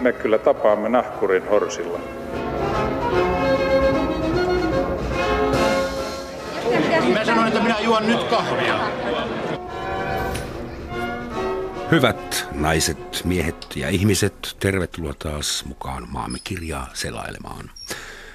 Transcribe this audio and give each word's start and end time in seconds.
me 0.00 0.12
kyllä 0.12 0.38
tapaamme 0.38 0.88
nahkurin 0.88 1.48
horsilla. 1.48 2.00
Mä 7.14 7.24
sanoin, 7.24 7.48
että 7.48 7.62
minä 7.62 7.80
juon 7.80 8.06
nyt 8.06 8.22
kahvia. 8.22 8.80
Hyvät 11.90 12.48
naiset, 12.52 13.22
miehet 13.24 13.66
ja 13.76 13.88
ihmiset, 13.88 14.56
tervetuloa 14.60 15.14
taas 15.18 15.64
mukaan 15.64 16.06
maamme 16.08 16.38
kirjaa 16.44 16.90
selailemaan. 16.94 17.70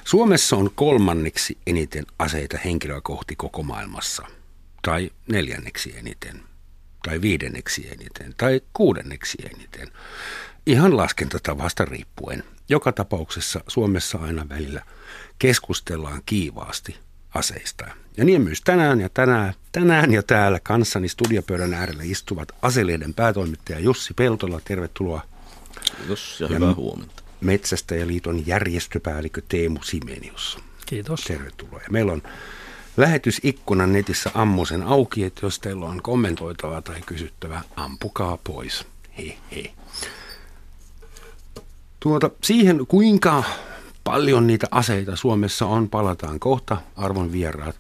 Suomessa 0.04 0.56
on 0.56 0.70
kolmanneksi 0.76 1.58
eniten 1.68 2.06
aseita 2.20 2.58
henkilöä 2.66 3.02
kohti 3.04 3.36
koko 3.36 3.64
maailmassa. 3.64 4.26
Tai 4.82 5.10
neljänneksi 5.28 5.98
eniten. 5.98 6.44
Tai 7.04 7.22
viidenneksi 7.22 7.88
eniten. 7.92 8.34
Tai 8.38 8.62
kuudenneksi 8.74 9.38
eniten. 9.54 9.88
Ihan 10.66 10.98
laskentatavasta 10.98 11.86
riippuen. 11.86 12.44
Joka 12.70 12.92
tapauksessa 12.92 13.62
Suomessa 13.68 14.18
aina 14.18 14.50
välillä 14.50 14.82
keskustellaan 15.40 16.22
kiivaasti 16.26 16.96
aseista. 17.34 17.86
Ja 18.18 18.26
niin 18.26 18.42
myös 18.42 18.62
tänään 18.62 19.02
ja 19.02 19.10
tänään, 19.10 19.54
tänään 19.72 20.14
ja 20.14 20.24
täällä 20.24 20.60
kanssani 20.60 21.08
studiopöydän 21.08 21.74
äärellä 21.74 22.04
istuvat 22.04 22.52
aseleiden 22.62 23.14
päätoimittaja 23.14 23.80
Jussi 23.80 24.14
Peltola. 24.14 24.62
Tervetuloa. 24.66 25.22
Kiitos 25.98 26.42
ja, 26.42 26.48
ja 26.48 26.56
hyvää 26.56 26.74
huomenta. 26.74 27.24
Metsästäjäliiton 27.42 28.48
järjestöpäällikkö 28.48 29.42
Teemu 29.50 29.80
Simenius. 29.84 30.60
Kiitos. 30.86 31.22
Tervetuloa. 31.22 31.80
Ja 31.82 31.92
meillä 31.92 32.12
on 32.12 32.22
lähetysikkunan 32.98 33.94
netissä 33.94 34.32
ammusen 34.34 34.84
auki, 34.84 35.24
että 35.24 35.46
jos 35.46 35.60
teillä 35.60 35.86
on 35.86 36.02
kommentoitavaa 36.02 36.82
tai 36.82 37.02
kysyttävää, 37.06 37.62
ampukaa 37.76 38.38
pois. 38.44 38.86
He 39.18 39.38
he. 39.52 39.74
Tuota, 42.06 42.30
siihen 42.44 42.88
kuinka 42.88 43.44
paljon 44.04 44.48
niitä 44.48 44.68
aseita 44.72 45.16
Suomessa 45.16 45.66
on, 45.66 45.90
palataan 45.90 46.40
kohta, 46.40 46.78
arvon 46.96 47.32
vieraat. 47.32 47.76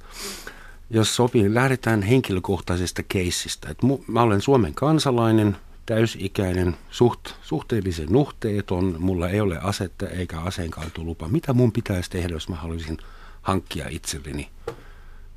Jos 0.89 1.15
sopii, 1.15 1.41
niin 1.41 1.53
lähdetään 1.53 2.01
henkilökohtaisesta 2.01 3.03
keissistä. 3.03 3.69
Et 3.69 3.77
mä 4.07 4.21
olen 4.21 4.41
Suomen 4.41 4.73
kansalainen, 4.73 5.57
täysikäinen, 5.85 6.77
suht, 6.91 7.19
suhteellisen 7.41 8.07
nuhteeton, 8.09 8.95
mulla 8.99 9.29
ei 9.29 9.41
ole 9.41 9.59
asetta 9.61 10.07
eikä 10.07 10.39
aseenkaatolupa. 10.39 11.27
Mitä 11.27 11.53
mun 11.53 11.71
pitäisi 11.71 12.09
tehdä, 12.09 12.33
jos 12.33 12.49
mä 12.49 12.55
haluaisin 12.55 12.97
hankkia 13.41 13.87
itselleni 13.89 14.49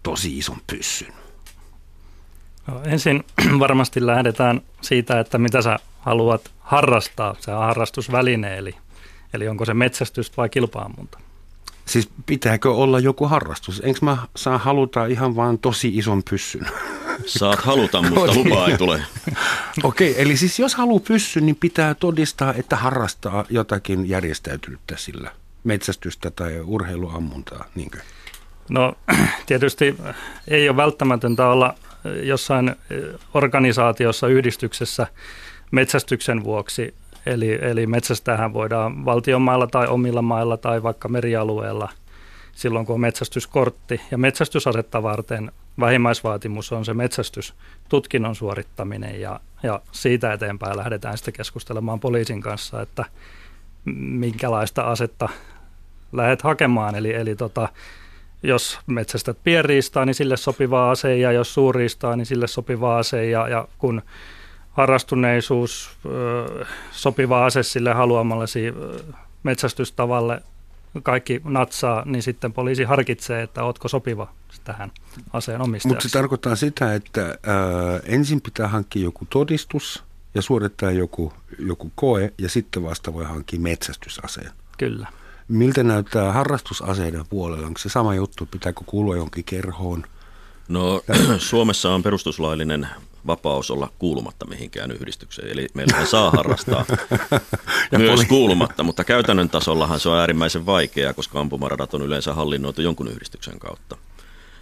tosi 0.03 0.39
ison 0.39 0.59
pyssyn? 0.67 1.13
No, 2.69 2.81
ensin 2.85 3.25
varmasti 3.65 4.07
lähdetään 4.07 4.61
siitä, 4.81 5.21
että 5.21 5.39
mitä 5.39 5.63
sä 5.63 5.79
haluat 6.01 6.51
harrastaa, 6.61 7.37
se 7.41 7.53
harrastusväline, 7.53 8.59
eli, 8.59 8.75
eli 9.35 9.49
onko 9.49 9.65
se 9.65 9.75
metsästys 9.75 10.37
vai 10.37 10.49
kilpaammunta? 10.49 11.19
Siis 11.87 12.09
pitääkö 12.27 12.71
olla 12.73 13.01
joku 13.01 13.27
harrastus? 13.27 13.83
Enkö 13.85 13.99
mä 14.03 14.17
saa 14.37 14.59
haluta 14.59 15.07
ihan 15.07 15.37
vaan 15.37 15.59
tosi 15.59 15.99
ison 15.99 16.23
pyssyn? 16.31 16.67
Saat 17.27 17.59
haluta, 17.59 18.03
mutta 18.03 18.35
lupaa 18.35 18.69
ei 18.69 18.79
tule. 18.79 19.03
Okei, 19.83 20.11
okay, 20.11 20.23
eli 20.23 20.37
siis 20.37 20.59
jos 20.59 20.75
haluaa 20.75 21.01
pyssyn, 21.09 21.47
niin 21.47 21.57
pitää 21.57 21.95
todistaa, 21.95 22.55
että 22.55 22.77
harrastaa 22.77 23.45
jotakin 23.51 24.09
järjestäytynyttä 24.09 24.97
sillä 24.97 25.31
metsästystä 25.65 26.31
tai 26.31 26.61
urheiluammuntaa, 26.61 27.65
niinkö? 27.75 27.99
No 28.69 28.95
tietysti 29.47 29.97
ei 30.49 30.69
ole 30.69 30.77
välttämätöntä 30.77 31.49
olla 31.49 31.75
jossain 32.23 32.77
organisaatiossa, 33.35 34.29
yhdistyksessä 34.29 35.07
metsästyksen 35.71 36.45
vuoksi. 36.45 36.95
Eli, 37.27 37.59
eli 37.63 37.87
metsästähän 37.87 38.53
voidaan 38.53 39.05
valtion 39.05 39.43
mailla 39.43 39.67
tai 39.67 39.87
omilla 39.87 40.23
mailla 40.23 40.57
tai 40.57 40.83
vaikka 40.83 41.09
merialueella 41.09 41.89
silloin, 42.53 42.87
kun 42.87 42.95
on 42.95 43.01
metsästyskortti. 43.01 44.01
Ja 44.11 44.19
metsästysasetta 44.19 45.03
varten 45.03 45.53
vähimmäisvaatimus 45.81 46.73
on 46.73 46.85
se 46.85 46.95
metsästystutkinnon 46.95 48.35
suorittaminen 48.35 49.21
ja, 49.21 49.41
ja 49.63 49.81
siitä 49.93 50.33
eteenpäin 50.33 50.77
lähdetään 50.77 51.19
sitten 51.19 51.35
keskustelemaan 51.35 52.01
poliisin 52.01 52.41
kanssa, 52.41 52.83
että 52.83 53.05
minkälaista 53.95 54.83
asetta 54.83 55.29
lähdet 56.13 56.43
hakemaan. 56.43 56.95
Eli, 56.95 57.15
eli 57.15 57.37
tota, 57.37 57.69
jos 58.43 58.79
metsästät 58.87 59.39
pienriistaa, 59.45 60.05
niin 60.05 60.15
sille 60.15 60.37
sopiva 60.37 60.91
ase 60.91 61.17
ja 61.17 61.33
jos 61.33 61.55
suurriistaa, 61.55 62.17
niin 62.17 62.27
sille 62.27 62.47
sopiva 62.47 62.99
ase 62.99 63.27
ja, 63.31 63.49
ja 63.49 63.69
kun 63.79 64.03
harrastuneisuus, 64.71 65.91
sopiva 66.91 67.47
ase 67.47 67.63
sille 67.63 67.93
haluamallesi 67.93 68.75
metsästystavalle 69.43 70.43
kaikki 71.03 71.41
natsaa, 71.45 72.03
niin 72.05 72.23
sitten 72.23 72.53
poliisi 72.53 72.85
harkitsee, 72.85 73.43
että 73.43 73.65
ootko 73.65 73.89
sopiva 73.89 74.33
tähän 74.65 74.91
aseen 75.33 75.61
omistajaksi. 75.61 75.89
Mutta 75.89 76.09
se 76.09 76.19
tarkoittaa 76.19 76.57
sitä, 76.57 76.95
että 76.95 77.21
ää, 77.23 78.01
ensin 78.05 78.41
pitää 78.41 78.69
hankkia 78.69 79.03
joku 79.03 79.27
todistus 79.31 80.05
ja 80.35 80.43
suorittaa 80.43 80.91
joku, 80.91 81.33
joku 81.59 81.93
koe 81.95 82.33
ja 82.39 82.49
sitten 82.49 82.83
vasta 82.83 83.15
voi 83.15 83.25
hankkia 83.25 83.61
metsästysaseen. 83.61 84.51
Kyllä. 84.79 85.07
Miltä 85.49 85.83
näyttää 85.83 86.33
harrastusaseiden 86.33 87.25
puolella? 87.31 87.67
Onko 87.67 87.79
se 87.79 87.89
sama 87.89 88.15
juttu? 88.15 88.47
Pitääkö 88.47 88.81
kuulua 88.87 89.17
jonkin 89.17 89.45
kerhoon? 89.45 90.05
No 90.69 91.03
Suomessa 91.39 91.95
on 91.95 92.03
perustuslaillinen 92.03 92.89
vapaus 93.27 93.71
olla 93.71 93.93
kuulumatta 93.99 94.47
mihinkään 94.47 94.91
yhdistykseen. 94.91 95.49
Eli 95.49 95.67
meillä 95.75 96.07
saa 96.07 96.31
harrastaa 96.31 96.85
myös 97.99 98.25
kuulumatta, 98.25 98.83
mutta 98.83 99.05
käytännön 99.05 99.51
tasollahan 99.51 100.01
se 100.01 100.09
on 100.09 100.19
äärimmäisen 100.19 100.67
vaikeaa, 100.67 101.15
koska 101.15 101.41
ampumaradat 101.41 101.95
on 101.95 102.03
yleensä 102.03 102.35
hallinnoitu 102.35 102.83
jonkun 102.83 103.09
yhdistyksen 103.09 103.59
kautta. 103.59 103.97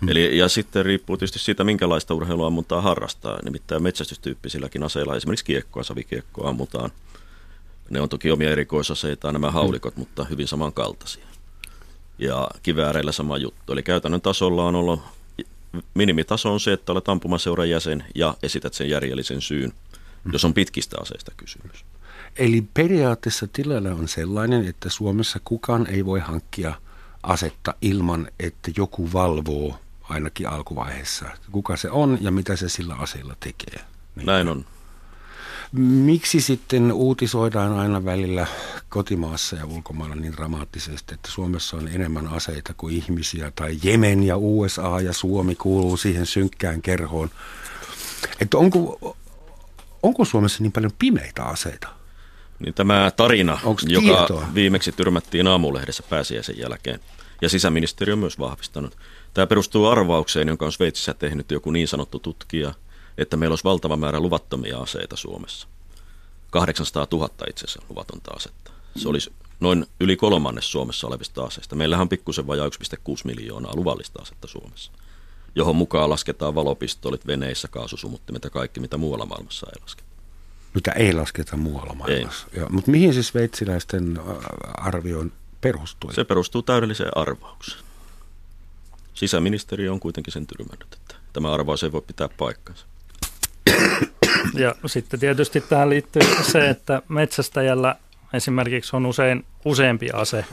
Hmm. 0.00 0.08
Eli, 0.08 0.38
ja 0.38 0.48
sitten 0.48 0.84
riippuu 0.84 1.16
tietysti 1.16 1.38
siitä, 1.38 1.64
minkälaista 1.64 2.14
urheiluammuntaa 2.14 2.80
harrastaa. 2.80 3.38
Nimittäin 3.44 3.82
metsästystyyppisilläkin 3.82 4.82
aseilla, 4.82 5.16
esimerkiksi 5.16 5.44
kiekkoa, 5.44 5.82
savikiekkoa 5.82 6.48
ammutaan. 6.48 6.90
Ne 7.90 8.00
on 8.00 8.08
toki 8.08 8.30
omia 8.30 8.50
erikoisaseita, 8.50 9.32
nämä 9.32 9.50
haulikot, 9.50 9.94
hmm. 9.94 10.00
mutta 10.00 10.24
hyvin 10.24 10.48
samankaltaisia. 10.48 11.26
Ja 12.18 12.48
kivääreillä 12.62 13.12
sama 13.12 13.38
juttu. 13.38 13.72
Eli 13.72 13.82
käytännön 13.82 14.20
tasolla 14.20 14.64
on 14.64 14.74
ollut 14.74 15.00
minimitaso 15.94 16.52
on 16.52 16.60
se, 16.60 16.72
että 16.72 16.92
olet 16.92 17.08
ampumaseuran 17.08 17.70
jäsen 17.70 18.04
ja 18.14 18.34
esität 18.42 18.74
sen 18.74 18.90
järjellisen 18.90 19.40
syyn, 19.40 19.72
jos 20.32 20.44
on 20.44 20.54
pitkistä 20.54 20.96
aseista 21.00 21.32
kysymys. 21.36 21.84
Eli 22.36 22.64
periaatteessa 22.74 23.46
tilanne 23.52 23.92
on 23.92 24.08
sellainen, 24.08 24.66
että 24.66 24.90
Suomessa 24.90 25.40
kukaan 25.44 25.86
ei 25.86 26.04
voi 26.04 26.20
hankkia 26.20 26.74
asetta 27.22 27.74
ilman, 27.80 28.28
että 28.40 28.70
joku 28.76 29.12
valvoo 29.12 29.78
ainakin 30.02 30.48
alkuvaiheessa, 30.48 31.26
kuka 31.52 31.76
se 31.76 31.90
on 31.90 32.18
ja 32.20 32.30
mitä 32.30 32.56
se 32.56 32.68
sillä 32.68 32.94
aseella 32.94 33.36
tekee. 33.40 33.84
Niin. 34.16 34.26
Näin 34.26 34.48
on. 34.48 34.64
Miksi 35.78 36.40
sitten 36.40 36.92
uutisoidaan 36.92 37.72
aina 37.72 38.04
välillä 38.04 38.46
kotimaassa 38.88 39.56
ja 39.56 39.66
ulkomailla 39.66 40.14
niin 40.14 40.32
dramaattisesti, 40.32 41.14
että 41.14 41.30
Suomessa 41.30 41.76
on 41.76 41.88
enemmän 41.88 42.28
aseita 42.28 42.74
kuin 42.76 42.94
ihmisiä, 42.94 43.52
tai 43.56 43.76
Jemen 43.82 44.22
ja 44.22 44.36
USA 44.36 45.00
ja 45.00 45.12
Suomi 45.12 45.54
kuuluu 45.54 45.96
siihen 45.96 46.26
synkkään 46.26 46.82
kerhoon. 46.82 47.30
Että 48.40 48.58
onko, 48.58 49.16
onko 50.02 50.24
Suomessa 50.24 50.62
niin 50.62 50.72
paljon 50.72 50.92
pimeitä 50.98 51.44
aseita? 51.44 51.88
Niin 52.58 52.74
tämä 52.74 53.12
tarina, 53.16 53.58
Onko 53.64 53.82
joka 53.86 54.06
tietoa? 54.06 54.48
viimeksi 54.54 54.92
tyrmättiin 54.92 55.46
aamulehdessä 55.46 56.02
pääsiäisen 56.10 56.58
jälkeen, 56.58 57.00
ja 57.42 57.48
sisäministeriö 57.48 58.12
on 58.12 58.18
myös 58.18 58.38
vahvistanut. 58.38 58.96
Tämä 59.34 59.46
perustuu 59.46 59.86
arvaukseen, 59.86 60.48
jonka 60.48 60.66
on 60.66 60.72
Sveitsissä 60.72 61.14
tehnyt 61.14 61.50
joku 61.50 61.70
niin 61.70 61.88
sanottu 61.88 62.18
tutkija– 62.18 62.74
että 63.18 63.36
meillä 63.36 63.52
olisi 63.52 63.64
valtava 63.64 63.96
määrä 63.96 64.20
luvattomia 64.20 64.78
aseita 64.78 65.16
Suomessa. 65.16 65.68
800 66.50 67.06
000 67.12 67.30
itse 67.50 67.64
asiassa 67.64 67.86
luvatonta 67.88 68.30
asetta. 68.36 68.70
Se 68.96 69.08
olisi 69.08 69.32
noin 69.60 69.86
yli 70.00 70.16
kolmannes 70.16 70.72
Suomessa 70.72 71.06
olevista 71.06 71.44
aseista. 71.44 71.76
Meillähän 71.76 72.02
on 72.02 72.08
pikkusen 72.08 72.46
vajaa 72.46 72.68
1,6 72.68 72.72
miljoonaa 73.24 73.76
luvallista 73.76 74.22
asetta 74.22 74.48
Suomessa, 74.48 74.92
johon 75.54 75.76
mukaan 75.76 76.10
lasketaan 76.10 76.54
valopistolit 76.54 77.26
veneissä, 77.26 77.68
kaasusumuttimet 77.68 78.44
ja 78.44 78.50
kaikki, 78.50 78.80
mitä 78.80 78.96
muualla 78.96 79.26
maailmassa 79.26 79.66
ei 79.74 79.82
lasketa. 79.82 80.08
Mitä 80.74 80.92
ei 80.92 81.12
lasketa 81.12 81.56
muualla 81.56 81.94
maailmassa. 81.94 82.46
Ei. 82.52 82.62
mutta 82.70 82.90
mihin 82.90 83.14
siis 83.14 83.28
sveitsiläisten 83.28 84.20
arvioon 84.74 85.32
perustuu? 85.60 86.12
Se 86.12 86.24
perustuu 86.24 86.62
täydelliseen 86.62 87.16
arvaukseen. 87.16 87.82
Sisäministeriö 89.14 89.92
on 89.92 90.00
kuitenkin 90.00 90.32
sen 90.32 90.46
tyrmännyt, 90.46 90.94
että 90.94 91.14
tämä 91.32 91.52
arvaus 91.52 91.82
ei 91.82 91.92
voi 91.92 92.02
pitää 92.02 92.28
paikkansa. 92.28 92.86
Ja 94.64 94.74
sitten 94.86 95.20
tietysti 95.20 95.60
tähän 95.60 95.90
liittyy 95.90 96.22
se, 96.52 96.70
että 96.70 97.02
metsästäjällä 97.08 97.96
esimerkiksi 98.32 98.96
on 98.96 99.06
usein 99.06 99.44
useampi 99.64 100.10
ase. 100.12 100.44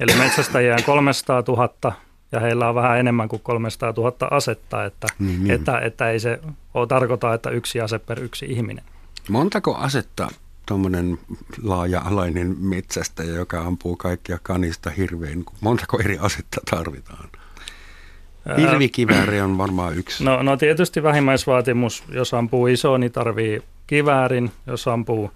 Eli 0.00 0.14
metsästäjiä 0.14 0.74
on 0.74 0.84
300 0.84 1.42
000 1.48 1.92
ja 2.32 2.40
heillä 2.40 2.68
on 2.68 2.74
vähän 2.74 2.98
enemmän 2.98 3.28
kuin 3.28 3.42
300 3.42 3.92
000 3.96 4.28
asetta, 4.30 4.84
että, 4.84 5.06
niin, 5.18 5.44
niin. 5.44 5.54
että, 5.54 5.78
että 5.78 6.10
ei 6.10 6.20
se 6.20 6.40
ole 6.74 6.86
tarkoita, 6.86 7.34
että 7.34 7.50
yksi 7.50 7.80
ase 7.80 7.98
per 7.98 8.22
yksi 8.22 8.46
ihminen. 8.48 8.84
Montako 9.28 9.74
asetta 9.74 10.28
tuommoinen 10.66 11.18
laaja-alainen 11.62 12.56
metsästä, 12.58 13.22
joka 13.22 13.60
ampuu 13.60 13.96
kaikkia 13.96 14.38
kanista 14.42 14.90
hirveän. 14.90 15.44
Montako 15.60 16.00
eri 16.00 16.18
asetta 16.18 16.60
tarvitaan? 16.70 17.28
Hirvikivääri 18.56 19.40
on 19.40 19.58
varmaan 19.58 19.98
yksi. 19.98 20.24
No, 20.24 20.42
no 20.42 20.56
tietysti 20.56 21.02
vähimmäisvaatimus, 21.02 22.04
jos 22.08 22.34
ampuu 22.34 22.66
iso, 22.66 22.96
niin 22.96 23.12
tarvii 23.12 23.62
kiväärin. 23.86 24.50
Jos 24.66 24.88
ampuu 24.88 25.30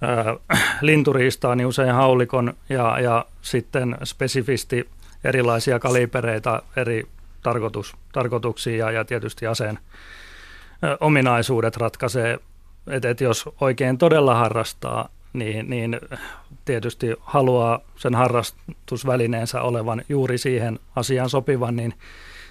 ää, 0.00 0.36
linturiistaa, 0.80 1.54
niin 1.54 1.66
usein 1.66 1.94
haulikon 1.94 2.54
ja, 2.68 3.00
ja 3.00 3.24
sitten 3.42 3.96
spesifisti 4.04 4.88
erilaisia 5.24 5.78
kalibereita 5.78 6.62
eri 6.76 7.06
tarkoitus, 7.42 7.96
tarkoituksiin 8.12 8.78
ja, 8.78 8.90
ja 8.90 9.04
tietysti 9.04 9.46
aseen 9.46 9.78
ä, 10.84 10.96
ominaisuudet 11.00 11.76
ratkaisee, 11.76 12.38
että 12.86 13.10
et 13.10 13.20
jos 13.20 13.48
oikein 13.60 13.98
todella 13.98 14.34
harrastaa, 14.34 15.08
niin, 15.32 15.70
niin 15.70 16.00
tietysti 16.64 17.14
haluaa 17.20 17.80
sen 17.96 18.14
harrastusvälineensä 18.14 19.62
olevan 19.62 20.02
juuri 20.08 20.38
siihen 20.38 20.78
asiaan 20.96 21.30
sopivan, 21.30 21.76
niin 21.76 21.94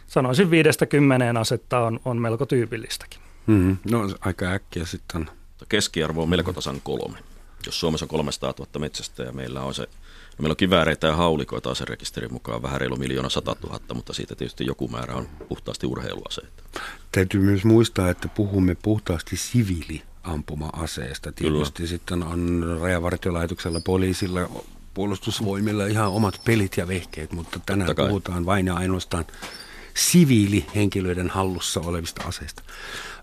sanoisin 0.08 0.52
viidestä 0.52 0.86
kymmeneen 0.86 1.38
asetta 1.38 1.80
on, 1.80 2.00
on 2.06 2.18
melko 2.18 2.46
tyypillistäkin. 2.46 3.20
Mm-hmm. 3.48 3.78
No 3.92 4.10
aika 4.22 4.46
äkkiä 4.46 4.86
sitten. 4.86 5.30
Keskiarvo 5.70 6.24
on 6.24 6.30
melko 6.30 6.54
tasan 6.54 6.82
kolme. 6.84 7.18
Jos 7.66 7.80
Suomessa 7.80 8.06
on 8.06 8.10
300 8.10 8.54
000 8.60 8.80
metsästä 8.80 9.24
ja 9.24 9.32
meillä 9.32 9.62
on 9.62 9.74
se, 9.74 9.82
no 9.82 9.88
meillä 10.40 10.54
on 10.54 10.58
kivääreitä 10.58 11.08
ja 11.08 11.16
haulikoita 11.16 11.72
aserekisterin 11.72 12.34
mukaan 12.34 12.62
vähän 12.62 12.82
reilu 12.82 12.96
miljoona 12.96 13.30
sata 13.30 13.56
tuhatta, 13.56 13.94
mutta 13.94 14.14
siitä 14.14 14.36
tietysti 14.36 14.66
joku 14.66 14.88
määrä 14.88 15.16
on 15.16 15.28
puhtaasti 15.50 15.88
urheiluaseita. 15.88 16.64
Täytyy 17.12 17.42
myös 17.42 17.66
muistaa, 17.66 18.10
että 18.10 18.28
puhumme 18.28 18.76
puhtaasti 18.76 19.38
siviili 19.38 20.02
ampuma-aseesta. 20.24 21.32
Tietysti 21.32 21.78
Kyllä. 21.78 21.90
sitten 21.90 22.24
on 22.24 22.66
rajavartiolaitoksella, 22.82 23.80
poliisilla, 23.86 24.50
puolustusvoimilla 24.94 25.86
ihan 25.86 26.12
omat 26.12 26.42
pelit 26.46 26.78
ja 26.78 26.88
vehkeet, 26.88 27.32
mutta 27.32 27.60
tänään 27.66 27.96
puhutaan 27.96 28.46
vain 28.46 28.68
ja 28.68 28.74
ainoastaan 28.74 29.26
siviilihenkilöiden 29.96 31.30
hallussa 31.30 31.80
olevista 31.80 32.24
aseista. 32.28 32.64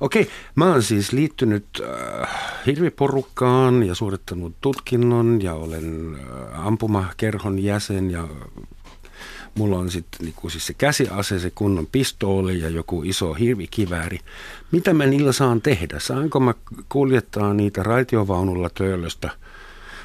Okei, 0.01 0.31
mä 0.55 0.71
oon 0.71 0.83
siis 0.83 1.13
liittynyt 1.13 1.67
äh, 1.81 2.29
hirviporukkaan 2.67 3.83
ja 3.83 3.95
suorittanut 3.95 4.55
tutkinnon 4.61 5.43
ja 5.43 5.55
olen 5.55 6.17
äh, 6.21 6.67
ampumakerhon 6.67 7.59
jäsen 7.59 8.11
ja 8.11 8.29
mulla 9.55 9.79
on 9.79 9.91
sitten 9.91 10.25
niinku 10.25 10.51
siis 10.51 10.67
se 10.67 10.75
käsiase, 10.75 11.39
se 11.39 11.51
kunnon 11.55 11.87
pistooli 11.93 12.61
ja 12.61 12.69
joku 12.69 13.03
iso 13.03 13.35
hirvikivääri. 13.35 14.19
Mitä 14.71 14.95
mä 14.95 15.07
niillä 15.07 15.33
saan 15.33 15.63
tehdä? 15.63 15.99
Saanko 15.99 16.41
mä 16.41 16.55
kuljettaa 16.89 17.55
niitä 17.55 17.83
raitiovaunulla 17.83 18.71
töölöstä 18.71 19.31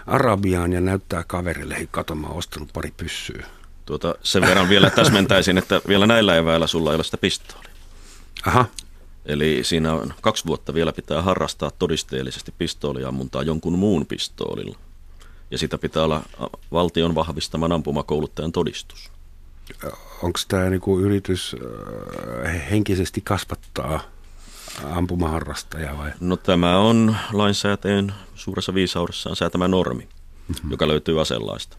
Arabiaan 0.08 0.74
ja 0.74 0.82
näyttää 0.82 1.24
kaverille, 1.28 1.76
hei 1.76 1.88
kato 1.92 2.16
mä 2.16 2.28
oon 2.28 2.38
ostanut 2.38 2.70
pari 2.74 2.94
pyssyä? 2.98 3.46
Tuota, 3.88 4.16
sen 4.24 4.42
verran 4.42 4.70
vielä 4.70 4.90
täsmentäisin, 4.90 5.58
että 5.58 5.82
vielä 5.88 6.08
näillä 6.08 6.36
eväillä 6.36 6.68
sulla 6.68 6.92
ei 6.92 6.96
ole 6.96 7.04
sitä 7.04 7.18
pistoolia. 7.18 7.72
Aha. 8.46 8.66
Eli 9.26 9.60
siinä 9.64 9.94
on 9.94 10.14
kaksi 10.22 10.46
vuotta 10.46 10.74
vielä 10.74 10.94
pitää 10.94 11.22
harrastaa 11.22 11.72
todisteellisesti 11.72 12.54
pistooliammuntaa 12.58 13.44
jonkun 13.44 13.80
muun 13.80 14.06
pistoolilla. 14.06 14.78
Ja 15.52 15.58
sitä 15.58 15.78
pitää 15.78 16.04
olla 16.04 16.22
valtion 16.72 17.16
vahvistaman 17.16 17.72
ampumakouluttajan 17.72 18.52
todistus. 18.52 19.12
Onko 20.24 20.40
tämä 20.48 20.70
niinku 20.70 21.00
yritys 21.00 21.56
henkisesti 22.72 23.22
kasvattaa 23.22 24.00
ampumaharrastajaa 24.84 25.98
vai? 25.98 26.12
No 26.20 26.38
tämä 26.38 26.78
on 26.78 27.16
lainsäätäjän 27.34 28.16
suuressa 28.36 28.74
viisaudessaan 28.74 29.36
säätämä 29.36 29.68
normi, 29.68 30.04
mm-hmm. 30.48 30.72
joka 30.72 30.88
löytyy 30.88 31.22
aselaista. 31.22 31.78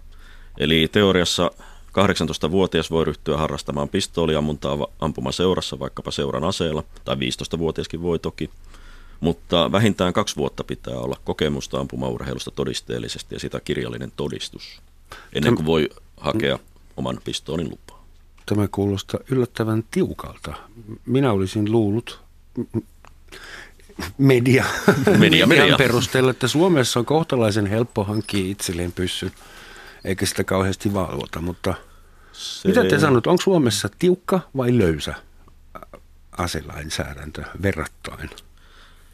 Eli 0.59 0.89
teoriassa 0.93 1.51
18-vuotias 1.89 2.91
voi 2.91 3.05
ryhtyä 3.05 3.37
harrastamaan 3.37 3.89
pistooliammuntaa 3.89 4.87
ampumaseurassa, 4.99 5.79
vaikkapa 5.79 6.11
seuran 6.11 6.45
aseella, 6.45 6.85
tai 7.05 7.17
15-vuotiaskin 7.17 8.03
voi 8.03 8.19
toki. 8.19 8.51
Mutta 9.21 9.73
vähintään 9.73 10.13
kaksi 10.13 10.37
vuotta 10.37 10.65
pitää 10.65 10.99
olla 10.99 11.17
kokemusta 11.25 11.81
ampumaurheilusta 11.81 12.51
todisteellisesti 12.51 13.35
ja 13.35 13.41
sitä 13.41 13.61
kirjallinen 13.61 14.13
todistus, 14.17 14.81
ennen 15.33 15.55
kuin 15.55 15.67
voi 15.67 15.89
hakea 16.17 16.59
oman 16.97 17.19
pistoolin 17.25 17.71
lupaa. 17.71 18.05
Tämä 18.47 18.69
kuulostaa 18.73 19.21
yllättävän 19.31 19.85
tiukalta. 19.91 20.55
Minä 21.07 21.33
olisin 21.33 21.73
luullut 21.73 22.21
media, 24.19 24.65
media, 25.19 25.47
media. 25.57 25.77
perusteella, 25.77 26.31
että 26.31 26.49
Suomessa 26.49 27.01
on 27.01 27.07
kohtalaisen 27.07 27.67
helppo 27.67 28.05
hankkia 28.05 28.51
itselleen 28.51 28.93
pyssyn, 28.93 29.33
eikä 30.05 30.27
sitä 30.27 30.45
kauheasti 30.45 30.95
valvota, 30.95 31.41
mutta– 31.41 31.75
se... 32.39 32.69
Mitä 32.69 32.85
te 32.85 32.99
sanot, 32.99 33.27
onko 33.27 33.43
Suomessa 33.43 33.89
tiukka 33.99 34.41
vai 34.57 34.79
löysä 34.79 35.15
aselainsäädäntö 36.39 37.43
verrattain? 37.63 38.31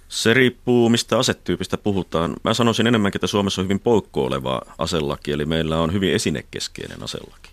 Se 0.08 0.34
riippuu, 0.34 0.88
mistä 0.88 1.19
asetyypistä 1.19 1.78
puhutaan. 1.78 2.36
Mä 2.44 2.54
sanoisin 2.54 2.86
enemmänkin, 2.86 3.19
että 3.19 3.26
Suomessa 3.26 3.60
on 3.60 3.64
hyvin 3.64 3.81
poukkoileva 3.81 4.62
aselaki, 4.78 5.32
eli 5.32 5.46
meillä 5.46 5.78
on 5.78 5.92
hyvin 5.92 6.14
esinekeskeinen 6.14 7.02
aselaki. 7.02 7.50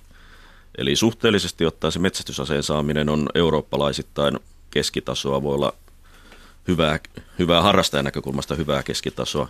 Eli 0.77 0.95
suhteellisesti 0.95 1.65
ottaen 1.65 1.91
se 1.91 1.99
metsästysaseen 1.99 2.63
saaminen 2.63 3.09
on 3.09 3.29
eurooppalaisittain 3.35 4.39
keskitasoa, 4.71 5.43
voi 5.43 5.55
olla 5.55 5.73
hyvää, 6.67 6.99
hyvää 7.39 7.61
harrastajan 7.61 8.05
näkökulmasta 8.05 8.55
hyvää 8.55 8.83
keskitasoa. 8.83 9.47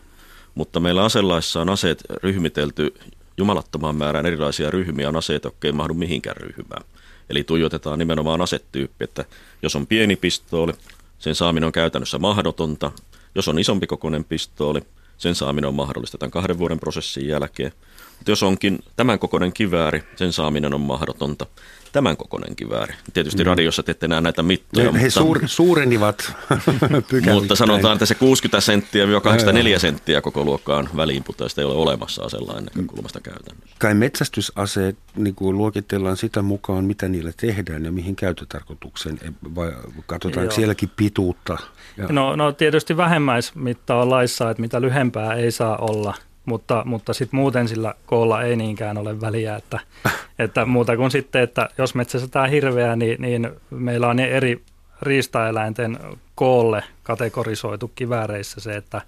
Mutta 0.56 0.80
meillä 0.80 1.04
aselaissa 1.04 1.62
on 1.62 1.70
aseet 1.70 2.04
ryhmitelty 2.24 2.94
jumalattomaan 3.38 3.96
määrään 3.96 4.26
erilaisia 4.26 4.72
ryhmiä 4.72 5.10
on 5.10 5.16
aseita, 5.16 5.48
jotka 5.48 5.68
ei 5.68 5.72
mahdu 5.72 5.94
mihinkään 5.94 6.38
ryhmään. 6.38 6.84
Eli 7.30 7.44
tuijotetaan 7.44 8.00
nimenomaan 8.00 8.42
asetyyppi, 8.42 9.04
että 9.04 9.26
jos 9.62 9.76
on 9.76 9.88
pieni 9.88 10.16
pistooli, 10.16 10.74
sen 11.20 11.36
saaminen 11.36 11.68
on 11.68 11.72
käytännössä 11.72 12.20
mahdotonta. 12.20 12.92
Jos 13.36 13.48
on 13.48 13.60
isompi 13.60 13.88
kokoinen 13.88 14.24
pistooli, 14.24 14.82
sen 15.22 15.36
saaminen 15.36 15.68
on 15.68 15.76
mahdollista 15.76 16.18
tämän 16.18 16.32
kahden 16.32 16.58
vuoden 16.58 16.80
prosessin 16.80 17.28
jälkeen. 17.28 17.72
Mutta 18.18 18.32
jos 18.32 18.44
onkin 18.44 18.80
tämän 18.96 19.20
kokoinen 19.20 19.54
kivääri, 19.54 20.04
sen 20.16 20.34
saaminen 20.34 20.74
on 20.74 20.82
mahdotonta 20.82 21.46
tämän 21.92 22.18
kokoinen 22.18 22.56
kivääri. 22.56 22.94
Tietysti 23.14 23.44
mm. 23.44 23.48
radiossa 23.48 23.84
te 23.84 23.92
ette 23.92 24.08
näe 24.08 24.22
näitä 24.22 24.44
mittoja. 24.44 24.86
Ne, 24.86 24.92
mutta, 24.92 25.02
he 25.02 25.10
suur, 25.10 25.40
suurenivat 25.46 26.36
Mutta 27.34 27.56
sanotaan, 27.56 27.94
että 27.94 28.06
se 28.06 28.16
60 28.16 28.62
senttiä 28.62 29.06
84 29.24 29.80
senttiä 29.80 30.22
koko 30.22 30.44
luokkaan 30.44 30.90
väliinputoista 30.98 31.62
ei 31.62 31.66
ole 31.66 31.76
olemassa 31.76 32.24
asellain 32.24 32.66
näkökulmasta 32.66 33.20
käytännössä. 33.20 33.76
Kai 33.80 33.94
metsästysaseet 33.94 34.98
niin 35.16 35.36
kuin 35.36 35.58
luokitellaan 35.58 36.18
sitä 36.18 36.42
mukaan, 36.42 36.86
mitä 36.86 37.08
niillä 37.08 37.32
tehdään 37.38 37.86
ja 37.86 37.92
mihin 37.92 38.16
käytötarkoitukseen, 38.16 39.20
vai 39.56 39.72
katsotaanko 40.06 40.52
Joo. 40.52 40.56
sielläkin 40.56 40.92
pituutta? 40.96 41.58
Ja... 41.98 42.08
No, 42.10 42.36
no 42.36 42.52
tietysti 42.52 42.98
vähemmäismitta 42.98 43.96
on 43.96 44.10
laissa, 44.10 44.50
että 44.50 44.62
mitä 44.62 44.82
lyhempää 45.20 45.34
ei 45.34 45.52
saa 45.52 45.78
olla– 45.78 46.14
mutta, 46.46 46.84
mutta 46.86 47.14
sitten 47.14 47.40
muuten 47.40 47.68
sillä 47.68 47.94
koolla 48.06 48.42
ei 48.42 48.56
niinkään 48.56 48.98
ole 48.98 49.22
väliä, 49.22 49.56
että, 49.56 49.80
että 50.40 50.66
muuta 50.66 50.98
kuin 50.98 51.12
sitten, 51.12 51.42
että 51.42 51.70
jos 51.78 51.96
metsästetään 51.96 52.50
hirveä, 52.50 52.96
niin, 52.96 53.22
niin 53.22 53.50
meillä 53.70 54.08
on 54.08 54.20
eri 54.20 54.62
riistaeläinten 55.02 56.00
koolle 56.36 56.84
kategorisoitu 57.04 57.92
kivääreissä 57.96 58.62
se, 58.62 58.76
että 58.76 59.02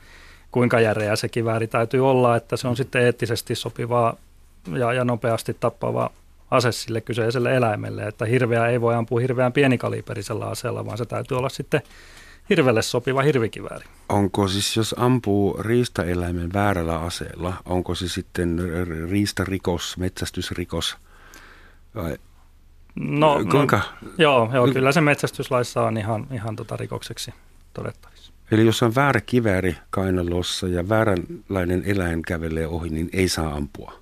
kuinka 0.52 0.80
järeä 0.80 1.16
se 1.16 1.30
kivääri 1.30 1.68
täytyy 1.68 2.10
olla, 2.10 2.36
että 2.36 2.58
se 2.58 2.68
on 2.68 2.78
sitten 2.78 3.02
eettisesti 3.02 3.56
sopivaa 3.56 4.16
ja, 4.78 4.94
ja 4.94 5.06
nopeasti 5.06 5.58
tappava 5.60 6.10
ase 6.52 6.72
sille 6.72 7.02
kyseiselle 7.02 7.56
eläimelle, 7.56 8.04
että 8.04 8.26
hirveä 8.26 8.68
ei 8.68 8.82
voi 8.82 8.96
ampua 8.96 9.20
hirveän 9.20 9.54
pienikaliberisella 9.54 10.46
aseella, 10.46 10.86
vaan 10.86 10.98
se 10.98 11.06
täytyy 11.06 11.38
olla 11.38 11.50
sitten 11.50 11.82
hirvelle 12.50 12.82
sopiva 12.82 13.22
hirvikivääri. 13.22 13.86
Onko 14.10 14.48
siis, 14.48 14.78
jos 14.78 14.96
ampuu 14.98 15.58
riistaeläimen 15.60 16.54
väärällä 16.54 17.00
aseella, 17.00 17.54
onko 17.66 17.96
se 17.96 18.08
sitten 18.08 18.60
riistarikos, 19.10 19.98
metsästysrikos 19.98 20.98
vai 21.96 22.18
No, 22.96 23.40
Kuinka? 23.52 23.78
no 24.02 24.10
joo, 24.18 24.50
joo, 24.54 24.68
kyllä 24.68 24.92
se 24.92 25.02
metsästyslaissa 25.02 25.82
on 25.82 25.98
ihan, 25.98 26.28
ihan 26.34 26.56
tota 26.56 26.78
rikokseksi 26.78 27.34
todettavissa. 27.74 28.34
Eli 28.52 28.66
jos 28.66 28.84
on 28.84 28.96
väärä 28.96 29.22
kivääri 29.22 29.78
kainalossa 29.90 30.68
ja 30.68 30.90
vääränlainen 30.90 31.84
eläin 31.86 32.22
kävelee 32.22 32.68
ohi, 32.68 32.90
niin 32.90 33.10
ei 33.14 33.30
saa 33.30 33.54
ampua? 33.54 33.94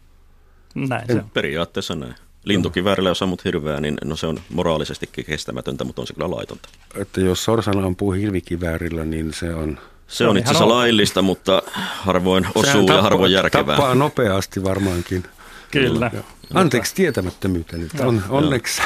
Näin 0.75 1.07
se 1.07 1.13
on. 1.13 1.29
Periaatteessa 1.33 1.95
näin. 1.95 2.15
Lintukiväärillä, 2.43 3.09
jos 3.09 3.21
ammut 3.21 3.45
hirveää, 3.45 3.81
niin 3.81 3.97
no 4.05 4.15
se 4.15 4.27
on 4.27 4.39
moraalisestikin 4.49 5.25
kestämätöntä, 5.25 5.83
mutta 5.83 6.01
on 6.01 6.07
se 6.07 6.13
kyllä 6.13 6.31
laitonta. 6.31 6.69
Että 6.95 7.21
jos 7.21 7.43
sorsan 7.43 7.83
ampuu 7.83 8.11
hirvikiväärillä, 8.11 9.05
niin 9.05 9.33
se 9.33 9.55
on... 9.55 9.79
Se 10.07 10.27
on 10.27 10.37
itse 10.37 10.51
asiassa 10.51 10.69
laillista, 10.69 11.21
mutta 11.21 11.61
harvoin 11.99 12.47
osuu 12.55 12.85
tappa, 12.85 12.93
ja 12.93 13.01
harvoin 13.01 13.31
järkevää. 13.31 13.75
Tappaa 13.75 13.95
nopeasti 13.95 14.63
varmaankin. 14.63 15.23
Kyllä. 15.71 16.11
Anteeksi 16.53 16.95
tietämättömyyteni. 16.95 17.87
On, 17.99 18.23
onneksi, 18.29 18.81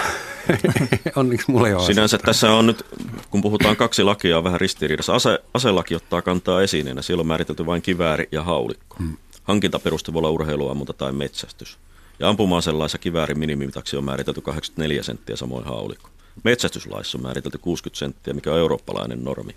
onneksi 1.16 1.52
mulla 1.52 1.68
ei 1.68 1.74
ole 1.74 1.86
Sinänsä 1.86 2.18
tässä 2.18 2.52
on 2.52 2.66
nyt 2.68 2.86
kun 3.30 3.42
puhutaan 3.42 3.76
kaksi 3.76 4.04
lakia 4.04 4.38
on 4.38 4.44
vähän 4.44 4.62
ristiriidassa. 4.62 5.16
Ase, 5.16 5.40
aselaki 5.54 5.96
ottaa 5.96 6.22
kantaa 6.22 6.62
esineenä. 6.62 7.02
Siellä 7.02 7.22
on 7.22 7.28
määritelty 7.28 7.66
vain 7.66 7.82
kivääri 7.82 8.28
ja 8.32 8.44
haulikko. 8.44 8.96
Hmm. 9.00 9.18
Hankintaperuste 9.44 10.14
voi 10.14 10.20
olla 10.20 10.30
urheiluammunta 10.30 10.94
tai 10.94 11.12
metsästys. 11.12 11.78
Ja 12.20 12.30
ampuma 12.30 12.60
laissa 12.72 12.98
kiväärin 12.98 13.40
minimimitaksi 13.40 13.98
on 13.98 14.04
määritelty 14.04 14.42
84 14.42 15.04
senttiä 15.04 15.36
samoin 15.36 15.66
haulikko. 15.66 16.10
Metsästyslaissa 16.44 17.18
on 17.18 17.22
määritelty 17.22 17.58
60 17.58 18.00
senttiä, 18.00 18.34
mikä 18.34 18.52
on 18.52 18.60
eurooppalainen 18.60 19.24
normi. 19.24 19.56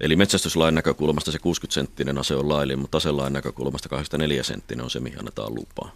Eli 0.00 0.16
metsästyslain 0.16 0.74
näkökulmasta 0.74 1.32
se 1.32 1.38
60 1.38 1.74
senttinen 1.74 2.18
ase 2.18 2.36
on 2.36 2.48
laillinen, 2.48 2.78
mutta 2.78 2.98
aselain 2.98 3.32
näkökulmasta 3.32 3.88
84 3.88 4.42
senttinen 4.42 4.84
on 4.84 4.90
se, 4.90 5.00
mihin 5.00 5.18
annetaan 5.18 5.54
lupaa. 5.54 5.92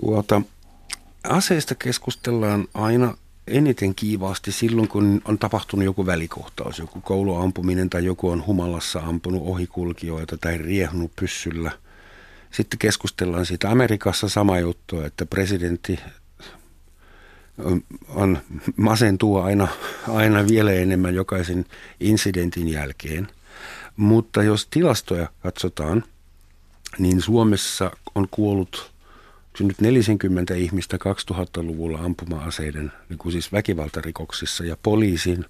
Tuota, 0.00 0.42
aseista 1.24 1.74
keskustellaan 1.74 2.68
aina 2.74 3.16
eniten 3.46 3.94
kiivaasti 3.94 4.52
silloin, 4.52 4.88
kun 4.88 5.22
on 5.24 5.38
tapahtunut 5.38 5.84
joku 5.84 6.06
välikohtaus, 6.06 6.78
joku 6.78 7.00
kouluampuminen 7.00 7.90
tai 7.90 8.04
joku 8.04 8.28
on 8.28 8.46
humalassa 8.46 9.00
ampunut 9.00 9.42
ohikulkijoita 9.44 10.36
tai 10.36 10.58
riehunut 10.58 11.12
pyssyllä. 11.16 11.70
Sitten 12.50 12.78
keskustellaan 12.78 13.46
siitä 13.46 13.70
Amerikassa 13.70 14.28
sama 14.28 14.58
juttu, 14.58 15.00
että 15.00 15.26
presidentti 15.26 15.98
on, 18.08 18.38
masentuu 18.76 19.36
aina, 19.36 19.68
aina 20.08 20.48
vielä 20.48 20.72
enemmän 20.72 21.14
jokaisen 21.14 21.64
incidentin 22.00 22.68
jälkeen. 22.68 23.28
Mutta 23.96 24.42
jos 24.42 24.66
tilastoja 24.66 25.28
katsotaan, 25.42 26.04
niin 26.98 27.22
Suomessa 27.22 27.90
on 28.14 28.28
kuollut 28.30 28.95
nyt 29.64 29.80
40 29.80 30.54
ihmistä 30.54 30.96
2000-luvulla 30.96 31.98
ampuma-aseiden, 31.98 32.92
niin 33.08 33.18
kuin 33.18 33.32
siis 33.32 33.52
väkivaltarikoksissa 33.52 34.64
ja 34.64 34.76
poliisin 34.82 35.44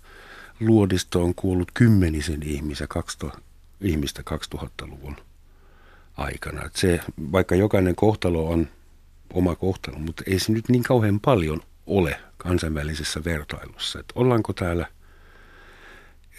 luodisto 0.60 1.24
on 1.24 1.34
kuollut 1.34 1.70
kymmenisen 1.74 2.42
ihmistä, 2.42 2.86
2000, 2.86 3.38
ihmistä 3.80 4.22
2000-luvun 4.54 5.16
aikana. 6.16 6.64
Et 6.64 6.76
se, 6.76 7.00
vaikka 7.32 7.54
jokainen 7.54 7.96
kohtalo 7.96 8.48
on 8.48 8.68
oma 9.32 9.54
kohtalo, 9.54 9.98
mutta 9.98 10.22
ei 10.26 10.38
se 10.38 10.52
nyt 10.52 10.68
niin 10.68 10.82
kauhean 10.82 11.20
paljon 11.20 11.62
ole 11.86 12.20
kansainvälisessä 12.36 13.24
vertailussa. 13.24 13.98
Et 13.98 14.12
ollaanko 14.14 14.52
täällä 14.52 14.86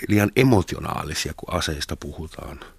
liian 0.08 0.32
emotionaalisia, 0.36 1.34
kun 1.38 1.54
aseista 1.54 1.96
puhutaan– 1.96 2.60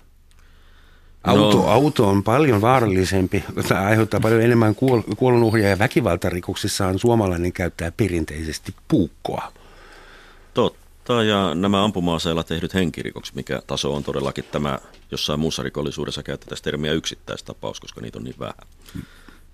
Auto, 1.25 1.57
no. 1.57 1.69
auto 1.69 2.09
on 2.09 2.25
paljon 2.25 2.61
vaarallisempi, 2.61 3.45
tai 3.69 3.85
aiheuttaa 3.85 4.21
paljon 4.21 4.43
enemmän 4.43 4.75
kuol- 4.75 5.15
kuolonuhria 5.17 5.69
ja 5.69 5.79
väkivaltarikoksissaan 5.79 6.99
suomalainen 6.99 7.53
käyttää 7.53 7.93
perinteisesti 7.97 8.75
puukkoa. 8.89 9.53
Totta, 10.55 11.23
ja 11.23 11.55
nämä 11.55 11.85
ampuma-aseilla 11.85 12.45
tehdyt 12.45 12.75
henkirikokset, 12.75 13.35
mikä 13.35 13.63
taso 13.67 13.95
on 13.95 14.05
todellakin 14.05 14.45
tämä, 14.53 14.79
jossain 15.11 15.41
muussa 15.41 15.63
rikollisuudessa 15.63 16.23
käytetään 16.23 16.63
termiä 16.63 16.93
yksittäistapaus, 16.93 17.81
koska 17.81 18.01
niitä 18.01 18.19
on 18.19 18.25
niin 18.25 18.37
vähän. 18.39 18.67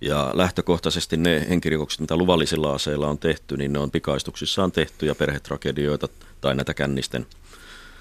Ja 0.01 0.31
lähtökohtaisesti 0.35 1.17
ne 1.17 1.47
henkirikokset, 1.49 2.01
mitä 2.01 2.17
luvallisilla 2.17 2.75
aseilla 2.75 3.09
on 3.09 3.19
tehty, 3.19 3.57
niin 3.57 3.73
ne 3.73 3.79
on 3.79 3.91
pikaistuksissaan 3.91 4.73
tehty 4.73 5.07
ja 5.07 5.15
perhetragedioita 5.15 6.09
tai 6.41 6.55
näitä 6.55 6.75
kännisten– 6.75 7.27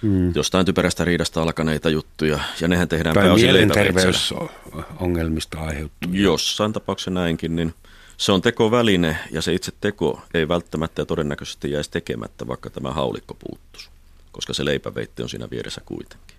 mm. 0.04 0.32
jostain 0.36 0.66
typerästä 0.66 1.06
riidasta 1.06 1.42
alkaneita 1.42 1.90
juttuja, 1.90 2.40
ja 2.62 2.68
nehän 2.68 2.88
tehdään 2.88 3.16
tai 3.16 3.36
mielenterveysongelmista 3.36 5.60
aiheuttuu. 5.60 6.14
Jossain 6.14 6.74
tapauksessa 6.74 7.12
näinkin, 7.12 7.56
niin 7.56 7.74
se 8.18 8.32
on 8.32 8.42
tekoväline, 8.42 9.18
ja 9.32 9.42
se 9.42 9.54
itse 9.54 9.72
teko 9.82 10.22
ei 10.34 10.48
välttämättä 10.48 11.02
ja 11.02 11.06
todennäköisesti 11.06 11.72
jäisi 11.72 11.92
tekemättä, 11.92 12.48
vaikka 12.48 12.70
tämä 12.70 12.92
haulikko 12.92 13.34
puuttuisi, 13.34 13.90
koska 14.32 14.54
se 14.54 14.66
leipäveitti 14.66 15.24
on 15.24 15.30
siinä 15.30 15.50
vieressä 15.52 15.82
kuitenkin. 15.86 16.38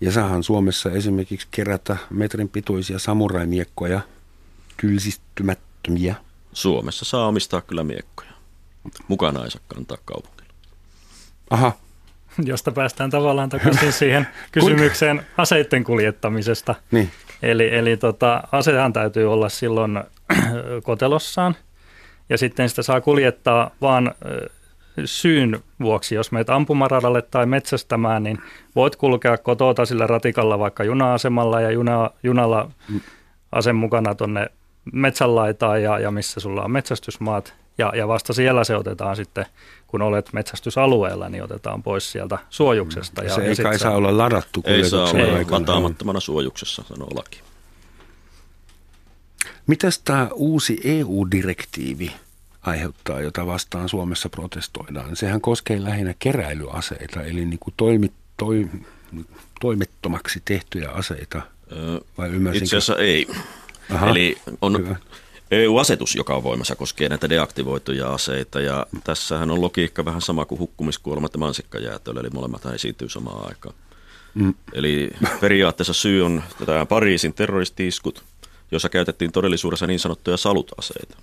Ja 0.00 0.12
saahan 0.12 0.42
Suomessa 0.42 0.90
esimerkiksi 0.90 1.48
kerätä 1.50 1.96
metrin 2.10 2.48
pituisia 2.48 2.98
samuraimiekkoja, 2.98 4.00
tylsistymättömiä. 4.80 6.14
Suomessa 6.52 7.04
saa 7.04 7.26
omistaa 7.26 7.60
kyllä 7.60 7.84
miekkoja. 7.84 8.32
Mukana 9.08 9.44
ei 9.44 9.50
saa 9.50 9.62
kantaa 9.68 9.98
kaupungilla. 10.04 10.52
Aha, 11.50 11.72
josta 12.44 12.72
päästään 12.72 13.10
tavallaan 13.10 13.48
takaisin 13.48 13.92
siihen 14.02 14.26
kysymykseen 14.52 15.22
aseiden 15.36 15.84
kuljettamisesta. 15.84 16.74
Niin. 16.90 17.10
Eli, 17.42 17.74
eli 17.74 17.96
tota, 17.96 18.42
asehan 18.52 18.92
täytyy 18.92 19.32
olla 19.32 19.48
silloin 19.48 20.00
kotelossaan 20.82 21.56
ja 22.28 22.38
sitten 22.38 22.68
sitä 22.68 22.82
saa 22.82 23.00
kuljettaa 23.00 23.70
vaan 23.80 24.14
syyn 25.04 25.60
vuoksi, 25.80 26.14
jos 26.14 26.32
meet 26.32 26.50
ampumaradalle 26.50 27.22
tai 27.22 27.46
metsästämään, 27.46 28.22
niin 28.22 28.38
voit 28.76 28.96
kulkea 28.96 29.38
kotota 29.38 29.86
sillä 29.86 30.06
ratikalla 30.06 30.58
vaikka 30.58 30.84
juna-asemalla 30.84 31.60
ja 31.60 31.70
juna, 31.70 32.10
junalla 32.22 32.70
asen 33.52 33.76
mukana 33.76 34.14
tuonne 34.14 34.46
metsänlaitaan 34.92 35.82
ja, 35.82 35.98
ja 35.98 36.10
missä 36.10 36.40
sulla 36.40 36.64
on 36.64 36.70
metsästysmaat 36.70 37.54
ja, 37.78 37.92
ja 37.96 38.08
vasta 38.08 38.32
siellä 38.32 38.64
se 38.64 38.76
otetaan 38.76 39.16
sitten, 39.16 39.46
kun 39.92 40.02
olet 40.02 40.32
metsästysalueella, 40.32 41.28
niin 41.28 41.42
otetaan 41.42 41.82
pois 41.82 42.12
sieltä 42.12 42.38
suojuksesta. 42.50 43.24
Ja, 43.24 43.34
se 43.34 43.42
ei 43.42 43.56
kai 43.56 43.78
saa 43.78 43.96
olla 43.96 44.18
ladattu 44.18 44.62
Ei 44.64 44.90
saa 44.90 45.10
olla 45.10 45.50
lataamattomana 45.50 46.20
suojuksessa, 46.20 46.84
sanoo 46.88 47.08
laki. 47.14 47.40
Mitäs 49.66 49.98
tämä 49.98 50.28
uusi 50.34 50.80
EU-direktiivi 50.84 52.12
aiheuttaa, 52.62 53.20
jota 53.20 53.46
vastaan 53.46 53.88
Suomessa 53.88 54.28
protestoidaan? 54.28 55.16
Sehän 55.16 55.40
koskee 55.40 55.84
lähinnä 55.84 56.14
keräilyaseita, 56.18 57.22
eli 57.22 57.44
niin 57.44 57.58
kuin 57.58 57.74
toimi, 57.76 58.12
toi, 58.36 58.70
toimettomaksi 59.60 60.42
tehtyjä 60.44 60.90
aseita. 60.90 61.42
Vai 62.18 62.30
Itse 62.52 62.76
asiassa 62.76 62.96
ei. 62.96 63.26
Aha, 63.90 64.10
Eli 64.10 64.38
on 64.60 64.78
hyvä. 64.78 64.96
EU-asetus, 65.52 66.14
joka 66.14 66.34
on 66.34 66.42
voimassa, 66.42 66.76
koskee 66.76 67.08
näitä 67.08 67.28
deaktivoituja 67.28 68.14
aseita. 68.14 68.60
Ja 68.60 68.86
tässähän 69.04 69.50
on 69.50 69.60
logiikka 69.60 70.04
vähän 70.04 70.20
sama 70.20 70.44
kuin 70.44 70.58
hukkumiskuolemat 70.58 71.34
ja 71.34 71.38
mansikkajäätöllä, 71.38 72.20
eli 72.20 72.30
molemmat 72.30 72.66
esiintyy 72.66 73.08
samaan 73.08 73.48
aikaan. 73.48 73.74
Mm. 74.34 74.54
Eli 74.72 75.10
periaatteessa 75.40 75.92
syy 75.92 76.22
on 76.22 76.42
tämä 76.66 76.86
Pariisin 76.86 77.34
terroristiiskut, 77.34 78.24
jossa 78.70 78.88
käytettiin 78.88 79.32
todellisuudessa 79.32 79.86
niin 79.86 80.00
sanottuja 80.00 80.36
salutaseita, 80.36 81.16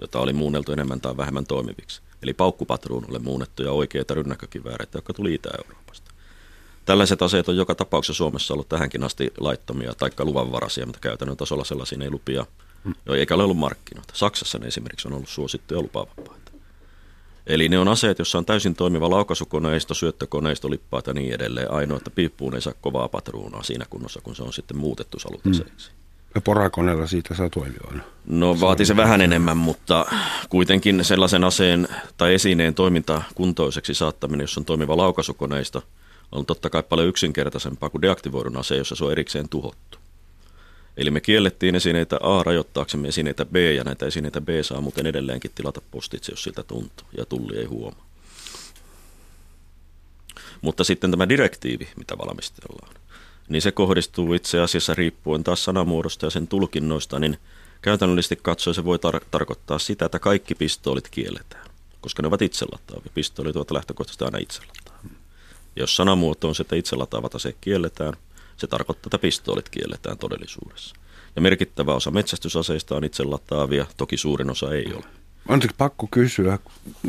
jota 0.00 0.20
oli 0.20 0.32
muunneltu 0.32 0.72
enemmän 0.72 1.00
tai 1.00 1.16
vähemmän 1.16 1.46
toimiviksi. 1.46 2.00
Eli 2.22 2.32
paukkupatruunulle 2.34 3.18
muunnettuja 3.18 3.72
oikeita 3.72 4.14
rynnäkkökivääreitä, 4.14 4.98
jotka 4.98 5.12
tuli 5.12 5.34
Itä-Euroopasta. 5.34 6.10
Tällaiset 6.84 7.22
aseet 7.22 7.48
on 7.48 7.56
joka 7.56 7.74
tapauksessa 7.74 8.18
Suomessa 8.18 8.54
ollut 8.54 8.68
tähänkin 8.68 9.04
asti 9.04 9.32
laittomia 9.40 9.94
tai 9.94 10.10
luvanvaraisia, 10.18 10.86
mutta 10.86 11.00
käytännön 11.00 11.36
tasolla 11.36 11.64
sellaisia 11.64 11.98
ei 12.02 12.10
lupia 12.10 12.46
No, 13.06 13.14
eikä 13.14 13.34
ole 13.34 13.42
ollut 13.42 13.56
markkinoita. 13.56 14.14
Saksassa 14.16 14.58
ne 14.58 14.66
esimerkiksi 14.66 15.08
on 15.08 15.14
ollut 15.14 15.28
suosittuja 15.28 15.80
lupavapaita. 15.80 16.52
Eli 17.46 17.68
ne 17.68 17.78
on 17.78 17.88
aseet, 17.88 18.18
joissa 18.18 18.38
on 18.38 18.44
täysin 18.44 18.74
toimiva 18.74 19.10
laukaisukoneisto, 19.10 19.94
syöttökoneisto, 19.94 20.70
lippaat 20.70 21.06
ja 21.06 21.12
niin 21.12 21.34
edelleen. 21.34 21.70
Ainoa, 21.70 21.96
että 21.96 22.10
piippuun 22.10 22.54
ei 22.54 22.60
saa 22.60 22.72
kovaa 22.80 23.08
patruunaa 23.08 23.62
siinä 23.62 23.84
kunnossa, 23.90 24.20
kun 24.20 24.36
se 24.36 24.42
on 24.42 24.52
sitten 24.52 24.76
muutettu 24.76 25.18
salutaseiksi. 25.18 25.90
Mm. 25.90 25.96
Ja 26.34 26.40
porakoneella 26.40 27.06
siitä 27.06 27.34
saa 27.34 27.50
toimia 27.50 28.02
No 28.26 28.60
vaatii 28.60 28.86
se 28.86 28.96
vähän 28.96 29.20
enemmän, 29.20 29.56
mutta 29.56 30.06
kuitenkin 30.48 31.04
sellaisen 31.04 31.44
aseen 31.44 31.88
tai 32.16 32.34
esineen 32.34 32.74
toiminta 32.74 33.22
kuntoiseksi 33.34 33.94
saattaminen, 33.94 34.44
jos 34.44 34.58
on 34.58 34.64
toimiva 34.64 34.96
laukaisukoneisto, 34.96 35.82
on 36.32 36.46
totta 36.46 36.70
kai 36.70 36.82
paljon 36.82 37.08
yksinkertaisempaa 37.08 37.90
kuin 37.90 38.02
deaktivoidun 38.02 38.56
ase, 38.56 38.76
jossa 38.76 38.96
se 38.96 39.04
on 39.04 39.12
erikseen 39.12 39.48
tuhottu. 39.48 39.98
Eli 40.96 41.10
me 41.10 41.20
kiellettiin 41.20 41.74
esineitä 41.74 42.16
A 42.22 42.42
rajoittaaksemme 42.42 43.08
esineitä 43.08 43.44
B, 43.44 43.56
ja 43.56 43.84
näitä 43.84 44.06
esineitä 44.06 44.40
B 44.40 44.48
saa 44.62 44.80
muuten 44.80 45.06
edelleenkin 45.06 45.50
tilata 45.54 45.80
postitse, 45.90 46.32
jos 46.32 46.42
siltä 46.42 46.62
tuntuu, 46.62 47.06
ja 47.16 47.26
tulli 47.26 47.58
ei 47.58 47.64
huomaa. 47.64 48.06
Mutta 50.60 50.84
sitten 50.84 51.10
tämä 51.10 51.28
direktiivi, 51.28 51.88
mitä 51.96 52.18
valmistellaan, 52.18 52.94
niin 53.48 53.62
se 53.62 53.72
kohdistuu 53.72 54.34
itse 54.34 54.60
asiassa 54.60 54.94
riippuen 54.94 55.44
taas 55.44 55.64
sanamuodosta 55.64 56.26
ja 56.26 56.30
sen 56.30 56.48
tulkinnoista, 56.48 57.18
niin 57.18 57.38
käytännöllisesti 57.82 58.38
katsoen 58.42 58.74
se 58.74 58.84
voi 58.84 58.96
tar- 58.96 59.24
tarkoittaa 59.30 59.78
sitä, 59.78 60.04
että 60.04 60.18
kaikki 60.18 60.54
pistoolit 60.54 61.08
kielletään, 61.08 61.66
koska 62.00 62.22
ne 62.22 62.28
ovat 62.28 62.42
itselataavia. 62.42 63.10
Pistoolit 63.14 63.56
ovat 63.56 63.70
lähtökohtaisesti 63.70 64.24
aina 64.24 64.38
itselataavia. 64.38 65.16
Jos 65.76 65.96
sanamuoto 65.96 66.48
on 66.48 66.54
se, 66.54 66.62
että 66.62 66.76
itselataavat 66.76 67.34
aseet 67.34 67.56
kielletään, 67.60 68.14
se 68.56 68.66
tarkoittaa, 68.66 69.08
että 69.08 69.18
pistoolit 69.18 69.68
kielletään 69.68 70.18
todellisuudessa. 70.18 70.96
Ja 71.36 71.42
merkittävä 71.42 71.94
osa 71.94 72.10
metsästysaseista 72.10 72.96
on 72.96 73.04
itse 73.04 73.24
lataavia, 73.24 73.86
toki 73.96 74.16
suurin 74.16 74.50
osa 74.50 74.74
ei 74.74 74.92
ole. 74.94 75.04
Anteeksi, 75.48 75.74
pakko 75.78 76.08
kysyä, 76.10 76.58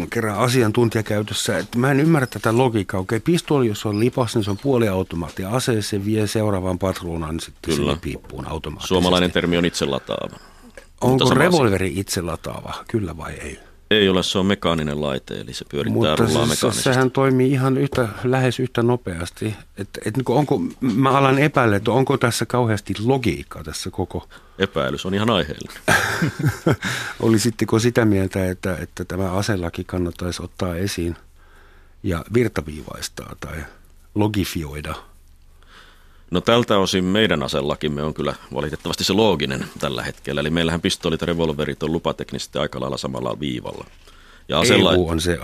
kerran 0.09 0.37
asiantuntijakäytössä, 0.37 1.57
että 1.57 1.79
mä 1.79 1.91
en 1.91 1.99
ymmärrä 1.99 2.27
tätä 2.27 2.57
logiikkaa. 2.57 2.99
Okei, 2.99 3.19
pistooli, 3.19 3.67
jos 3.67 3.85
on 3.85 3.99
lipas, 3.99 4.35
niin 4.35 4.43
se 4.43 4.51
on 4.51 4.57
puoliautomaatti. 4.57 5.45
Ase, 5.45 5.81
se 5.81 6.05
vie 6.05 6.27
seuraavan 6.27 6.79
patruunan 6.79 7.39
sitten 7.39 7.59
Kyllä. 7.61 7.77
sinne 7.77 7.99
piippuun 8.01 8.47
automaattisesti. 8.47 8.87
Suomalainen 8.87 9.31
termi 9.31 9.57
on 9.57 9.65
itse 9.65 9.85
lataava. 9.85 10.37
Onko 11.01 11.33
revolveri 11.33 11.93
itse 11.95 12.21
lataava, 12.21 12.73
kyllä 12.87 13.17
vai 13.17 13.33
ei? 13.33 13.59
Ei 13.91 14.09
ole, 14.09 14.23
se 14.23 14.37
on 14.37 14.45
mekaaninen 14.45 15.01
laite, 15.01 15.39
eli 15.39 15.53
se 15.53 15.65
pyörittää 15.69 15.93
Mutta 15.93 16.15
rullaa 16.15 16.45
siis 16.45 16.57
mekaanisesti. 16.57 16.83
sehän 16.83 17.11
toimii 17.11 17.51
ihan 17.51 17.77
yhtä, 17.77 18.07
lähes 18.23 18.59
yhtä 18.59 18.83
nopeasti. 18.83 19.55
Et, 19.77 19.89
et, 20.05 20.17
niin 20.17 20.25
onko, 20.27 20.61
mä 20.81 21.11
alan 21.11 21.39
epäillä, 21.39 21.75
että 21.75 21.91
onko 21.91 22.17
tässä 22.17 22.45
kauheasti 22.45 22.93
logiikkaa 23.03 23.63
tässä 23.63 23.89
koko... 23.89 24.27
Epäilys 24.59 25.05
on 25.05 25.13
ihan 25.13 25.29
aiheellinen. 25.29 25.77
Olisitteko 27.19 27.79
sitä 27.79 28.05
mieltä, 28.05 28.49
että, 28.49 28.77
että 28.77 29.05
tämä 29.05 29.31
aselaki 29.31 29.83
kannattaisi 29.83 30.43
ottaa 30.43 30.75
esiin 30.75 31.15
ja 32.03 32.25
virtaviivaistaa 32.33 33.35
tai 33.39 33.57
logifioida– 34.15 34.95
No 36.31 36.41
tältä 36.41 36.77
osin 36.77 37.03
meidän 37.03 37.43
aselakimme 37.43 38.03
on 38.03 38.13
kyllä 38.13 38.35
valitettavasti 38.53 39.03
se 39.03 39.13
looginen 39.13 39.65
tällä 39.79 40.03
hetkellä. 40.03 40.41
Eli 40.41 40.49
meillähän 40.49 40.81
pistoolit 40.81 41.21
ja 41.21 41.27
revolverit 41.27 41.83
on 41.83 41.91
lupateknisesti 41.91 42.59
aika 42.59 42.79
lailla 42.79 42.97
samalla 42.97 43.39
viivalla. 43.39 43.85
Ja 44.49 44.59
asella, 44.59 44.93
EU 44.93 45.07
on 45.07 45.21
se. 45.21 45.39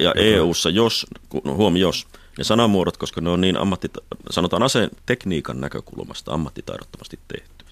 Ja 0.00 0.12
EUssa, 0.16 0.70
jos, 0.70 1.06
no 1.44 1.54
huomi 1.54 1.80
jos, 1.80 2.06
ne 2.38 2.44
sanamuodot, 2.44 2.96
koska 2.96 3.20
ne 3.20 3.30
on 3.30 3.40
niin 3.40 3.56
ammatti, 3.56 3.88
sanotaan 4.30 4.62
aseen 4.62 4.90
tekniikan 5.06 5.60
näkökulmasta 5.60 6.32
ammattitaidottomasti 6.32 7.18
tehty. 7.28 7.64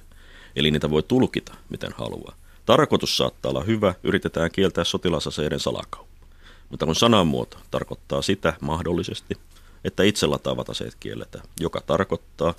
Eli 0.56 0.70
niitä 0.70 0.90
voi 0.90 1.02
tulkita 1.02 1.54
miten 1.68 1.90
haluaa. 1.98 2.34
Tarkoitus 2.66 3.16
saattaa 3.16 3.50
olla 3.50 3.62
hyvä, 3.62 3.94
yritetään 4.02 4.50
kieltää 4.50 4.84
sotilasaseiden 4.84 5.60
salakauppa. 5.60 6.26
Mutta 6.70 6.86
kun 6.86 6.94
sanamuoto 6.94 7.58
tarkoittaa 7.70 8.22
sitä 8.22 8.54
mahdollisesti– 8.60 9.34
että 9.84 10.02
itse 10.02 10.26
lataavat 10.26 10.70
aseet 10.70 10.96
kielletään, 11.00 11.44
joka 11.60 11.80
tarkoittaa, 11.80 12.54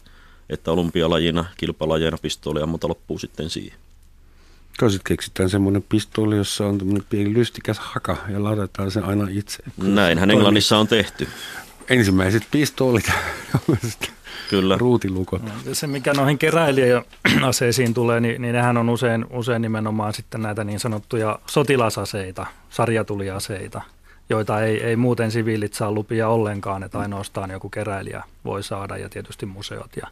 että 0.49 0.71
olympialajina, 0.71 1.45
kilpalajina 1.57 2.17
pistooli 2.21 2.61
ammunta 2.61 2.87
loppuu 2.87 3.19
sitten 3.19 3.49
siihen. 3.49 3.79
Kai 4.79 4.91
sitten 4.91 5.15
keksitään 5.15 5.49
semmoinen 5.49 5.83
pistooli, 5.89 6.37
jossa 6.37 6.65
on 6.65 6.77
tämmöinen 6.77 7.03
pieni 7.09 7.33
lystikäs 7.33 7.79
haka 7.79 8.17
ja 8.29 8.43
laitetaan 8.43 8.91
se 8.91 8.99
aina 8.99 9.27
itse. 9.31 9.63
Näinhän 9.77 10.31
Englannissa 10.31 10.77
on 10.77 10.87
tehty. 10.87 11.27
Ensimmäiset 11.89 12.43
pistoolit. 12.51 13.05
Kyllä. 14.49 14.77
Ruutilukot. 14.77 15.41
Se, 15.73 15.87
mikä 15.87 16.13
noihin 16.13 16.37
keräilijäaseisiin 16.37 17.93
tulee, 17.99 18.19
niin, 18.19 18.41
niin 18.41 18.53
nehän 18.53 18.77
on 18.77 18.89
usein, 18.89 19.25
usein 19.29 19.61
nimenomaan 19.61 20.13
sitten 20.13 20.41
näitä 20.41 20.63
niin 20.63 20.79
sanottuja 20.79 21.39
sotilasaseita, 21.47 22.45
sarjatuliaseita 22.69 23.81
joita 24.29 24.61
ei, 24.61 24.83
ei 24.83 24.95
muuten 24.95 25.31
siviilit 25.31 25.73
saa 25.73 25.91
lupia 25.91 26.29
ollenkaan, 26.29 26.83
että 26.83 26.99
ainoastaan 26.99 27.51
joku 27.51 27.69
keräilijä 27.69 28.23
voi 28.45 28.63
saada 28.63 28.97
ja 28.97 29.09
tietysti 29.09 29.45
museot 29.45 29.91
ja, 30.01 30.07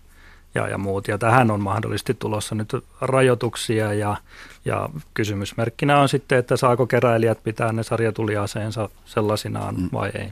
ja, 0.55 0.67
ja 0.67 0.77
muut. 0.77 1.07
Ja 1.07 1.17
tähän 1.17 1.51
on 1.51 1.61
mahdollisesti 1.61 2.13
tulossa 2.13 2.55
nyt 2.55 2.69
rajoituksia 3.01 3.93
ja, 3.93 4.17
ja 4.65 4.89
kysymysmerkkinä 5.13 5.99
on 5.99 6.09
sitten, 6.09 6.37
että 6.37 6.57
saako 6.57 6.87
keräilijät 6.87 7.43
pitää 7.43 7.73
ne 7.73 7.83
sarjatuliaseensa 7.83 8.89
sellaisinaan 9.05 9.75
mm. 9.75 9.89
vai 9.93 10.11
ei. 10.15 10.31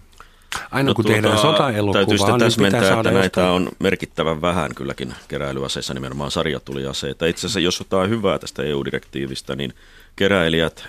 Aina 0.72 0.88
no, 0.88 0.94
kun 0.96 1.06
tuota, 1.06 1.16
tehdään 1.16 1.38
sotaelokuvaa, 1.38 1.94
täytyy 1.94 2.18
sitten 2.18 2.34
niin 2.34 2.40
täsmentää, 2.40 2.82
pitää 2.82 2.98
että 2.98 3.12
näitä 3.12 3.42
jostain... 3.42 3.50
on 3.50 3.70
merkittävän 3.80 4.42
vähän 4.42 4.76
kylläkin 4.76 5.14
keräilyaseissa 5.28 5.94
nimenomaan 5.94 6.32
sarjatuliaseita. 6.32 7.26
Itse 7.26 7.40
asiassa 7.40 7.60
jos 7.60 7.80
jotain 7.80 8.10
hyvää 8.10 8.40
tästä 8.40 8.64
EU-direktiivistä, 8.64 9.56
niin 9.56 9.74
keräilijät, 10.16 10.88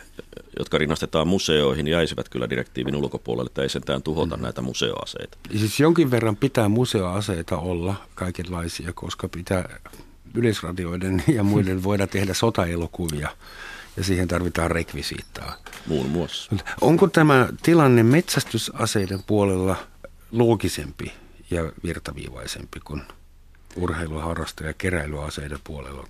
jotka 0.59 0.79
rinnastetaan 0.79 1.29
museoihin, 1.29 1.89
jäisivät 1.89 2.29
kyllä 2.29 2.51
direktiivin 2.51 2.97
ulkopuolelle, 2.97 3.49
että 3.49 3.63
ei 3.63 3.69
sentään 3.69 4.03
tuhota 4.03 4.37
mm. 4.37 4.43
näitä 4.43 4.63
museoaseita. 4.63 5.39
Siis 5.59 5.81
jonkin 5.81 6.11
verran 6.11 6.37
pitää 6.37 6.69
museoaseita 6.69 7.57
olla 7.57 7.95
kaikenlaisia, 8.15 8.93
koska 8.93 9.29
pitää 9.29 9.81
yleisradioiden 10.35 11.25
ja 11.29 11.43
muiden 11.43 11.83
voida 11.89 12.07
tehdä 12.07 12.35
sotaelokuvia 12.35 13.29
ja 13.97 14.05
siihen 14.05 14.29
tarvitaan 14.29 14.71
rekvisiittaa. 14.71 15.57
Muun 15.87 16.09
muassa. 16.09 16.57
Onko 16.81 17.07
tämä 17.07 17.49
tilanne 17.63 18.03
metsästysaseiden 18.03 19.23
puolella 19.27 19.77
loogisempi 20.33 21.13
ja 21.51 21.73
virtaviivaisempi 21.85 22.81
kuin 22.81 23.03
urheiluharrastaja 23.77 24.71
ja 24.71 24.75
keräilyaseiden 24.75 25.59
puolella? 25.65 26.07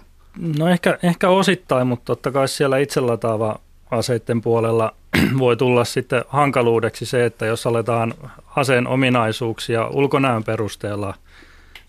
No 0.58 0.68
ehkä, 0.68 0.98
ehkä 1.02 1.28
osittain, 1.28 1.86
mutta 1.86 2.04
totta 2.04 2.30
kai 2.30 2.48
siellä 2.48 2.78
itselataava 2.78 3.58
aseiden 3.90 4.40
puolella 4.40 4.94
voi 5.38 5.56
tulla 5.56 5.84
sitten 5.84 6.24
hankaluudeksi 6.28 7.06
se, 7.06 7.24
että 7.24 7.46
jos 7.46 7.66
aletaan 7.66 8.14
aseen 8.56 8.86
ominaisuuksia 8.86 9.88
ulkonäön 9.88 10.44
perusteella 10.44 11.14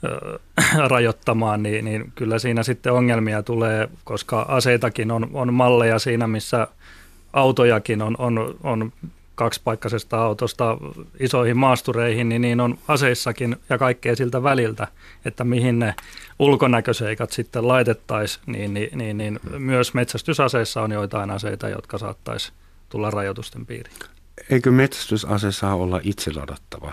rajoittamaan, 0.89 1.63
niin, 1.63 1.86
niin 1.86 2.12
kyllä 2.15 2.39
siinä 2.39 2.63
sitten 2.63 2.93
ongelmia 2.93 3.43
tulee, 3.43 3.89
koska 4.03 4.45
aseitakin 4.47 5.12
on, 5.12 5.29
on 5.34 5.53
malleja 5.53 5.99
siinä, 5.99 6.27
missä 6.27 6.67
autojakin 7.34 8.01
on, 8.01 8.15
on, 8.17 8.55
on 8.63 8.91
kaksipaikkaisesta 9.35 10.23
autosta 10.23 10.77
isoihin 11.19 11.57
maastureihin, 11.57 12.29
niin, 12.29 12.41
niin 12.41 12.61
on 12.61 12.77
aseissakin 12.87 13.55
ja 13.69 13.77
kaikkea 13.77 14.15
siltä 14.15 14.43
väliltä, 14.43 14.87
että 15.25 15.43
mihin 15.43 15.79
ne 15.79 15.95
ulkonäköseikat 16.39 17.31
sitten 17.31 17.67
laitettaisiin, 17.67 18.43
niin, 18.45 18.73
niin, 18.73 18.89
niin, 18.97 19.17
niin 19.17 19.39
myös 19.57 19.93
metsästysaseissa 19.93 20.81
on 20.81 20.91
joitain 20.91 21.31
aseita, 21.31 21.69
jotka 21.69 21.97
saattaisi 21.97 22.51
tulla 22.89 23.11
rajoitusten 23.11 23.65
piiriin. 23.65 23.95
Eikö 24.49 24.71
metsästysase 24.71 25.51
saa 25.51 25.75
olla 25.75 25.99
itse 26.03 26.31
ladattava? 26.33 26.91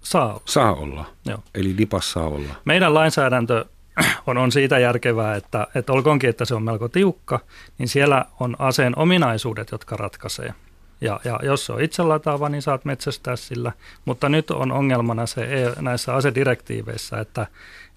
Saa 0.00 0.26
olla. 0.26 0.42
Saa 0.44 0.74
olla. 0.74 1.04
Joo. 1.24 1.38
Eli 1.54 1.76
lipas 1.76 2.12
saa 2.12 2.26
olla. 2.26 2.54
Meidän 2.64 2.94
lainsäädäntö 2.94 3.64
on, 4.26 4.38
on 4.38 4.52
siitä 4.52 4.78
järkevää, 4.78 5.36
että, 5.36 5.66
että 5.74 5.92
olkoonkin, 5.92 6.30
että 6.30 6.44
se 6.44 6.54
on 6.54 6.62
melko 6.62 6.88
tiukka, 6.88 7.40
niin 7.78 7.88
siellä 7.88 8.24
on 8.40 8.56
aseen 8.58 8.98
ominaisuudet, 8.98 9.70
jotka 9.72 9.96
ratkaisee. 9.96 10.54
Ja, 11.00 11.20
ja 11.24 11.40
jos 11.42 11.66
se 11.66 11.72
on 11.72 11.80
itselataava, 11.80 12.48
niin 12.48 12.62
saat 12.62 12.84
metsästää 12.84 13.36
sillä. 13.36 13.72
Mutta 14.04 14.28
nyt 14.28 14.50
on 14.50 14.72
ongelmana 14.72 15.26
se 15.26 15.42
e, 15.42 15.72
näissä 15.80 16.14
asedirektiiveissä, 16.14 17.20
että, 17.20 17.46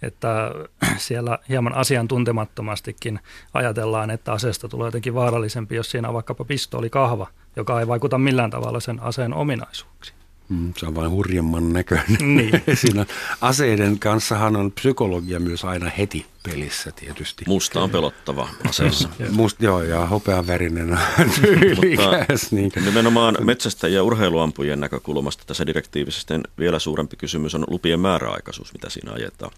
että 0.02 0.52
siellä 0.98 1.40
hieman 1.50 1.76
asiantuntemattomastikin 1.76 3.20
ajatellaan, 3.54 4.12
että 4.12 4.32
aseesta 4.32 4.70
tulee 4.70 4.88
jotenkin 4.88 5.14
vaarallisempi, 5.14 5.76
jos 5.76 5.92
siinä 5.92 6.08
on 6.08 6.14
vaikkapa 6.14 6.46
kahva, 6.92 7.28
joka 7.56 7.80
ei 7.80 7.88
vaikuta 7.88 8.18
millään 8.18 8.50
tavalla 8.50 8.80
sen 8.80 9.00
aseen 9.00 9.34
ominaisuuksiin. 9.34 10.23
Mm, 10.54 10.74
se 10.78 10.86
on 10.86 10.96
vain 10.96 11.12
hurjemman 11.12 11.74
näköinen. 11.74 12.36
Niin. 12.36 12.64
Siinä 12.82 13.06
aseiden 13.42 14.00
kanssahan 14.00 14.56
on 14.56 14.72
psykologia 14.72 15.40
myös 15.40 15.66
aina 15.66 15.90
heti 15.90 16.26
pelissä 16.44 16.92
tietysti. 16.92 17.46
Musta 17.48 17.82
on 17.82 17.90
pelottava 17.90 18.50
aseessa. 18.70 19.10
Must, 19.30 19.62
joo, 19.62 19.84
ja 19.84 20.06
hopeavärinen 20.06 21.00
tyylikäs. 21.42 22.52
niin. 22.52 22.72
Nimenomaan 22.86 23.38
metsästä 23.40 23.88
ja 23.88 24.04
urheiluampujen 24.04 24.80
näkökulmasta 24.80 25.44
tässä 25.48 25.66
direktiivisesti 25.66 26.34
vielä 26.60 26.80
suurempi 26.80 27.16
kysymys 27.16 27.56
on 27.56 27.64
lupien 27.68 28.00
määräaikaisuus, 28.00 28.74
mitä 28.74 28.90
siinä 28.90 29.12
ajetaan. 29.12 29.52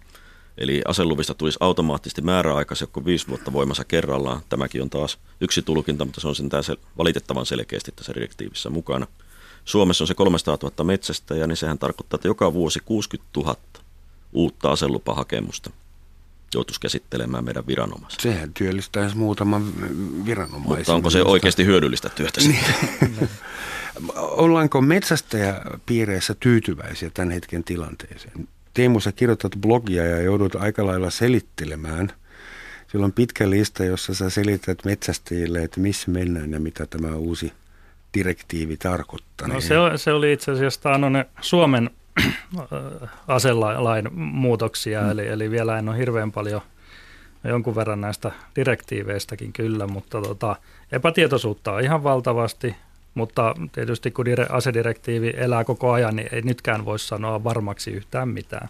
Eli 0.58 0.82
aseluvista 0.88 1.34
tulisi 1.34 1.58
automaattisesti 1.60 2.22
määräaikaisia 2.22 2.88
kuin 2.88 3.06
viisi 3.06 3.28
vuotta 3.28 3.54
voimassa 3.54 3.84
kerrallaan. 3.84 4.42
Tämäkin 4.50 4.82
on 4.82 4.90
taas 4.90 5.18
yksi 5.42 5.62
tulkinta, 5.62 6.06
mutta 6.06 6.22
se 6.22 6.28
on 6.28 6.36
sen 6.36 6.50
valitettavan 6.98 7.46
selkeästi 7.46 7.92
tässä 7.96 8.14
direktiivissä 8.14 8.70
mukana– 8.70 9.08
Suomessa 9.66 10.04
on 10.04 10.08
se 10.08 10.14
300 10.14 10.58
000 10.64 10.84
metsästä 10.84 11.36
ja 11.36 11.48
niin 11.48 11.58
sehän 11.58 11.78
tarkoittaa, 11.78 12.18
että 12.18 12.28
joka 12.28 12.54
vuosi 12.54 12.80
60 12.86 13.30
000 13.38 13.56
uutta 14.34 14.72
aselupahakemusta 14.72 15.70
joutuisi 16.54 16.80
käsittelemään 16.80 17.46
meidän 17.46 17.68
viranomaiset. 17.68 18.20
Sehän 18.20 18.54
työllistäisi 18.54 19.18
muutaman 19.18 19.74
viranomaisen. 20.26 20.78
Mutta 20.78 20.94
onko 20.94 21.10
se 21.10 21.24
oikeasti 21.24 21.66
hyödyllistä 21.66 22.10
työtä 22.10 22.42
sitten? 22.52 23.30
Ollaanko 24.16 24.82
metsästäjäpiireissä 24.82 26.36
tyytyväisiä 26.40 27.12
tämän 27.14 27.32
hetken 27.32 27.64
tilanteeseen? 27.64 28.48
Teemu, 28.74 29.00
sä 29.00 29.12
kirjoitat 29.12 29.52
blogia 29.62 30.06
ja 30.06 30.22
joudut 30.22 30.56
aika 30.56 30.86
lailla 30.86 31.10
selittelemään. 31.10 32.12
Sillä 32.92 33.06
on 33.06 33.14
pitkä 33.14 33.50
lista, 33.50 33.86
jossa 33.86 34.14
sä 34.14 34.30
selität 34.30 34.86
metsästäjille, 34.86 35.64
että 35.64 35.80
missä 35.80 36.12
mennään 36.12 36.52
ja 36.52 36.60
mitä 36.60 36.86
tämä 36.86 37.16
uusi– 37.16 37.54
direktiivi 38.16 38.78
tarkoittaa? 38.78 39.48
No 39.48 39.62
se, 39.62 39.76
se 39.96 40.14
oli 40.14 40.34
itse 40.34 40.52
asiassa 40.52 40.82
taannoinen 40.82 41.26
Suomen 41.42 41.90
aselain 43.28 44.14
muutoksia, 44.14 45.02
mm. 45.02 45.12
eli, 45.12 45.28
eli 45.28 45.52
vielä 45.52 45.80
en 45.80 45.90
ole 45.90 45.98
hirveän 45.98 46.32
paljon 46.32 46.62
jonkun 47.44 47.76
verran 47.76 48.02
näistä 48.02 48.32
direktiiveistäkin 48.56 49.54
kyllä, 49.54 49.88
mutta 49.88 50.22
tota, 50.22 50.56
epätietoisuutta 50.92 51.72
on 51.72 51.82
ihan 51.82 52.04
valtavasti, 52.04 52.76
mutta 53.14 53.56
tietysti 53.72 54.12
kun 54.12 54.26
asedirektiivi 54.50 55.34
elää 55.38 55.64
koko 55.64 55.92
ajan, 55.92 56.16
niin 56.16 56.30
ei 56.32 56.42
nytkään 56.42 56.86
voi 56.86 57.00
sanoa 57.00 57.44
varmaksi 57.44 57.92
yhtään 57.92 58.30
mitään. 58.30 58.70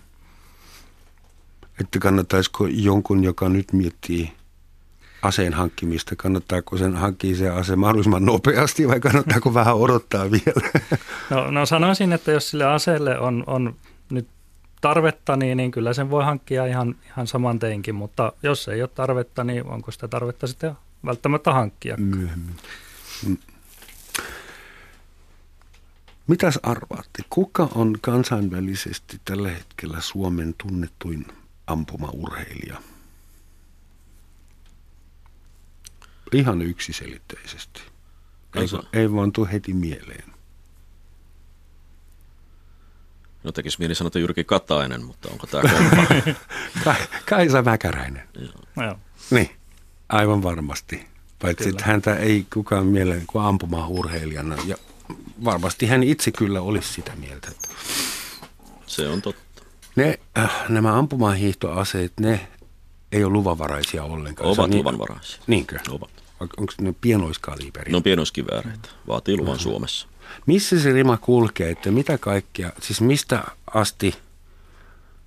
Että 1.82 2.00
kannattaisiko 2.00 2.68
jonkun, 2.68 3.24
joka 3.24 3.50
nyt 3.50 3.74
miettii 3.74 4.32
aseen 5.26 5.54
hankkimista? 5.54 6.16
Kannattaako 6.16 6.78
sen 6.78 6.96
hankkia 6.96 7.36
se 7.36 7.50
ase 7.50 7.76
mahdollisimman 7.76 8.26
nopeasti 8.26 8.88
vai 8.88 9.00
kannattaako 9.00 9.54
vähän 9.54 9.76
odottaa 9.76 10.32
vielä? 10.32 10.70
No, 11.30 11.52
no 11.52 11.66
sanoisin, 11.66 12.14
että 12.14 12.32
jos 12.32 12.50
sille 12.50 12.66
aseelle 12.66 13.20
on, 13.20 13.44
on 13.48 13.76
nyt 14.10 14.28
tarvetta, 14.82 15.36
niin, 15.36 15.58
niin 15.58 15.72
kyllä 15.72 15.94
sen 15.94 16.10
voi 16.10 16.24
hankkia 16.24 16.66
ihan, 16.66 16.96
ihan 17.06 17.28
saman 17.28 17.60
teinkin, 17.60 17.96
mutta 17.96 18.34
jos 18.44 18.68
ei 18.68 18.82
ole 18.82 18.90
tarvetta, 18.96 19.44
niin 19.44 19.66
onko 19.66 19.92
sitä 19.92 20.08
tarvetta 20.08 20.48
sitten 20.48 20.72
välttämättä 21.06 21.54
hankkia. 21.54 21.98
Myöhemmin. 21.98 22.56
Mm. 23.28 23.38
Mitäs 26.28 26.60
arvaatte, 26.64 27.24
kuka 27.30 27.70
on 27.76 27.98
kansainvälisesti 28.02 29.22
tällä 29.26 29.50
hetkellä 29.50 30.02
Suomen 30.02 30.56
tunnettuin 30.58 31.26
ampumaurheilija? 31.68 32.82
Ihan 36.32 36.62
yksiselitteisesti. 36.62 37.82
Ei, 38.56 39.02
ei 39.02 39.12
vaan 39.12 39.32
tule 39.32 39.52
heti 39.52 39.74
mieleen. 39.74 40.36
No 43.44 43.52
tekisi 43.52 43.80
mieli 43.80 43.96
sanota 43.96 44.20
Jyrki 44.20 44.44
Katainen, 44.44 45.06
mutta 45.06 45.30
onko 45.32 45.48
tämä 45.48 45.64
kompa? 45.74 46.26
Kaisa 47.30 47.62
Mäkäräinen. 47.62 48.28
Joo. 48.78 49.00
Niin, 49.32 49.50
aivan 50.10 50.44
varmasti. 50.44 51.08
Paitsi 51.42 51.70
että 51.70 51.86
häntä 51.86 52.16
ei 52.16 52.48
kukaan 52.54 52.86
mieleen 52.86 53.24
kuin 53.28 53.46
ampuma-urheilijana. 53.46 54.56
Ja 54.66 54.76
varmasti 55.44 55.86
hän 55.86 56.04
itse 56.04 56.32
kyllä 56.32 56.62
olisi 56.62 56.94
sitä 56.94 57.16
mieltä. 57.16 57.52
Se 58.86 59.08
on 59.08 59.22
totta. 59.22 59.64
Ne, 59.96 60.20
äh, 60.38 60.70
nämä 60.70 60.98
ampumahiihtoaseet, 60.98 62.14
ne 62.20 62.48
ei 63.16 63.24
ole 63.24 63.34
luvanvaraisia 63.34 64.04
ollenkaan. 64.04 64.50
Ovat 64.50 64.70
niin, 64.70 64.80
luvanvaraisia. 64.80 65.42
Niinkö? 65.48 65.80
Ovat. 65.90 66.10
Onko 66.40 66.74
ne 66.82 66.96
pienoiskaliiperit? 67.02 67.92
Ne 67.92 67.98
on 67.98 68.04
pienoiskivääreitä. 68.04 68.90
Vaatii 69.08 69.38
luvan 69.38 69.60
Suomessa. 69.60 70.08
Missä 70.46 70.80
se 70.80 70.92
rima 70.92 71.18
kulkee, 71.18 71.70
että 71.70 71.92
mitä 71.92 72.18
kaikkea, 72.18 72.72
siis 72.82 73.02
mistä 73.02 73.44
asti 73.74 74.16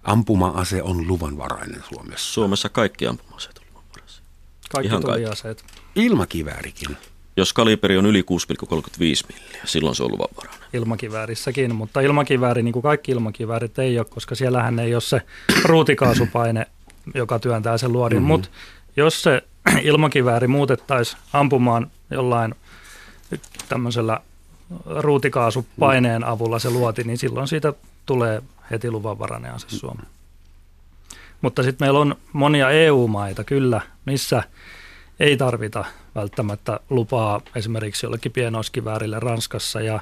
ampuma-ase 0.02 0.82
on 0.82 1.08
luvanvarainen 1.08 1.84
Suomessa? 1.88 2.32
Suomessa 2.32 2.68
kaikki 2.68 3.06
ampuma-aseet 3.06 3.58
on 3.58 3.64
luvanvaraisia. 3.70 4.24
Kaikki 4.70 4.88
Ihan 4.88 5.02
tuliaseet. 5.02 5.64
Ilmakiväärikin. 5.96 6.96
Jos 7.36 7.52
kaliberi 7.52 7.98
on 7.98 8.06
yli 8.06 8.22
6,35 8.22 8.98
milliä, 8.98 9.62
silloin 9.64 9.96
se 9.96 10.02
on 10.02 10.12
luvanvarainen. 10.12 10.68
ilmakiväärissäkin, 10.72 11.74
mutta 11.74 12.00
ilmakivääri, 12.00 12.62
niin 12.62 12.72
kuin 12.72 12.82
kaikki 12.82 13.12
ilmakiväärit 13.12 13.78
ei 13.78 13.98
ole, 13.98 14.06
koska 14.10 14.34
siellähän 14.34 14.78
ei 14.78 14.94
ole 14.94 15.00
se 15.00 15.22
ruutikaasupaine, 15.64 16.66
joka 17.14 17.38
työntää 17.38 17.78
sen 17.78 17.92
luodin. 17.92 18.18
Mm-hmm. 18.18 18.28
Mutta 18.28 18.48
jos 18.96 19.22
se 19.22 19.42
ilmakivääri 19.82 20.46
muutettaisiin 20.46 21.22
ampumaan 21.32 21.90
jollain 22.10 22.54
tämmöisellä 23.68 24.20
ruutikaasupaineen 24.86 26.24
avulla 26.24 26.58
se 26.58 26.70
luoti, 26.70 27.04
niin 27.04 27.18
silloin 27.18 27.48
siitä 27.48 27.72
tulee 28.06 28.42
heti 28.70 28.90
luvanvarainen 28.90 29.54
ase 29.54 29.66
Suomeen. 29.68 30.08
Mutta 31.40 31.62
sitten 31.62 31.86
meillä 31.86 32.00
on 32.00 32.16
monia 32.32 32.70
EU-maita 32.70 33.44
kyllä, 33.44 33.80
missä 34.04 34.42
ei 35.20 35.36
tarvita 35.36 35.84
välttämättä 36.14 36.80
lupaa 36.90 37.40
esimerkiksi 37.54 38.06
jollekin 38.06 38.32
pienoiskiväärille 38.32 39.20
Ranskassa 39.20 39.80
ja, 39.80 40.00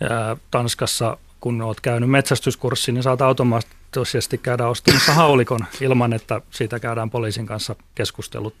ja 0.00 0.36
Tanskassa, 0.50 1.16
kun 1.44 1.62
olet 1.62 1.80
käynyt 1.80 2.10
metsästyskurssin, 2.10 2.94
niin 2.94 3.02
saat 3.02 3.22
automaattisesti 3.22 4.38
käydä 4.38 4.68
ostamassa 4.68 5.14
haulikon 5.22 5.60
ilman, 5.80 6.12
että 6.12 6.40
siitä 6.50 6.80
käydään 6.80 7.10
poliisin 7.10 7.46
kanssa 7.46 7.76
keskustelut 7.94 8.54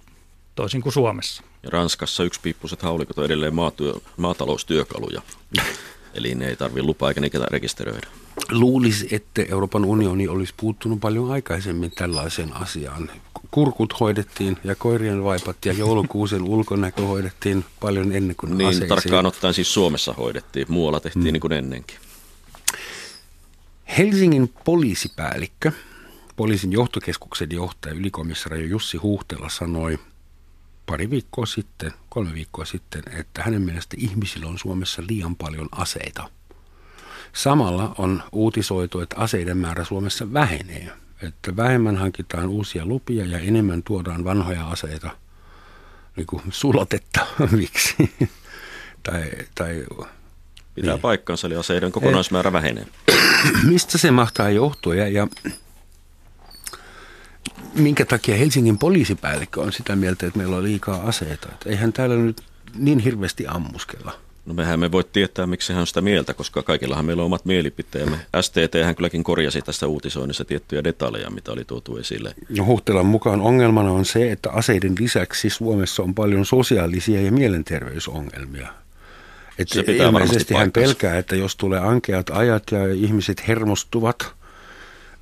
toisin 0.54 0.82
kuin 0.82 0.92
Suomessa. 0.92 1.42
Ja 1.62 1.70
Ranskassa 1.70 2.24
yksipiippuiset 2.24 2.82
haulikot 2.82 3.18
on 3.18 3.24
edelleen 3.24 3.54
maatyö, 3.54 3.94
maataloustyökaluja. 4.16 5.22
Eli 6.14 6.34
ne 6.34 6.48
ei 6.48 6.56
tarvitse 6.56 6.82
lupaa 6.82 7.10
eikä 7.10 7.20
niitä 7.20 7.46
rekisteröidä. 7.50 8.06
Luulisi, 8.50 9.08
että 9.10 9.42
Euroopan 9.48 9.84
unioni 9.84 10.28
olisi 10.28 10.54
puuttunut 10.56 11.00
paljon 11.00 11.30
aikaisemmin 11.30 11.90
tällaiseen 11.90 12.52
asiaan. 12.52 13.10
Kurkut 13.50 14.00
hoidettiin 14.00 14.56
ja 14.64 14.74
koirien 14.74 15.24
vaipat 15.24 15.56
ja 15.64 15.72
joulukuusen 15.72 16.42
ulkonäkö 16.54 17.02
hoidettiin 17.02 17.64
paljon 17.80 18.12
ennen 18.12 18.36
kuin 18.36 18.58
Niin 18.58 18.68
aseisiin. 18.68 18.88
tarkkaan 18.88 19.26
ottaen 19.26 19.54
siis 19.54 19.74
Suomessa 19.74 20.12
hoidettiin, 20.12 20.66
muualla 20.68 21.00
tehtiin 21.00 21.24
mm. 21.24 21.32
niin 21.32 21.40
kuin 21.40 21.52
ennenkin. 21.52 21.96
Helsingin 23.98 24.54
poliisipäällikkö, 24.64 25.72
poliisin 26.36 26.72
johtokeskuksen 26.72 27.48
johtaja, 27.52 27.94
ylikomissario 27.94 28.66
Jussi 28.66 28.96
Huhtela 28.96 29.48
sanoi 29.48 29.98
pari 30.86 31.10
viikkoa 31.10 31.46
sitten, 31.46 31.92
kolme 32.08 32.34
viikkoa 32.34 32.64
sitten, 32.64 33.02
että 33.12 33.42
hänen 33.42 33.62
mielestä 33.62 33.96
ihmisillä 33.98 34.46
on 34.46 34.58
Suomessa 34.58 35.02
liian 35.08 35.36
paljon 35.36 35.68
aseita. 35.72 36.30
Samalla 37.32 37.94
on 37.98 38.22
uutisoitu, 38.32 39.00
että 39.00 39.16
aseiden 39.16 39.56
määrä 39.56 39.84
Suomessa 39.84 40.32
vähenee. 40.32 40.92
Että 41.22 41.56
vähemmän 41.56 41.96
hankitaan 41.96 42.48
uusia 42.48 42.86
lupia 42.86 43.24
ja 43.24 43.38
enemmän 43.38 43.82
tuodaan 43.82 44.24
vanhoja 44.24 44.68
aseita 44.68 45.10
niin 46.16 46.26
kuin 46.26 46.42
sulatettaviksi. 46.50 47.96
tai, 49.02 49.30
tai 49.54 49.84
Pitää 50.74 50.94
Niin. 50.94 51.00
paikkansa, 51.00 51.46
eli 51.46 51.56
aseiden 51.56 51.92
kokonaismäärä 51.92 52.52
vähenee. 52.52 52.86
mistä 53.70 53.98
se 53.98 54.10
mahtaa 54.10 54.50
johtua 54.50 54.94
ja, 54.94 55.08
ja 55.08 55.28
minkä 57.74 58.04
takia 58.04 58.36
Helsingin 58.36 58.78
poliisipäällikkö 58.78 59.60
on 59.60 59.72
sitä 59.72 59.96
mieltä, 59.96 60.26
että 60.26 60.38
meillä 60.38 60.56
on 60.56 60.62
liikaa 60.62 61.02
aseita. 61.02 61.48
Että 61.52 61.70
eihän 61.70 61.92
täällä 61.92 62.16
nyt 62.16 62.42
niin 62.74 62.98
hirveästi 62.98 63.46
ammuskella. 63.46 64.12
No 64.46 64.54
mehän 64.54 64.80
me 64.80 64.92
voi 64.92 65.04
tietää, 65.04 65.46
miksi 65.46 65.72
hän 65.72 65.80
on 65.80 65.86
sitä 65.86 66.00
mieltä, 66.00 66.34
koska 66.34 66.62
kaikillahan 66.62 67.04
meillä 67.04 67.22
on 67.22 67.26
omat 67.26 67.44
mielipiteemme. 67.44 68.16
STT 68.40 68.84
hän 68.84 68.94
kylläkin 68.96 69.24
korjasi 69.24 69.62
tästä 69.62 69.86
uutisoinnissa 69.86 70.44
tiettyjä 70.44 70.84
detaljeja, 70.84 71.30
mitä 71.30 71.52
oli 71.52 71.64
tuotu 71.64 71.96
esille. 71.96 72.34
No 72.56 72.64
Huhtelan 72.64 73.06
mukaan 73.06 73.40
ongelmana 73.40 73.90
on 73.90 74.04
se, 74.04 74.32
että 74.32 74.50
aseiden 74.50 74.94
lisäksi 75.00 75.50
Suomessa 75.50 76.02
on 76.02 76.14
paljon 76.14 76.46
sosiaalisia 76.46 77.20
ja 77.20 77.32
mielenterveysongelmia. 77.32 78.83
Että 79.58 79.74
Se 79.74 79.82
pitää 79.82 80.06
ilmeisesti 80.06 80.54
hän 80.54 80.72
pelkää, 80.72 81.18
että 81.18 81.36
jos 81.36 81.56
tulee 81.56 81.80
ankeat 81.80 82.30
ajat 82.30 82.62
ja 82.70 82.94
ihmiset 82.94 83.48
hermostuvat, 83.48 84.34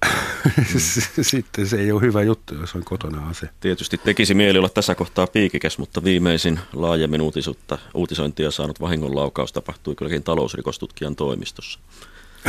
sitten 1.22 1.66
se 1.66 1.76
ei 1.76 1.92
ole 1.92 2.00
hyvä 2.00 2.22
juttu, 2.22 2.54
jos 2.54 2.74
on 2.74 2.84
kotona 2.84 3.28
ase. 3.28 3.48
Tietysti 3.60 3.98
tekisi 3.98 4.34
mieli 4.34 4.58
olla 4.58 4.68
tässä 4.68 4.94
kohtaa 4.94 5.26
piikikäs, 5.26 5.78
mutta 5.78 6.04
viimeisin 6.04 6.60
laajemmin 6.72 7.20
uutisutta, 7.20 7.78
uutisointia 7.94 8.50
saanut 8.50 8.80
vahingonlaukaus 8.80 9.52
tapahtui 9.52 9.94
kylläkin 9.94 10.22
talousrikostutkijan 10.22 11.16
toimistossa. 11.16 11.78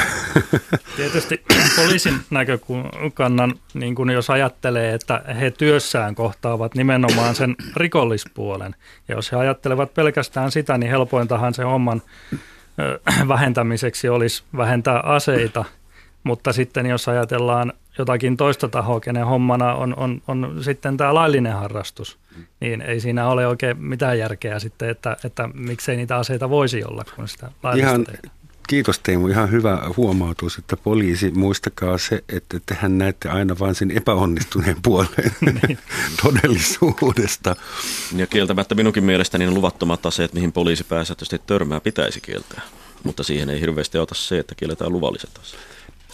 Tietysti 0.97 1.43
poliisin 1.75 2.13
näkökannan, 2.29 3.55
niin 3.73 3.95
kun 3.95 4.09
jos 4.09 4.29
ajattelee, 4.29 4.93
että 4.93 5.21
he 5.39 5.51
työssään 5.51 6.15
kohtaavat 6.15 6.75
nimenomaan 6.75 7.35
sen 7.35 7.55
rikollispuolen, 7.75 8.75
ja 9.07 9.15
jos 9.15 9.31
he 9.31 9.37
ajattelevat 9.37 9.93
pelkästään 9.93 10.51
sitä, 10.51 10.77
niin 10.77 10.89
helpointahan 10.89 11.53
se 11.53 11.63
homman 11.63 12.01
vähentämiseksi 13.27 14.09
olisi 14.09 14.43
vähentää 14.57 14.99
aseita, 14.99 15.65
mutta 16.23 16.53
sitten 16.53 16.85
jos 16.85 17.07
ajatellaan 17.07 17.73
jotakin 17.97 18.37
toista 18.37 18.69
tahoa, 18.69 18.99
kenen 18.99 19.25
hommana 19.25 19.73
on, 19.73 19.93
on, 19.97 20.21
on 20.27 20.57
sitten 20.61 20.97
tämä 20.97 21.13
laillinen 21.13 21.53
harrastus, 21.53 22.19
niin 22.59 22.81
ei 22.81 22.99
siinä 22.99 23.27
ole 23.27 23.47
oikein 23.47 23.83
mitään 23.83 24.19
järkeä 24.19 24.59
sitten, 24.59 24.89
että, 24.89 25.17
että 25.23 25.49
miksei 25.53 25.97
niitä 25.97 26.17
aseita 26.17 26.49
voisi 26.49 26.83
olla, 26.83 27.03
kun 27.15 27.27
sitä 27.27 27.51
laillista 27.63 27.89
Ihan, 27.89 28.03
tehdään. 28.03 28.42
Kiitos 28.67 28.99
Teemu, 28.99 29.27
ihan 29.27 29.51
hyvä 29.51 29.81
huomautus, 29.97 30.57
että 30.57 30.77
poliisi, 30.77 31.31
muistakaa 31.31 31.97
se, 31.97 32.23
että 32.29 32.59
tehän 32.65 32.97
näette 32.97 33.29
aina 33.29 33.55
vain 33.59 33.75
sen 33.75 33.91
epäonnistuneen 33.91 34.77
puolen 34.83 35.31
todellisuudesta. 36.23 37.55
Ja 38.15 38.27
kieltämättä 38.27 38.75
minunkin 38.75 39.03
mielestäni 39.03 39.45
ne 39.45 39.51
luvattomat 39.51 40.05
aseet, 40.05 40.33
mihin 40.33 40.51
poliisi 40.51 40.83
pääsääntöisesti 40.83 41.41
törmää, 41.47 41.79
pitäisi 41.79 42.21
kieltää. 42.21 42.61
Mutta 43.03 43.23
siihen 43.23 43.49
ei 43.49 43.61
hirveästi 43.61 43.97
auta 43.97 44.15
se, 44.15 44.39
että 44.39 44.55
kielletään 44.55 44.91
luvalliset 44.91 45.29
aseet. 45.41 45.61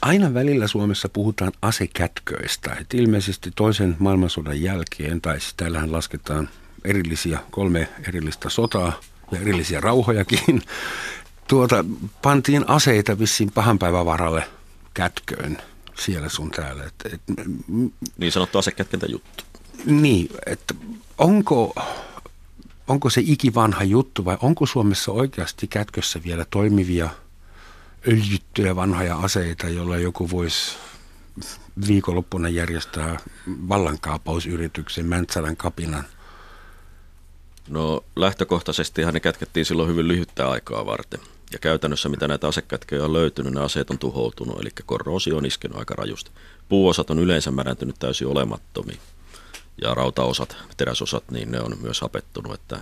Aina 0.01 0.33
välillä 0.33 0.67
Suomessa 0.67 1.09
puhutaan 1.09 1.51
asekätköistä. 1.61 2.77
Et 2.81 2.93
ilmeisesti 2.93 3.51
toisen 3.55 3.95
maailmansodan 3.99 4.61
jälkeen, 4.61 5.21
tai 5.21 5.39
siis 5.39 5.53
täällähän 5.53 5.91
lasketaan 5.91 6.49
erillisiä, 6.85 7.39
kolme 7.51 7.89
erillistä 8.07 8.49
sotaa 8.49 8.99
ja 9.31 9.39
erillisiä 9.39 9.81
rauhojakin, 9.81 10.61
tuota, 11.49 11.85
pantiin 12.21 12.69
aseita 12.69 13.19
vissiin 13.19 13.51
pahan 13.51 13.79
päivän 13.79 14.05
varalle 14.05 14.43
kätköön 14.93 15.57
siellä 15.99 16.29
sun 16.29 16.51
täällä. 16.51 16.83
Et, 16.83 17.13
et, 17.13 17.21
Niin 18.17 18.31
sanottu 18.31 18.57
asekätkentä 18.57 19.05
juttu. 19.05 19.43
niin, 19.85 20.29
että 20.45 20.73
onko, 21.17 21.75
onko 22.87 23.09
se 23.09 23.21
ikivanha 23.25 23.83
juttu 23.83 24.25
vai 24.25 24.37
onko 24.41 24.65
Suomessa 24.65 25.11
oikeasti 25.11 25.67
kätkössä 25.67 26.23
vielä 26.23 26.45
toimivia 26.49 27.09
öljyttyjä 28.07 28.75
vanhoja 28.75 29.17
aseita, 29.17 29.69
joilla 29.69 29.97
joku 29.97 30.31
voisi 30.31 30.75
viikonloppuna 31.87 32.49
järjestää 32.49 33.19
vallankaappausyrityksen 33.47 35.05
Mäntsälän 35.05 35.57
kapinan. 35.57 36.03
No 37.67 38.03
lähtökohtaisesti 38.15 39.01
ne 39.11 39.19
kätkettiin 39.19 39.65
silloin 39.65 39.89
hyvin 39.89 40.07
lyhyttä 40.07 40.49
aikaa 40.49 40.85
varten. 40.85 41.19
Ja 41.53 41.59
käytännössä 41.59 42.09
mitä 42.09 42.27
näitä 42.27 42.47
asekätköjä 42.47 43.05
on 43.05 43.13
löytynyt, 43.13 43.53
ne 43.53 43.61
aseet 43.61 43.89
on 43.89 43.99
tuhoutunut, 43.99 44.61
eli 44.61 44.69
korroosio 44.85 45.37
on 45.37 45.45
iskenut 45.45 45.79
aika 45.79 45.95
rajusti. 45.95 46.31
Puuosat 46.69 47.09
on 47.09 47.19
yleensä 47.19 47.51
märäntynyt 47.51 47.95
täysin 47.99 48.27
olemattomiin. 48.27 48.99
ja 49.81 49.93
rautaosat, 49.93 50.57
teräsosat, 50.77 51.23
niin 51.31 51.51
ne 51.51 51.61
on 51.61 51.77
myös 51.81 52.01
hapettunut, 52.01 52.53
että 52.53 52.79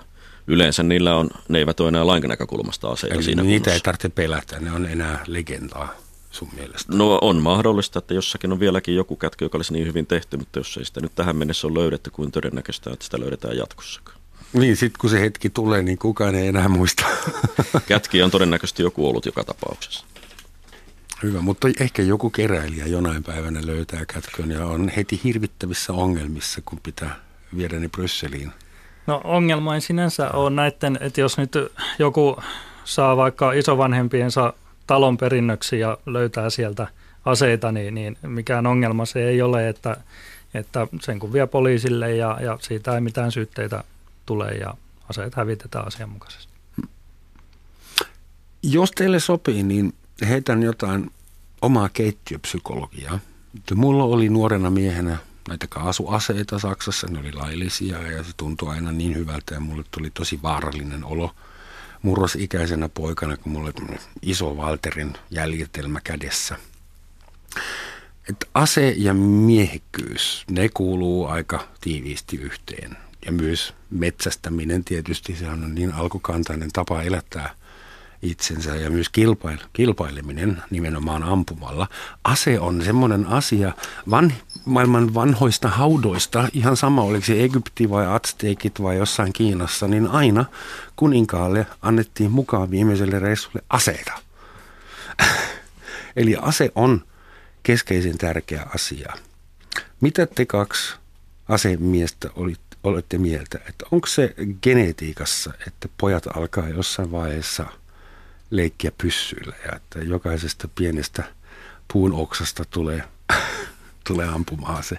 yleensä 0.47 0.83
niillä 0.83 1.15
on, 1.15 1.29
ne 1.49 1.59
eivät 1.59 1.79
ole 1.79 1.87
enää 1.87 2.03
näkökulmasta 2.27 2.89
aseita 2.89 3.15
Eli 3.15 3.23
siinä 3.23 3.43
niitä 3.43 3.53
kunnossa. 3.53 3.73
ei 3.73 3.79
tarvitse 3.79 4.09
pelätä, 4.09 4.59
ne 4.59 4.71
on 4.71 4.85
enää 4.85 5.23
legendaa 5.27 5.95
sun 6.31 6.49
mielestä. 6.55 6.95
No 6.95 7.19
on 7.21 7.41
mahdollista, 7.41 7.99
että 7.99 8.13
jossakin 8.13 8.51
on 8.51 8.59
vieläkin 8.59 8.95
joku 8.95 9.15
kätkö, 9.15 9.45
joka 9.45 9.57
olisi 9.57 9.73
niin 9.73 9.87
hyvin 9.87 10.07
tehty, 10.07 10.37
mutta 10.37 10.59
jos 10.59 10.77
ei 10.77 10.85
sitä 10.85 11.01
nyt 11.01 11.15
tähän 11.15 11.35
mennessä 11.35 11.67
ole 11.67 11.79
löydetty, 11.79 12.09
kuin 12.09 12.31
todennäköistä, 12.31 12.89
että 12.93 13.05
sitä 13.05 13.19
löydetään 13.19 13.57
jatkossakaan. 13.57 14.16
Niin, 14.53 14.77
sitten 14.77 14.99
kun 14.99 15.09
se 15.09 15.21
hetki 15.21 15.49
tulee, 15.49 15.81
niin 15.81 15.97
kukaan 15.97 16.35
ei 16.35 16.47
enää 16.47 16.69
muista. 16.69 17.05
Kätkiä 17.87 18.25
on 18.25 18.31
todennäköisesti 18.31 18.83
joku 18.83 19.09
ollut 19.09 19.25
joka 19.25 19.43
tapauksessa. 19.43 20.05
Hyvä, 21.23 21.41
mutta 21.41 21.67
ehkä 21.79 22.01
joku 22.01 22.29
keräilijä 22.29 22.85
jonain 22.85 23.23
päivänä 23.23 23.59
löytää 23.65 24.05
kätkön 24.05 24.51
ja 24.51 24.65
on 24.65 24.89
heti 24.89 25.21
hirvittävissä 25.23 25.93
ongelmissa, 25.93 26.61
kun 26.65 26.79
pitää 26.83 27.15
viedä 27.57 27.79
ne 27.79 27.89
Brysseliin. 27.89 28.51
No 29.07 29.21
ongelma 29.23 29.75
ei 29.75 29.81
sinänsä 29.81 30.31
ole 30.31 30.49
näiden, 30.49 30.97
että 31.01 31.21
jos 31.21 31.37
nyt 31.37 31.51
joku 31.99 32.37
saa 32.83 33.17
vaikka 33.17 33.51
isovanhempiensa 33.51 34.53
talon 34.87 35.17
perinnöksi 35.17 35.79
ja 35.79 35.97
löytää 36.05 36.49
sieltä 36.49 36.87
aseita, 37.25 37.71
niin, 37.71 37.95
niin 37.95 38.17
mikään 38.21 38.67
ongelma 38.67 39.05
se 39.05 39.27
ei 39.29 39.41
ole, 39.41 39.69
että, 39.69 39.97
että 40.53 40.87
sen 41.01 41.19
kun 41.19 41.33
vie 41.33 41.47
poliisille 41.47 42.15
ja, 42.15 42.37
ja 42.41 42.57
siitä 42.61 42.95
ei 42.95 43.01
mitään 43.01 43.31
syytteitä 43.31 43.83
tule 44.27 44.51
ja 44.51 44.73
aseet 45.09 45.35
hävitetään 45.35 45.87
asianmukaisesti. 45.87 46.53
Jos 48.63 48.91
teille 48.91 49.19
sopii, 49.19 49.63
niin 49.63 49.93
heitän 50.29 50.63
jotain 50.63 51.11
omaa 51.61 51.89
keittiöpsykologiaa. 51.89 53.19
Mulla 53.75 54.03
oli 54.03 54.29
nuorena 54.29 54.69
miehenä 54.69 55.17
näitä 55.47 55.67
kaasuaseita 55.67 56.59
Saksassa, 56.59 57.07
ne 57.07 57.19
oli 57.19 57.33
laillisia 57.33 58.11
ja 58.11 58.23
se 58.23 58.31
tuntui 58.37 58.69
aina 58.69 58.91
niin 58.91 59.15
hyvältä 59.15 59.53
ja 59.53 59.59
mulle 59.59 59.83
tuli 59.91 60.09
tosi 60.09 60.39
vaarallinen 60.41 61.03
olo 61.03 61.35
murrosikäisenä 62.01 62.89
poikana, 62.89 63.37
kun 63.37 63.51
mulla 63.51 63.71
oli 63.87 63.97
iso 64.21 64.53
Walterin 64.53 65.13
jäljitelmä 65.29 66.01
kädessä. 66.03 66.57
Et 68.29 68.45
ase 68.53 68.93
ja 68.97 69.13
miehikkyys, 69.13 70.43
ne 70.51 70.69
kuuluu 70.73 71.27
aika 71.27 71.67
tiiviisti 71.81 72.37
yhteen. 72.37 72.97
Ja 73.25 73.31
myös 73.31 73.73
metsästäminen 73.89 74.83
tietysti, 74.83 75.35
se 75.35 75.49
on 75.49 75.75
niin 75.75 75.93
alkukantainen 75.93 76.69
tapa 76.73 77.01
elättää 77.01 77.55
itsensä 78.21 78.75
ja 78.75 78.89
myös 78.89 79.09
kilpail, 79.09 79.57
kilpaileminen 79.73 80.63
nimenomaan 80.69 81.23
ampumalla. 81.23 81.87
Ase 82.23 82.59
on 82.59 82.83
semmoinen 82.83 83.25
asia 83.25 83.73
van, 84.09 84.33
maailman 84.65 85.13
vanhoista 85.13 85.67
haudoista, 85.67 86.47
ihan 86.53 86.77
sama 86.77 87.01
oliko 87.01 87.25
se 87.25 87.43
Egypti 87.43 87.89
vai 87.89 88.05
Aztekit 88.05 88.81
vai 88.81 88.97
jossain 88.97 89.33
Kiinassa, 89.33 89.87
niin 89.87 90.07
aina 90.07 90.45
kuninkaalle 90.95 91.67
annettiin 91.81 92.31
mukaan 92.31 92.71
viimeiselle 92.71 93.19
reissulle 93.19 93.61
aseita. 93.69 94.11
Eli 96.15 96.35
ase 96.41 96.71
on 96.75 97.05
keskeisen 97.63 98.17
tärkeä 98.17 98.65
asia. 98.75 99.13
Mitä 100.01 100.25
te 100.25 100.45
kaksi 100.45 100.95
asemiestä 101.49 102.29
olit, 102.35 102.59
olette 102.83 103.17
mieltä, 103.17 103.59
että 103.69 103.85
onko 103.91 104.07
se 104.07 104.33
genetiikassa, 104.63 105.53
että 105.67 105.89
pojat 105.97 106.27
alkaa 106.37 106.69
jossain 106.69 107.11
vaiheessa 107.11 107.65
leikkiä 108.51 108.91
pyssyillä 108.97 109.55
ja 109.65 109.75
että 109.75 109.99
jokaisesta 109.99 110.67
pienestä 110.75 111.23
puun 111.93 112.13
oksasta 112.13 112.63
tulee, 112.69 113.03
tulee 114.07 114.27
ampumaan 114.27 114.83
se? 114.83 114.97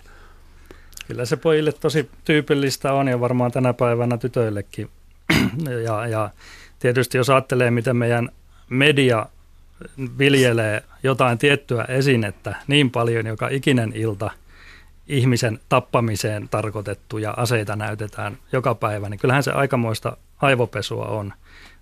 Kyllä 1.06 1.24
se 1.24 1.36
pojille 1.36 1.72
tosi 1.72 2.10
tyypillistä 2.24 2.92
on 2.92 3.08
ja 3.08 3.20
varmaan 3.20 3.52
tänä 3.52 3.72
päivänä 3.72 4.18
tytöillekin. 4.18 4.90
ja, 5.84 6.06
ja 6.06 6.30
tietysti 6.78 7.18
jos 7.18 7.30
ajattelee, 7.30 7.70
miten 7.70 7.96
meidän 7.96 8.28
media 8.68 9.26
viljelee 10.18 10.84
jotain 11.02 11.38
tiettyä 11.38 11.84
esinettä 11.84 12.54
niin 12.66 12.90
paljon, 12.90 13.26
joka 13.26 13.48
ikinen 13.48 13.92
ilta 13.94 14.30
ihmisen 15.08 15.60
tappamiseen 15.68 16.48
tarkoitettuja 16.48 17.34
aseita 17.36 17.76
näytetään 17.76 18.38
joka 18.52 18.74
päivä, 18.74 19.08
niin 19.08 19.20
kyllähän 19.20 19.42
se 19.42 19.52
aikamoista 19.52 20.16
aivopesua 20.42 21.04
on. 21.04 21.32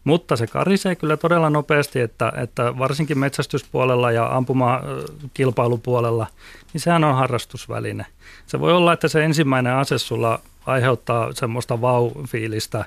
Mutta 0.04 0.36
se 0.36 0.46
karisee 0.46 0.94
kyllä 0.94 1.16
todella 1.16 1.50
nopeasti, 1.50 2.00
että, 2.00 2.32
että 2.36 2.78
varsinkin 2.78 3.18
metsästyspuolella 3.18 4.12
ja 4.12 4.36
ampumakilpailupuolella, 4.36 6.26
niin 6.72 6.80
sehän 6.80 7.04
on 7.04 7.14
harrastusväline. 7.14 8.06
Se 8.46 8.60
voi 8.60 8.72
olla, 8.72 8.92
että 8.92 9.08
se 9.08 9.24
ensimmäinen 9.24 9.74
ase 9.74 9.98
sulla 9.98 10.40
aiheuttaa 10.66 11.32
semmoista 11.32 11.80
vau-fiilistä 11.80 12.84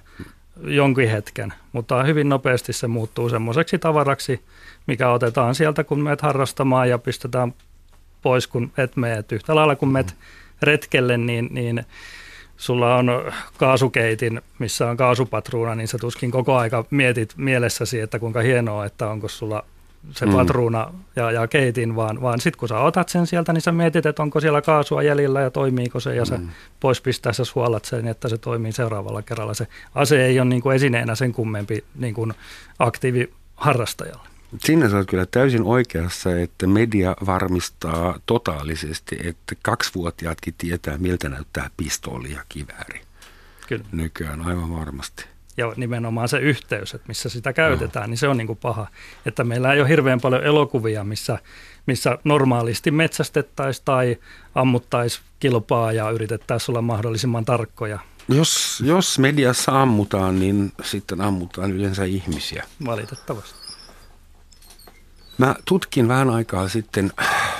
jonkin 0.63 1.09
hetken, 1.09 1.53
mutta 1.71 2.03
hyvin 2.03 2.29
nopeasti 2.29 2.73
se 2.73 2.87
muuttuu 2.87 3.29
semmoiseksi 3.29 3.79
tavaraksi, 3.79 4.45
mikä 4.87 5.09
otetaan 5.09 5.55
sieltä, 5.55 5.83
kun 5.83 5.99
meet 5.99 6.21
harrastamaan 6.21 6.89
ja 6.89 6.97
pistetään 6.97 7.53
pois, 8.21 8.47
kun 8.47 8.71
et 8.77 8.95
mene. 8.95 9.23
Yhtä 9.31 9.55
lailla 9.55 9.75
kun 9.75 9.91
meet 9.91 10.15
retkelle, 10.61 11.17
niin, 11.17 11.47
niin 11.51 11.85
sulla 12.57 12.95
on 12.95 13.11
kaasukeitin, 13.57 14.41
missä 14.59 14.89
on 14.89 14.97
kaasupatruuna, 14.97 15.75
niin 15.75 15.87
sä 15.87 15.97
tuskin 15.97 16.31
koko 16.31 16.55
aika 16.55 16.85
mietit 16.89 17.33
mielessäsi, 17.37 17.99
että 17.99 18.19
kuinka 18.19 18.39
hienoa, 18.39 18.85
että 18.85 19.09
onko 19.09 19.27
sulla 19.27 19.63
se 20.11 20.25
mm. 20.25 20.31
patruuna 20.31 20.93
ja, 21.15 21.31
ja 21.31 21.47
keitin, 21.47 21.95
vaan, 21.95 22.21
vaan 22.21 22.41
sitten 22.41 22.59
kun 22.59 22.67
sä 22.69 22.79
otat 22.79 23.09
sen 23.09 23.27
sieltä, 23.27 23.53
niin 23.53 23.61
sä 23.61 23.71
mietit, 23.71 24.05
että 24.05 24.23
onko 24.23 24.39
siellä 24.39 24.61
kaasua 24.61 25.03
jäljellä 25.03 25.41
ja 25.41 25.51
toimiiko 25.51 25.99
se, 25.99 26.15
ja 26.15 26.23
mm. 26.23 26.25
sä 26.25 26.39
pois 26.79 27.01
pistää 27.01 27.33
sä 27.33 27.45
suolat 27.45 27.85
sen, 27.85 28.07
että 28.07 28.29
se 28.29 28.37
toimii 28.37 28.71
seuraavalla 28.71 29.21
kerralla. 29.21 29.53
Se 29.53 29.67
ase 29.95 30.25
ei 30.25 30.39
ole 30.39 30.49
niin 30.49 30.61
kuin 30.61 30.75
esineenä 30.75 31.15
sen 31.15 31.31
kummempi 31.31 31.83
niin 31.95 32.13
kuin 32.13 32.33
aktiiviharrastajalle. 32.79 34.29
Siinä 34.57 34.89
sä 34.89 34.97
oot 34.97 35.07
kyllä 35.07 35.25
täysin 35.25 35.63
oikeassa, 35.63 36.39
että 36.39 36.67
media 36.67 37.15
varmistaa 37.25 38.19
totaalisesti, 38.25 39.17
että 39.23 39.55
kaksivuotiaatkin 39.63 40.53
tietää, 40.57 40.97
miltä 40.97 41.29
näyttää 41.29 41.69
pistooli 41.77 42.31
ja 42.31 42.43
kivääri. 42.49 43.01
Kyllä. 43.67 43.85
Nykyään 43.91 44.41
aivan 44.41 44.75
varmasti. 44.75 45.25
Ja 45.57 45.73
nimenomaan 45.75 46.29
se 46.29 46.37
yhteys, 46.37 46.93
että 46.93 47.07
missä 47.07 47.29
sitä 47.29 47.53
käytetään, 47.53 48.03
no. 48.03 48.09
niin 48.09 48.17
se 48.17 48.27
on 48.27 48.37
niin 48.37 48.47
kuin 48.47 48.59
paha. 48.61 48.87
Että 49.25 49.43
meillä 49.43 49.73
ei 49.73 49.81
ole 49.81 49.89
hirveän 49.89 50.21
paljon 50.21 50.43
elokuvia, 50.43 51.03
missä, 51.03 51.39
missä 51.85 52.17
normaalisti 52.23 52.91
metsästettäisiin 52.91 53.85
tai 53.85 54.17
ammuttaisiin 54.55 55.23
kilpaa 55.39 55.91
ja 55.91 56.09
yritettäisiin 56.09 56.73
olla 56.73 56.81
mahdollisimman 56.81 57.45
tarkkoja. 57.45 57.99
Jos, 58.29 58.83
jos 58.85 59.19
mediassa 59.19 59.81
ammutaan, 59.81 60.39
niin 60.39 60.71
sitten 60.83 61.21
ammutaan 61.21 61.71
yleensä 61.71 62.03
ihmisiä. 62.03 62.63
Valitettavasti. 62.85 63.68
Mä 65.39 65.55
tutkin 65.65 66.07
vähän 66.07 66.29
aikaa 66.29 66.69
sitten 66.69 67.11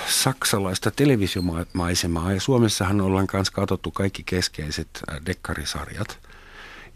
saksalaista 0.06 0.90
televisiomaisemaa 0.90 2.32
ja 2.32 2.40
Suomessahan 2.40 3.00
ollaan 3.00 3.26
kanssa 3.26 3.52
katsottu 3.52 3.90
kaikki 3.90 4.22
keskeiset 4.26 4.88
dekkarisarjat. 5.26 6.18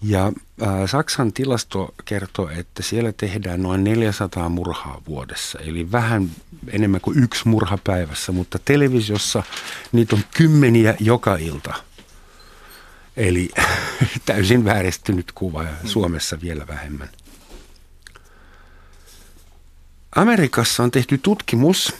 Ja 0.02 0.26
äh, 0.62 0.68
Saksan 0.86 1.32
tilasto 1.32 1.94
kertoo, 2.04 2.48
että 2.48 2.82
siellä 2.82 3.12
tehdään 3.12 3.62
noin 3.62 3.84
400 3.84 4.48
murhaa 4.48 5.02
vuodessa, 5.08 5.58
eli 5.58 5.92
vähän 5.92 6.30
enemmän 6.68 7.00
kuin 7.00 7.24
yksi 7.24 7.48
murha 7.48 7.78
päivässä, 7.84 8.32
mutta 8.32 8.58
televisiossa 8.64 9.42
niitä 9.92 10.16
on 10.16 10.22
kymmeniä 10.36 10.94
joka 11.00 11.36
ilta. 11.36 11.74
Eli 13.16 13.50
täysin 14.26 14.64
vääristynyt 14.64 15.32
kuva 15.32 15.62
ja 15.62 15.74
Suomessa 15.84 16.40
vielä 16.40 16.66
vähemmän. 16.66 17.08
Amerikassa 20.14 20.82
on 20.82 20.90
tehty 20.90 21.18
tutkimus, 21.18 21.94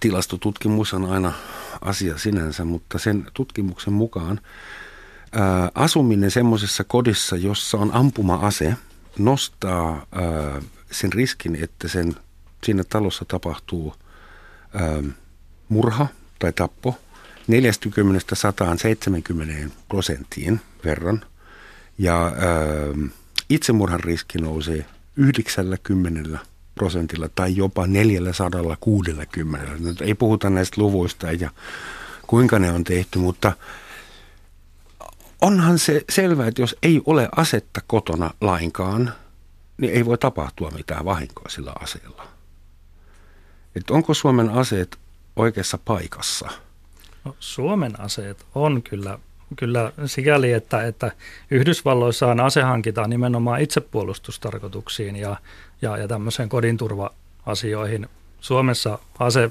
tilastotutkimus 0.00 0.94
on 0.94 1.04
aina 1.04 1.32
asia 1.80 2.18
sinänsä, 2.18 2.64
mutta 2.64 2.98
sen 2.98 3.26
tutkimuksen 3.34 3.92
mukaan 3.92 4.40
ää, 5.32 5.70
asuminen 5.74 6.30
semmoisessa 6.30 6.84
kodissa, 6.84 7.36
jossa 7.36 7.78
on 7.78 7.94
ampuma-ase, 7.94 8.74
nostaa 9.18 10.06
ää, 10.12 10.62
sen 10.90 11.12
riskin, 11.12 11.58
että 11.62 11.88
sen, 11.88 12.16
siinä 12.64 12.84
talossa 12.84 13.24
tapahtuu 13.24 13.94
ää, 14.74 15.02
murha 15.68 16.06
tai 16.38 16.52
tappo 16.52 16.98
40-170 19.66 19.70
prosenttiin 19.88 20.60
verran. 20.84 21.24
Ja 21.98 22.24
ää, 22.24 22.32
itsemurhan 23.50 24.00
riski 24.00 24.38
nousee 24.38 24.86
90 25.16 26.38
prosentilla 26.78 27.28
tai 27.34 27.56
jopa 27.56 27.86
460. 27.86 29.72
Nyt 29.78 30.00
ei 30.00 30.14
puhuta 30.14 30.50
näistä 30.50 30.80
luvuista 30.80 31.32
ja 31.32 31.50
kuinka 32.26 32.58
ne 32.58 32.72
on 32.72 32.84
tehty, 32.84 33.18
mutta 33.18 33.52
onhan 35.40 35.78
se 35.78 36.04
selvää, 36.10 36.46
että 36.46 36.62
jos 36.62 36.76
ei 36.82 37.00
ole 37.06 37.28
asetta 37.36 37.80
kotona 37.86 38.30
lainkaan, 38.40 39.14
niin 39.78 39.92
ei 39.92 40.06
voi 40.06 40.18
tapahtua 40.18 40.70
mitään 40.70 41.04
vahinkoa 41.04 41.48
sillä 41.48 41.72
aseella. 41.80 42.28
Että 43.76 43.94
onko 43.94 44.14
Suomen 44.14 44.50
aseet 44.50 44.98
oikeassa 45.36 45.78
paikassa? 45.84 46.48
No, 47.24 47.36
Suomen 47.40 48.00
aseet 48.00 48.46
on 48.54 48.82
kyllä 48.82 49.18
kyllä 49.56 49.92
sikäli, 50.06 50.52
että, 50.52 50.86
että 50.86 51.12
Yhdysvalloissaan 51.50 52.40
ase 52.40 52.62
hankitaan 52.62 53.10
nimenomaan 53.10 53.60
itsepuolustustarkoituksiin 53.60 55.16
ja, 55.16 55.36
ja, 55.82 55.96
ja 55.96 56.08
tämmöiseen 56.08 56.48
kodinturva-asioihin. 56.48 58.08
Suomessa 58.40 58.98
ase, 59.18 59.50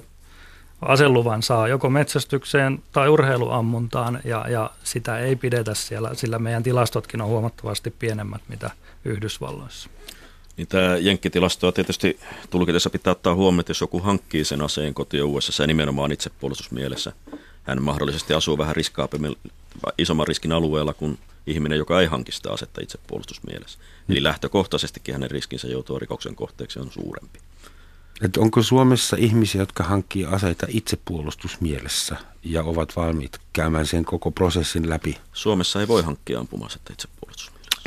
aseluvan 0.81 1.43
saa 1.43 1.67
joko 1.67 1.89
metsästykseen 1.89 2.83
tai 2.91 3.09
urheiluammuntaan 3.09 4.19
ja, 4.23 4.45
ja 4.49 4.69
sitä 4.83 5.19
ei 5.19 5.35
pidetä 5.35 5.73
siellä, 5.73 6.13
sillä 6.13 6.39
meidän 6.39 6.63
tilastotkin 6.63 7.21
on 7.21 7.27
huomattavasti 7.27 7.91
pienemmät 7.91 8.41
mitä 8.47 8.71
Yhdysvalloissa. 9.05 9.89
Niin 10.57 10.67
tämä 10.67 10.97
jenkkitilastoa 10.97 11.71
tietysti 11.71 12.19
tulkitessa 12.49 12.89
pitää 12.89 13.11
ottaa 13.11 13.35
huomioon, 13.35 13.59
että 13.59 13.69
jos 13.69 13.81
joku 13.81 13.99
hankkii 13.99 14.45
sen 14.45 14.61
aseen 14.61 14.93
kotiin 14.93 15.23
USA 15.23 15.67
nimenomaan 15.67 16.11
itsepuolustusmielessä, 16.11 17.13
hän 17.67 17.81
mahdollisesti 17.81 18.33
asuu 18.33 18.57
vähän 18.57 18.75
isomman 19.97 20.27
riskin 20.27 20.51
alueella 20.51 20.93
kuin 20.93 21.19
ihminen, 21.47 21.77
joka 21.77 22.01
ei 22.01 22.07
hanki 22.07 22.31
sitä 22.31 22.51
asetta 22.51 22.81
itsepuolustusmielessä. 22.81 23.79
Hmm. 23.79 24.11
Eli 24.11 24.23
lähtökohtaisestikin 24.23 25.15
hänen 25.15 25.31
riskinsä 25.31 25.67
joutua 25.67 25.99
rikoksen 25.99 26.35
kohteeksi 26.35 26.79
on 26.79 26.91
suurempi. 26.91 27.39
Et 28.21 28.37
onko 28.37 28.63
Suomessa 28.63 29.17
ihmisiä, 29.19 29.61
jotka 29.61 29.83
hankkii 29.83 30.25
aseita 30.25 30.67
itsepuolustusmielessä 30.69 32.17
ja 32.43 32.63
ovat 32.63 32.95
valmiit 32.95 33.39
käymään 33.53 33.85
sen 33.85 34.05
koko 34.05 34.31
prosessin 34.31 34.89
läpi? 34.89 35.17
Suomessa 35.33 35.79
ei 35.79 35.87
voi 35.87 36.03
hankkia 36.03 36.39
ampuma-asetta 36.39 36.93
itsepuolustusmielessä. 36.93 37.16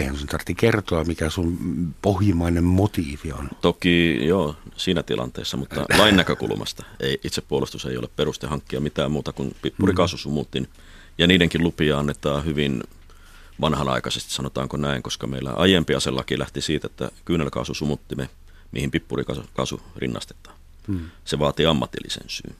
Eihän 0.00 0.16
sun 0.16 0.26
tarvitse 0.26 0.54
kertoa, 0.54 1.04
mikä 1.04 1.30
sun 1.30 1.58
pohjimmainen 2.02 2.64
motiivi 2.64 3.32
on. 3.32 3.48
Toki 3.60 4.26
joo, 4.26 4.56
siinä 4.76 5.02
tilanteessa, 5.02 5.56
mutta 5.56 5.84
lain 5.98 6.16
näkökulmasta 6.16 6.84
ei, 7.00 7.20
itsepuolustus 7.24 7.86
ei 7.86 7.96
ole 7.96 8.08
peruste 8.16 8.46
hankkia 8.46 8.80
mitään 8.80 9.10
muuta 9.10 9.32
kuin 9.32 9.56
pippurikaasusumuutin. 9.62 10.62
Mm. 10.62 10.82
Ja 11.18 11.26
niidenkin 11.26 11.62
lupia 11.62 11.98
annetaan 11.98 12.44
hyvin 12.44 12.82
vanhanaikaisesti, 13.60 14.32
sanotaanko 14.32 14.76
näin, 14.76 15.02
koska 15.02 15.26
meillä 15.26 15.50
aiempi 15.50 15.94
aselaki 15.94 16.38
lähti 16.38 16.60
siitä, 16.60 16.86
että 16.86 17.10
kyynelkaasusumuttimme, 17.24 18.28
mihin 18.72 18.90
pippurikaasu 18.90 19.80
rinnastetaan. 19.96 20.56
Mm. 20.86 21.00
Se 21.24 21.38
vaatii 21.38 21.66
ammatillisen 21.66 22.24
syyn. 22.26 22.54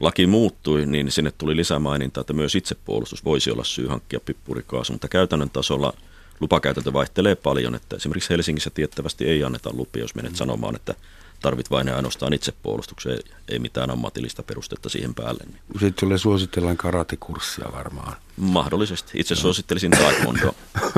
Laki 0.00 0.26
muuttui, 0.26 0.86
niin 0.86 1.10
sinne 1.10 1.32
tuli 1.38 1.56
lisämaininta, 1.56 2.20
että 2.20 2.32
myös 2.32 2.54
itsepuolustus 2.54 3.24
voisi 3.24 3.50
olla 3.50 3.64
syy 3.64 3.86
hankkia 3.86 4.20
pippurikaasu, 4.20 4.92
mutta 4.92 5.08
käytännön 5.08 5.50
tasolla– 5.50 5.92
lupakäytäntö 6.40 6.92
vaihtelee 6.92 7.34
paljon, 7.34 7.74
että 7.74 7.96
esimerkiksi 7.96 8.30
Helsingissä 8.30 8.70
tiettävästi 8.70 9.24
ei 9.24 9.44
anneta 9.44 9.70
lupia, 9.72 10.02
jos 10.02 10.14
menet 10.14 10.32
mm. 10.32 10.36
sanomaan, 10.36 10.76
että 10.76 10.94
tarvit 11.40 11.70
vain 11.70 11.86
ja 11.86 11.96
ainoastaan 11.96 12.32
itsepuolustukseen, 12.32 13.18
ei 13.48 13.58
mitään 13.58 13.90
ammatillista 13.90 14.42
perustetta 14.42 14.88
siihen 14.88 15.14
päälle. 15.14 15.44
Niin. 15.44 15.60
Sitten 15.72 16.00
sulle 16.00 16.18
suositellaan 16.18 16.76
karatekurssia 16.76 17.72
varmaan. 17.72 18.16
Mahdollisesti. 18.36 19.20
Itse 19.20 19.34
no. 19.34 19.40
suosittelisin 19.40 19.90
taekwondo. 19.90 20.54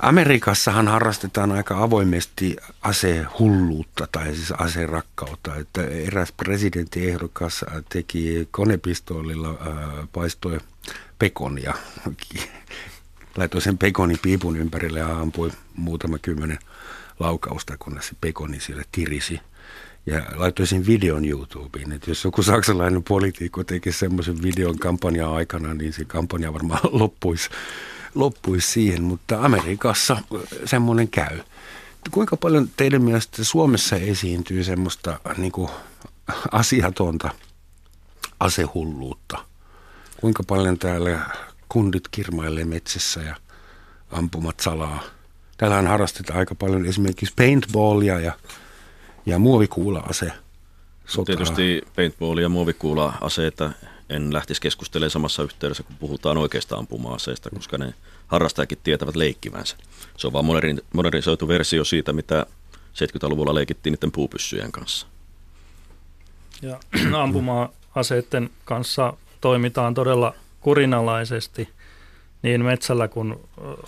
Amerikassahan 0.00 0.88
harrastetaan 0.88 1.52
aika 1.52 1.82
avoimesti 1.82 2.56
asehulluutta 2.82 4.08
tai 4.12 4.34
siis 4.34 4.52
aserakkautta. 4.52 5.56
Että 5.56 5.84
eräs 5.84 6.32
presidenttiehdokas 6.32 7.64
teki 7.88 8.48
konepistoolilla 8.50 9.50
äh, 9.50 10.08
paistoi 10.12 10.60
pekonia 11.18 11.74
laitoi 13.36 13.60
sen 13.60 13.78
pekoni 13.78 14.14
piipun 14.22 14.56
ympärille 14.56 14.98
ja 14.98 15.20
ampui 15.20 15.50
muutama 15.76 16.18
kymmenen 16.18 16.58
laukausta, 17.20 17.76
kunnes 17.78 18.06
se 18.06 18.14
pekoni 18.20 18.60
siellä 18.60 18.82
tirisi. 18.92 19.40
Ja 20.06 20.22
laittoi 20.34 20.66
sen 20.66 20.86
videon 20.86 21.24
YouTubeen, 21.24 21.92
että 21.92 22.10
jos 22.10 22.24
joku 22.24 22.42
saksalainen 22.42 23.02
poliitikko 23.02 23.64
tekisi 23.64 23.98
semmoisen 23.98 24.42
videon 24.42 24.78
kampanjaa 24.78 25.34
aikana, 25.34 25.74
niin 25.74 25.92
se 25.92 26.04
kampanja 26.04 26.52
varmaan 26.52 26.80
loppuisi, 27.00 27.50
loppuisi 28.14 28.72
siihen, 28.72 29.02
mutta 29.02 29.44
Amerikassa 29.44 30.16
semmoinen 30.64 31.08
käy. 31.08 31.38
Kuinka 32.10 32.36
paljon 32.36 32.68
teidän 32.76 33.02
mielestä 33.02 33.44
Suomessa 33.44 33.96
esiintyy 33.96 34.64
semmoista 34.64 35.20
niin 35.36 35.52
kuin, 35.52 35.70
asiatonta 36.52 37.30
asehulluutta? 38.40 39.44
Kuinka 40.20 40.42
paljon 40.42 40.78
täällä 40.78 41.20
kundit 41.74 42.08
kirmailee 42.08 42.64
metsässä 42.64 43.20
ja 43.20 43.36
ampumat 44.10 44.60
salaa. 44.60 45.02
Täällähän 45.56 45.86
harrastetaan 45.86 46.38
aika 46.38 46.54
paljon 46.54 46.86
esimerkiksi 46.86 47.34
paintballia 47.36 48.20
ja, 48.20 48.32
ja 49.26 49.38
muovikuula-ase. 49.38 50.32
Sotaa. 51.06 51.24
Tietysti 51.24 51.82
paintball 51.96 52.38
ja 52.38 52.48
muovikuula-aseita 52.48 53.70
en 54.10 54.32
lähtisi 54.32 54.60
keskustelemaan 54.60 55.10
samassa 55.10 55.42
yhteydessä, 55.42 55.82
kun 55.82 55.96
puhutaan 55.96 56.38
oikeasta 56.38 56.76
ampuma-aseista, 56.76 57.50
koska 57.50 57.78
ne 57.78 57.94
harrastajakin 58.26 58.78
tietävät 58.84 59.16
leikkivänsä. 59.16 59.76
Se 60.16 60.26
on 60.26 60.32
vaan 60.32 60.46
modernisoitu 60.92 61.48
versio 61.48 61.84
siitä, 61.84 62.12
mitä 62.12 62.46
70-luvulla 62.76 63.54
leikittiin 63.54 63.92
niiden 63.92 64.12
puupyssyjen 64.12 64.72
kanssa. 64.72 65.06
Ja 66.62 66.80
ampuma-aseiden 67.22 68.50
kanssa 68.64 69.12
toimitaan 69.40 69.94
todella 69.94 70.34
kurinalaisesti 70.64 71.68
niin 72.42 72.64
metsällä 72.64 73.08
kuin 73.08 73.34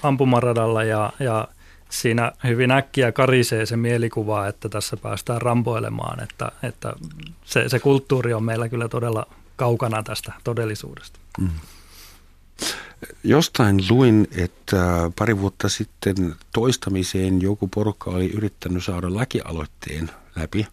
ampumaradalla 0.03 0.85
ja, 0.85 1.13
ja 1.19 1.49
siinä 1.89 2.33
hyvin 2.45 2.71
äkkiä 2.71 3.13
karisee 3.13 3.67
se 3.67 3.77
mielikuva, 3.77 4.47
että 4.47 4.69
tässä 4.69 4.97
päästään 4.97 5.43
rampoilemaan, 5.43 6.23
että, 6.23 6.53
että 6.63 6.93
se, 7.45 7.69
se 7.69 7.79
kulttuuri 7.79 8.35
on 8.35 8.45
meillä 8.45 8.69
kyllä 8.69 8.89
todella 8.89 9.27
kaukana 9.57 10.03
tästä 10.03 10.33
todellisuudesta. 10.45 11.19
Mm. 11.39 11.51
Jostain 13.25 13.85
luin, 13.91 14.29
että 14.37 15.11
pari 15.19 15.39
vuotta 15.39 15.69
sitten 15.69 16.35
toistamiseen 16.53 17.43
joku 17.43 17.69
porukka 17.69 18.11
oli 18.11 18.31
yrittänyt 18.31 18.85
saada 18.85 19.15
lakialoitteen 19.15 20.11
läpi, 20.37 20.67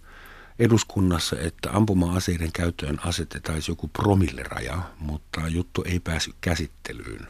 eduskunnassa, 0.60 1.36
että 1.40 1.70
ampuma-aseiden 1.72 2.52
käyttöön 2.52 3.00
asetetaan 3.06 3.62
joku 3.68 3.88
promilleraja, 3.88 4.82
mutta 5.00 5.42
juttu 5.48 5.84
ei 5.88 6.00
päässyt 6.00 6.36
käsittelyyn. 6.42 7.28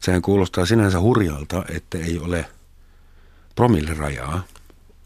Sehän 0.00 0.22
kuulostaa 0.22 0.66
sinänsä 0.66 1.00
hurjalta, 1.00 1.64
että 1.68 1.98
ei 1.98 2.18
ole 2.18 2.46
promillerajaa, 3.54 4.42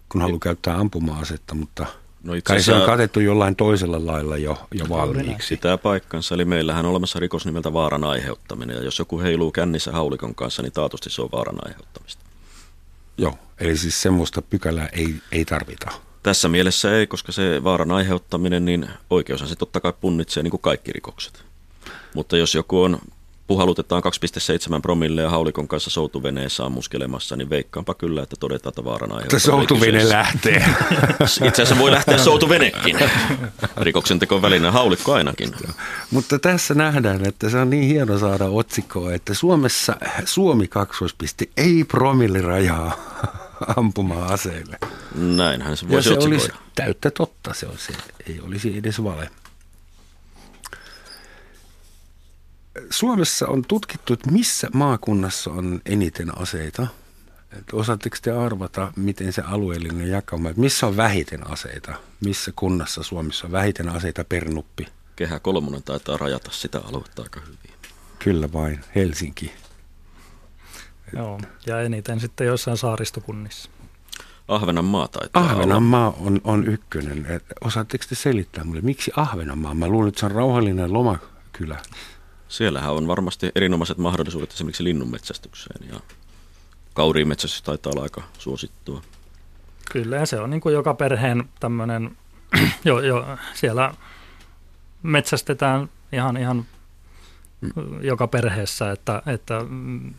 kun 0.08 0.20
haluaa 0.20 0.38
käyttää 0.38 0.76
ampuma-asetta, 0.76 1.54
mutta 1.54 1.86
no 2.22 2.32
kai 2.44 2.62
se 2.62 2.74
on 2.74 2.86
katettu 2.86 3.20
jollain 3.20 3.56
toisella 3.56 4.06
lailla 4.06 4.36
jo, 4.36 4.68
jo 4.72 4.88
valmiiksi. 4.88 5.48
Sitä 5.48 5.78
paikkansa, 5.78 6.34
eli 6.34 6.44
meillähän 6.44 6.86
on 6.86 6.90
olemassa 6.90 7.20
rikos 7.20 7.46
nimeltä 7.46 7.72
vaaran 7.72 8.04
aiheuttaminen, 8.04 8.76
ja 8.76 8.82
jos 8.82 8.98
joku 8.98 9.20
heiluu 9.20 9.52
kännissä 9.52 9.92
haulikon 9.92 10.34
kanssa, 10.34 10.62
niin 10.62 10.72
taatusti 10.72 11.10
se 11.10 11.22
on 11.22 11.28
vaaran 11.32 11.58
aiheuttamista. 11.66 12.24
Joo, 13.18 13.38
eli 13.60 13.76
siis 13.76 14.02
semmoista 14.02 14.42
pykälää 14.42 14.86
ei, 14.86 15.14
ei 15.32 15.44
tarvita. 15.44 15.90
Tässä 16.28 16.48
mielessä 16.48 16.96
ei, 16.96 17.06
koska 17.06 17.32
se 17.32 17.64
vaaran 17.64 17.90
aiheuttaminen, 17.90 18.64
niin 18.64 18.88
oikeushan 19.10 19.48
se 19.48 19.56
totta 19.56 19.80
kai 19.80 19.92
punnitsee 20.00 20.42
niin 20.42 20.50
kuin 20.50 20.60
kaikki 20.60 20.92
rikokset. 20.92 21.44
Mutta 22.14 22.36
jos 22.36 22.54
joku 22.54 22.82
on 22.82 22.98
puhalutetaan 23.48 24.02
2,7 24.76 24.80
promille 24.82 25.22
ja 25.22 25.30
haulikon 25.30 25.68
kanssa 25.68 25.90
soutuveneessä 25.90 26.64
ammuskelemassa, 26.64 27.36
niin 27.36 27.50
veikkaanpa 27.50 27.94
kyllä, 27.94 28.22
että 28.22 28.36
todetaan, 28.40 28.70
että 28.70 28.84
vaaran 28.84 29.12
aiheuttaminen. 29.12 29.40
Soutuvene 29.40 30.08
lähtee. 30.08 30.64
Itse 31.20 31.46
asiassa 31.46 31.78
voi 31.78 31.90
lähteä 31.90 32.18
soutuvenekin. 32.18 32.98
Rikoksen 33.76 34.18
teko 34.18 34.42
välinen 34.42 34.72
haulikko 34.72 35.14
ainakin. 35.14 35.54
Mutta 36.10 36.38
tässä 36.38 36.74
nähdään, 36.74 37.26
että 37.26 37.50
se 37.50 37.58
on 37.58 37.70
niin 37.70 37.88
hieno 37.88 38.18
saada 38.18 38.44
otsikkoa, 38.44 39.12
että 39.12 39.34
Suomessa 39.34 39.96
Suomi 40.24 40.68
kaksoispisti 40.68 41.50
ei 41.56 41.84
promillirajaa 41.84 42.96
ampuma-aseille. 43.76 44.78
Näinhän 45.14 45.76
se 45.76 45.88
voisi 45.88 46.08
ja 46.08 46.20
se 46.20 46.26
olisi 46.26 46.48
täyttä 46.74 47.10
totta, 47.10 47.54
se, 47.54 47.66
on, 47.66 47.78
se 47.78 47.92
ei 48.26 48.40
olisi 48.40 48.78
edes 48.78 49.04
vale. 49.04 49.30
Suomessa 52.90 53.46
on 53.48 53.64
tutkittu, 53.68 54.12
että 54.12 54.30
missä 54.30 54.68
maakunnassa 54.72 55.50
on 55.50 55.80
eniten 55.86 56.38
aseita. 56.38 56.86
Et 57.52 57.72
osaatteko 57.72 58.16
te 58.22 58.30
arvata, 58.30 58.92
miten 58.96 59.32
se 59.32 59.42
alueellinen 59.42 60.08
jakauma, 60.08 60.50
että 60.50 60.60
missä 60.60 60.86
on 60.86 60.96
vähiten 60.96 61.50
aseita? 61.50 61.94
Missä 62.24 62.52
kunnassa 62.56 63.02
Suomessa 63.02 63.46
on 63.46 63.52
vähiten 63.52 63.88
aseita 63.88 64.24
per 64.24 64.48
nuppi? 64.48 64.86
Kehä 65.16 65.40
kolmonen 65.40 65.82
taitaa 65.82 66.16
rajata 66.16 66.50
sitä 66.50 66.80
aluetta 66.84 67.22
aika 67.22 67.40
hyvin. 67.40 67.78
Kyllä 68.18 68.52
vain, 68.52 68.80
Helsinki. 68.94 69.52
Joo, 71.16 71.40
ja 71.66 71.80
eniten 71.80 72.20
sitten 72.20 72.46
joissain 72.46 72.76
saaristokunnissa. 72.76 73.70
Ahvenanmaa 74.48 75.08
taitaa 75.08 75.42
Ahvenanmaa 75.42 76.16
on, 76.20 76.40
on 76.44 76.66
ykkönen. 76.68 77.40
Osaatteko 77.64 78.04
te 78.08 78.14
selittää 78.14 78.64
mulle, 78.64 78.80
miksi 78.80 79.10
Ahvenanmaa? 79.16 79.74
Mä 79.74 79.88
luulen, 79.88 80.08
että 80.08 80.20
se 80.20 80.26
on 80.26 80.32
rauhallinen 80.32 80.92
lomakylä. 80.92 81.82
Siellähän 82.48 82.92
on 82.92 83.06
varmasti 83.06 83.52
erinomaiset 83.54 83.98
mahdollisuudet 83.98 84.52
esimerkiksi 84.52 84.84
linnunmetsästykseen 84.84 85.88
ja 85.92 86.00
kauriimetsästys 86.94 87.62
taitaa 87.62 87.92
olla 87.92 88.02
aika 88.02 88.22
suosittua. 88.38 89.02
Kyllä, 89.92 90.26
se 90.26 90.40
on 90.40 90.50
niin 90.50 90.60
kuin 90.60 90.72
joka 90.72 90.94
perheen 90.94 91.44
tämmöinen, 91.60 92.16
jo, 92.84 93.00
jo, 93.00 93.26
siellä 93.54 93.94
metsästetään 95.02 95.88
ihan, 96.12 96.36
ihan 96.36 96.66
joka 98.00 98.26
perheessä, 98.26 98.92
että, 98.92 99.22
että 99.26 99.60
mm, 99.68 100.14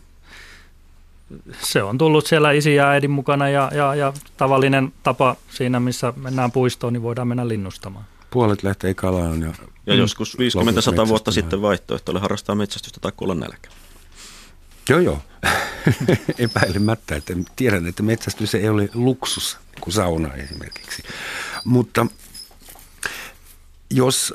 se 1.60 1.82
on 1.82 1.98
tullut 1.98 2.26
siellä 2.26 2.50
isi 2.52 2.74
ja 2.74 2.88
äidin 2.88 3.10
mukana 3.10 3.48
ja, 3.48 3.70
ja, 3.74 3.94
ja 3.94 4.12
tavallinen 4.36 4.92
tapa 5.02 5.36
siinä, 5.50 5.80
missä 5.80 6.12
mennään 6.16 6.52
puistoon, 6.52 6.92
niin 6.92 7.02
voidaan 7.02 7.28
mennä 7.28 7.48
linnustamaan. 7.48 8.04
Puolet 8.30 8.62
lähtee 8.62 8.94
kalaan. 8.94 9.42
Ja, 9.42 9.52
ja 9.86 9.94
joskus 9.94 10.36
50-100 11.04 11.08
vuotta 11.08 11.32
sitten 11.32 11.62
vaihtoehto 11.62 12.12
oli 12.12 12.20
harrastaa 12.20 12.54
metsästystä 12.54 13.00
tai 13.00 13.12
kuolla 13.16 13.34
nälkä. 13.34 13.70
Joo, 14.88 14.98
joo. 15.00 15.22
Epäilemättä, 16.38 17.16
että 17.16 17.32
tiedän, 17.56 17.86
että 17.86 18.02
metsästys 18.02 18.54
ei 18.54 18.68
ole 18.68 18.88
luksus 18.94 19.58
kuin 19.80 19.94
sauna 19.94 20.34
esimerkiksi. 20.34 21.02
Mutta 21.64 22.06
jos, 23.90 24.34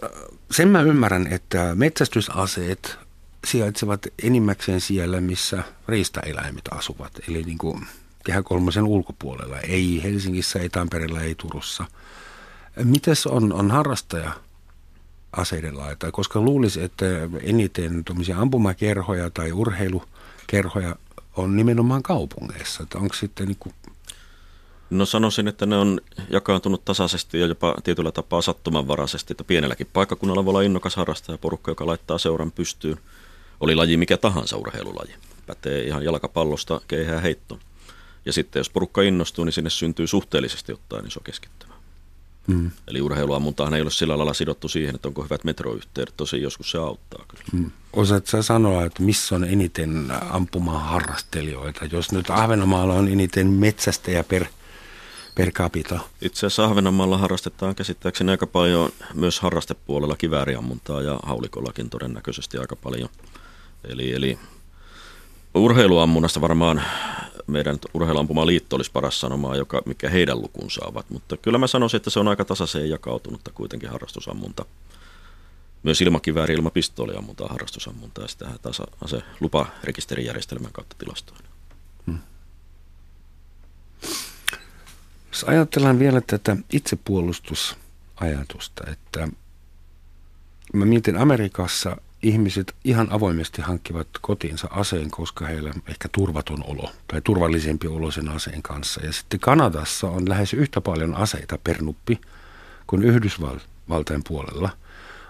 sen 0.51 0.67
mä 0.67 0.81
ymmärrän, 0.81 1.27
että 1.27 1.75
metsästysaseet 1.75 2.97
sijaitsevat 3.45 4.07
enimmäkseen 4.23 4.81
siellä, 4.81 5.21
missä 5.21 5.63
riistaeläimet 5.87 6.65
asuvat, 6.71 7.11
eli 7.27 7.43
niin 7.43 7.57
kuin 7.57 7.87
kehä 8.25 8.43
kolmosen 8.43 8.83
ulkopuolella, 8.83 9.59
ei 9.59 10.03
Helsingissä, 10.03 10.59
ei 10.59 10.69
Tampereella, 10.69 11.21
ei 11.21 11.35
Turussa. 11.35 11.85
Mites 12.83 13.27
on, 13.27 13.53
on 13.53 13.71
harrastaja 13.71 14.31
aseiden 15.31 15.77
laita, 15.77 16.11
koska 16.11 16.41
luulisi, 16.41 16.83
että 16.83 17.05
eniten 17.41 18.03
ampumakerhoja 18.37 19.29
tai 19.29 19.51
urheilukerhoja 19.51 20.95
on 21.35 21.55
nimenomaan 21.55 22.03
kaupungeissa. 22.03 22.83
Että 22.83 22.97
onko 22.97 23.13
sitten 23.13 23.47
niin 23.47 23.57
kuin 23.59 23.75
No 24.89 25.05
sanoisin, 25.05 25.47
että 25.47 25.65
ne 25.65 25.77
on 25.77 26.01
jakaantunut 26.29 26.85
tasaisesti 26.85 27.39
ja 27.39 27.47
jopa 27.47 27.75
tietyllä 27.83 28.11
tapaa 28.11 28.41
sattumanvaraisesti, 28.41 29.33
että 29.33 29.43
pienelläkin 29.43 29.87
paikkakunnalla 29.93 30.45
voi 30.45 30.51
olla 30.51 30.61
innokas 30.61 30.95
harrastajaporukka, 30.95 31.71
joka 31.71 31.85
laittaa 31.85 32.17
seuran 32.17 32.51
pystyyn. 32.51 32.97
Oli 33.59 33.75
laji 33.75 33.97
mikä 33.97 34.17
tahansa 34.17 34.57
urheilulaji. 34.57 35.15
Pätee 35.45 35.83
ihan 35.83 36.03
jalkapallosta 36.03 36.81
keihää 36.87 37.21
heitto. 37.21 37.59
Ja 38.25 38.33
sitten 38.33 38.59
jos 38.59 38.69
porukka 38.69 39.01
innostuu, 39.01 39.45
niin 39.45 39.53
sinne 39.53 39.69
syntyy 39.69 40.07
suhteellisesti 40.07 40.73
ottaen 40.73 41.07
iso 41.07 41.19
keskittymä. 41.19 41.64
Mm. 42.47 42.71
Eli 42.87 43.01
urheiluammuntahan 43.01 43.73
ei 43.73 43.81
ole 43.81 43.91
sillä 43.91 44.17
lailla 44.17 44.33
sidottu 44.33 44.67
siihen, 44.67 44.95
että 44.95 45.07
onko 45.07 45.23
hyvät 45.23 45.43
metroyhteydet. 45.43 46.13
Tosi 46.17 46.41
joskus 46.41 46.71
se 46.71 46.77
auttaa 46.77 47.25
kyllä. 47.27 47.43
Mm. 47.53 47.71
Osaatko 47.93 48.29
sä 48.29 48.41
sanoa, 48.41 48.85
että 48.85 49.03
missä 49.03 49.35
on 49.35 49.43
eniten 49.43 50.13
ampumaharrastelijoita? 50.29 51.85
Jos 51.91 52.11
nyt 52.11 52.29
Ahvenanmaalla 52.29 52.93
on 52.93 53.07
eniten 53.07 53.47
metsästäjä 53.47 54.23
per 54.23 54.45
per 55.35 55.51
capita. 55.51 55.99
Itse 56.21 56.39
asiassa 56.39 56.65
Ahvenanmaalla 56.65 57.17
harrastetaan 57.17 57.75
käsittääkseni 57.75 58.31
aika 58.31 58.47
paljon 58.47 58.89
myös 59.13 59.39
harrastepuolella 59.39 60.15
kivääriammuntaa 60.15 61.01
ja 61.01 61.19
haulikollakin 61.23 61.89
todennäköisesti 61.89 62.57
aika 62.57 62.75
paljon. 62.75 63.09
Eli, 63.83 64.13
eli 64.13 64.39
urheiluammunnasta 65.53 66.41
varmaan 66.41 66.83
meidän 67.47 67.77
urheiluampumaliitto 67.93 68.75
olisi 68.75 68.91
paras 68.91 69.19
sanomaa, 69.19 69.55
joka, 69.55 69.81
mikä 69.85 70.09
heidän 70.09 70.41
lukunsa 70.41 70.85
ovat. 70.85 71.09
Mutta 71.09 71.37
kyllä 71.37 71.57
mä 71.57 71.67
sanoisin, 71.67 71.97
että 71.97 72.09
se 72.09 72.19
on 72.19 72.27
aika 72.27 72.45
tasaiseen 72.45 72.89
jakautunutta 72.89 73.51
kuitenkin 73.51 73.89
harrastusammunta. 73.89 74.65
Myös 75.83 76.01
ilmakivääri 76.01 76.53
ilma 76.53 76.69
pistooliammuntaa 76.69 77.47
harrastusammuntaa 77.47 78.23
ja 78.23 78.27
sitä 78.27 78.49
tasa, 78.61 78.87
ase 79.03 79.21
luparekisterijärjestelmän 79.39 80.71
kautta 80.71 80.95
tilastoida. 80.99 81.47
Hmm. 82.05 82.19
Jos 85.31 85.43
ajatellaan 85.43 85.99
vielä 85.99 86.21
tätä 86.21 86.57
itsepuolustusajatusta, 86.73 88.83
että 88.91 89.27
mä 90.73 90.85
mietin 90.85 91.17
Amerikassa 91.17 91.97
ihmiset 92.27 92.75
ihan 92.83 93.07
avoimesti 93.11 93.61
hankkivat 93.61 94.07
kotiinsa 94.21 94.67
aseen, 94.71 95.11
koska 95.11 95.45
heillä 95.45 95.69
on 95.75 95.81
ehkä 95.87 96.09
turvaton 96.11 96.63
olo 96.67 96.91
tai 97.07 97.21
turvallisempi 97.21 97.87
olo 97.87 98.11
sen 98.11 98.29
aseen 98.29 98.61
kanssa. 98.61 99.05
Ja 99.05 99.13
sitten 99.13 99.39
Kanadassa 99.39 100.07
on 100.07 100.29
lähes 100.29 100.53
yhtä 100.53 100.81
paljon 100.81 101.15
aseita 101.15 101.57
per 101.63 101.81
nuppi 101.81 102.21
kuin 102.87 103.03
Yhdysvaltain 103.03 104.21
puolella, 104.27 104.69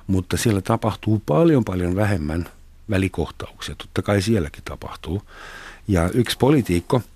mutta 0.08 0.38
siellä 0.38 0.62
tapahtuu 0.62 1.24
paljon 1.26 1.66
paljon 1.66 1.96
vähemmän 1.96 2.50
välikohtauksia. 2.89 3.76
Totta 3.76 4.02
kai 4.02 4.22
sielläkin 4.22 4.64
tapahtuu. 4.64 5.22
Ja 5.88 6.10
yksi 6.10 6.38
poliitikko– 6.38 7.02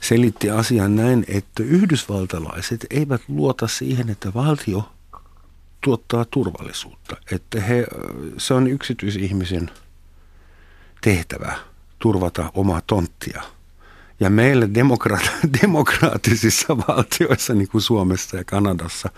selitti 0.00 0.50
asian 0.50 0.96
näin, 0.96 1.24
että 1.28 1.62
yhdysvaltalaiset 1.62 2.86
eivät 2.90 3.22
luota 3.28 3.66
siihen, 3.66 4.10
että 4.10 4.34
valtio 4.34 4.88
tuottaa 5.80 6.24
turvallisuutta. 6.24 7.16
Että 7.32 7.60
he, 7.60 7.86
se 8.38 8.54
on 8.54 8.66
yksityisihmisen 8.66 9.70
tehtävä 11.00 11.52
turvata 11.98 12.50
omaa 12.54 12.80
tonttia. 12.86 13.42
Ja 14.20 14.30
meillä 14.30 14.66
demokraat- 14.66 15.30
demokraattisissa 15.62 16.76
valtioissa, 16.78 17.54
niin 17.54 17.68
kuin 17.68 17.82
Suomessa 17.82 18.36
ja 18.36 18.44
Kanadassa 18.44 19.10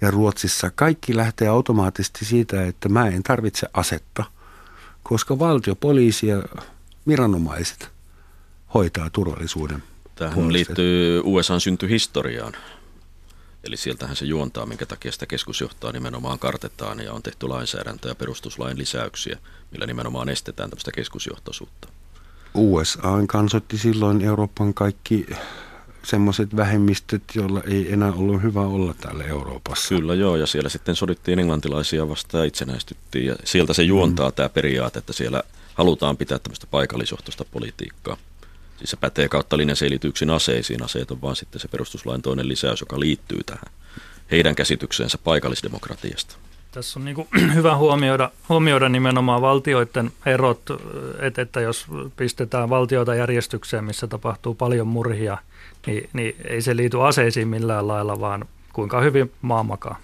ja 0.00 0.10
Ruotsissa, 0.10 0.70
kaikki 0.70 1.16
lähtee 1.16 1.48
automaattisesti 1.48 2.24
siitä, 2.24 2.66
että 2.66 2.88
mä 2.88 3.06
en 3.06 3.22
tarvitse 3.22 3.66
asetta, 3.72 4.24
koska 5.02 5.38
valtio, 5.38 5.74
poliisi 5.74 6.26
ja 6.26 6.42
viranomaiset 7.08 7.90
hoitaa 8.74 9.10
turvallisuuden 9.10 9.82
Tähän 10.20 10.52
liittyy 10.52 11.20
USAn 11.24 11.60
syntyhistoriaan. 11.60 12.52
Eli 13.64 13.76
sieltähän 13.76 14.16
se 14.16 14.24
juontaa, 14.24 14.66
minkä 14.66 14.86
takia 14.86 15.12
sitä 15.12 15.26
keskusjohtoa 15.26 15.92
nimenomaan 15.92 16.38
kartetaan 16.38 17.00
ja 17.00 17.12
on 17.12 17.22
tehty 17.22 17.48
lainsäädäntö 17.48 18.08
ja 18.08 18.14
perustuslain 18.14 18.78
lisäyksiä, 18.78 19.38
millä 19.70 19.86
nimenomaan 19.86 20.28
estetään 20.28 20.70
tämmöistä 20.70 20.92
keskusjohtoisuutta. 20.92 21.88
USA 22.54 23.02
kansotti 23.28 23.78
silloin 23.78 24.22
Euroopan 24.22 24.74
kaikki 24.74 25.26
semmoiset 26.02 26.56
vähemmistöt, 26.56 27.22
joilla 27.34 27.62
ei 27.66 27.92
enää 27.92 28.12
ollut 28.12 28.42
hyvä 28.42 28.60
olla 28.60 28.94
täällä 28.94 29.24
Euroopassa. 29.24 29.88
Kyllä 29.88 30.14
joo, 30.14 30.36
ja 30.36 30.46
siellä 30.46 30.68
sitten 30.68 30.96
sodittiin 30.96 31.38
englantilaisia 31.38 32.08
vastaan 32.08 32.42
ja 32.44 32.48
itsenäistyttiin. 32.48 33.26
Ja 33.26 33.36
sieltä 33.44 33.72
se 33.72 33.82
juontaa 33.82 34.28
mm. 34.28 34.34
tämä 34.34 34.48
periaate, 34.48 34.98
että 34.98 35.12
siellä 35.12 35.42
halutaan 35.74 36.16
pitää 36.16 36.38
tämmöistä 36.38 36.66
paikallisjohtoista 36.70 37.44
politiikkaa. 37.44 38.16
Siis 38.80 38.90
se 38.90 38.96
pätee 38.96 39.28
kautta 39.28 39.56
linjan 39.56 39.76
se 39.76 39.86
yksin 40.04 40.30
aseisiin. 40.30 40.82
Aseet 40.82 41.10
on 41.10 41.22
vaan 41.22 41.36
sitten 41.36 41.60
se 41.60 41.68
perustuslain 41.68 42.22
toinen 42.22 42.48
lisäys, 42.48 42.80
joka 42.80 43.00
liittyy 43.00 43.38
tähän 43.46 43.72
heidän 44.30 44.54
käsitykseensä 44.54 45.18
paikallisdemokratiasta. 45.24 46.36
Tässä 46.72 47.00
on 47.00 47.04
niin 47.04 47.14
kuin 47.14 47.28
hyvä 47.54 47.76
huomioida, 47.76 48.30
huomioida 48.48 48.88
nimenomaan 48.88 49.42
valtioiden 49.42 50.12
erot, 50.26 50.62
että, 51.18 51.42
että 51.42 51.60
jos 51.60 51.86
pistetään 52.16 52.70
valtioita 52.70 53.14
järjestykseen, 53.14 53.84
missä 53.84 54.06
tapahtuu 54.06 54.54
paljon 54.54 54.86
murhia, 54.86 55.38
niin, 55.86 56.10
niin 56.12 56.36
ei 56.44 56.62
se 56.62 56.76
liity 56.76 57.02
aseisiin 57.02 57.48
millään 57.48 57.88
lailla, 57.88 58.20
vaan 58.20 58.44
kuinka 58.72 59.00
hyvin 59.00 59.32
maa 59.42 59.62
makaa. 59.62 59.98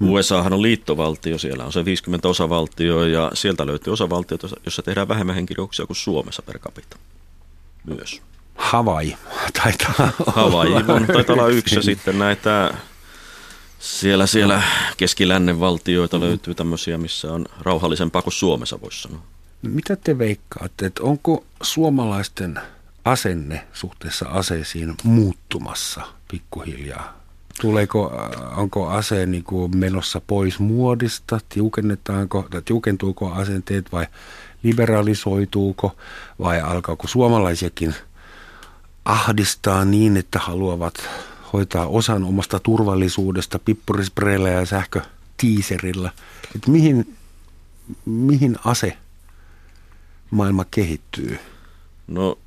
USAhan 0.00 0.52
on 0.52 0.62
liittovaltio, 0.62 1.38
siellä 1.38 1.64
on 1.64 1.72
se 1.72 1.84
50 1.84 2.28
osavaltio 2.28 3.04
ja 3.04 3.30
sieltä 3.34 3.66
löytyy 3.66 3.92
osavaltioita, 3.92 4.48
jossa 4.64 4.82
tehdään 4.82 5.08
vähemmän 5.08 5.34
henkirikoksia 5.34 5.86
kuin 5.86 5.96
Suomessa 5.96 6.42
per 6.42 6.58
capita 6.58 6.96
myös. 7.86 8.22
Hawaii 8.54 9.16
taitaa 9.62 10.12
Hawaii 10.26 10.74
on, 10.74 11.06
taitaa 11.06 11.34
olla 11.34 11.48
yksi 11.48 11.74
ja 11.74 11.82
sitten 11.82 12.18
näitä 12.18 12.74
siellä, 13.78 14.26
siellä 14.26 14.62
keskilännen 14.96 15.60
valtioita 15.60 16.20
löytyy 16.20 16.54
tämmöisiä, 16.54 16.98
missä 16.98 17.32
on 17.32 17.46
rauhallisempaa 17.60 18.22
kuin 18.22 18.32
Suomessa, 18.32 18.80
voisi 18.80 19.02
sanoa. 19.02 19.22
Mitä 19.62 19.96
te 19.96 20.18
veikkaatte, 20.18 20.86
että 20.86 21.02
onko 21.02 21.44
suomalaisten 21.62 22.60
asenne 23.04 23.66
suhteessa 23.72 24.28
aseisiin 24.28 24.94
muuttumassa 25.02 26.00
pikkuhiljaa? 26.30 27.20
Tuleeko, 27.60 28.12
onko 28.56 28.88
ase 28.88 29.26
niin 29.26 29.44
kuin 29.44 29.76
menossa 29.76 30.20
pois 30.26 30.58
muodista, 30.58 31.40
tiukennetaanko 31.48 32.46
tai 32.50 32.62
tiukentuuko 32.62 33.32
asenteet 33.32 33.92
vai 33.92 34.06
liberalisoituuko 34.62 35.96
vai 36.38 36.60
alkaako 36.60 37.06
suomalaisiakin 37.06 37.94
ahdistaa 39.04 39.84
niin, 39.84 40.16
että 40.16 40.38
haluavat 40.38 41.08
hoitaa 41.52 41.86
osan 41.86 42.24
omasta 42.24 42.60
turvallisuudesta 42.60 43.58
pippurispreillä 43.58 44.48
ja 44.48 44.66
sähkötiiserillä. 44.66 46.10
Että 46.54 46.70
mihin, 46.70 47.16
mihin 48.04 48.56
ase 48.64 48.96
maailma 50.30 50.64
kehittyy? 50.70 51.38
No 52.06 52.38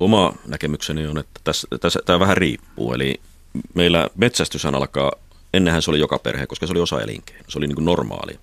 oma 0.00 0.32
näkemykseni 0.46 1.06
on, 1.06 1.18
että 1.18 1.40
tässä, 1.44 1.68
tässä, 1.80 2.00
tämä 2.04 2.20
vähän 2.20 2.36
riippuu. 2.36 2.92
Eli 2.92 3.20
meillä 3.74 4.08
metsästyshän 4.16 4.74
alkaa, 4.74 5.12
ennenhän 5.54 5.82
se 5.82 5.90
oli 5.90 5.98
joka 5.98 6.18
perhe, 6.18 6.46
koska 6.46 6.66
se 6.66 6.72
oli 6.72 6.80
osa 6.80 7.00
elinkeino. 7.00 7.44
Se 7.48 7.58
oli 7.58 7.66
niin 7.66 7.84
normaali. 7.84 8.38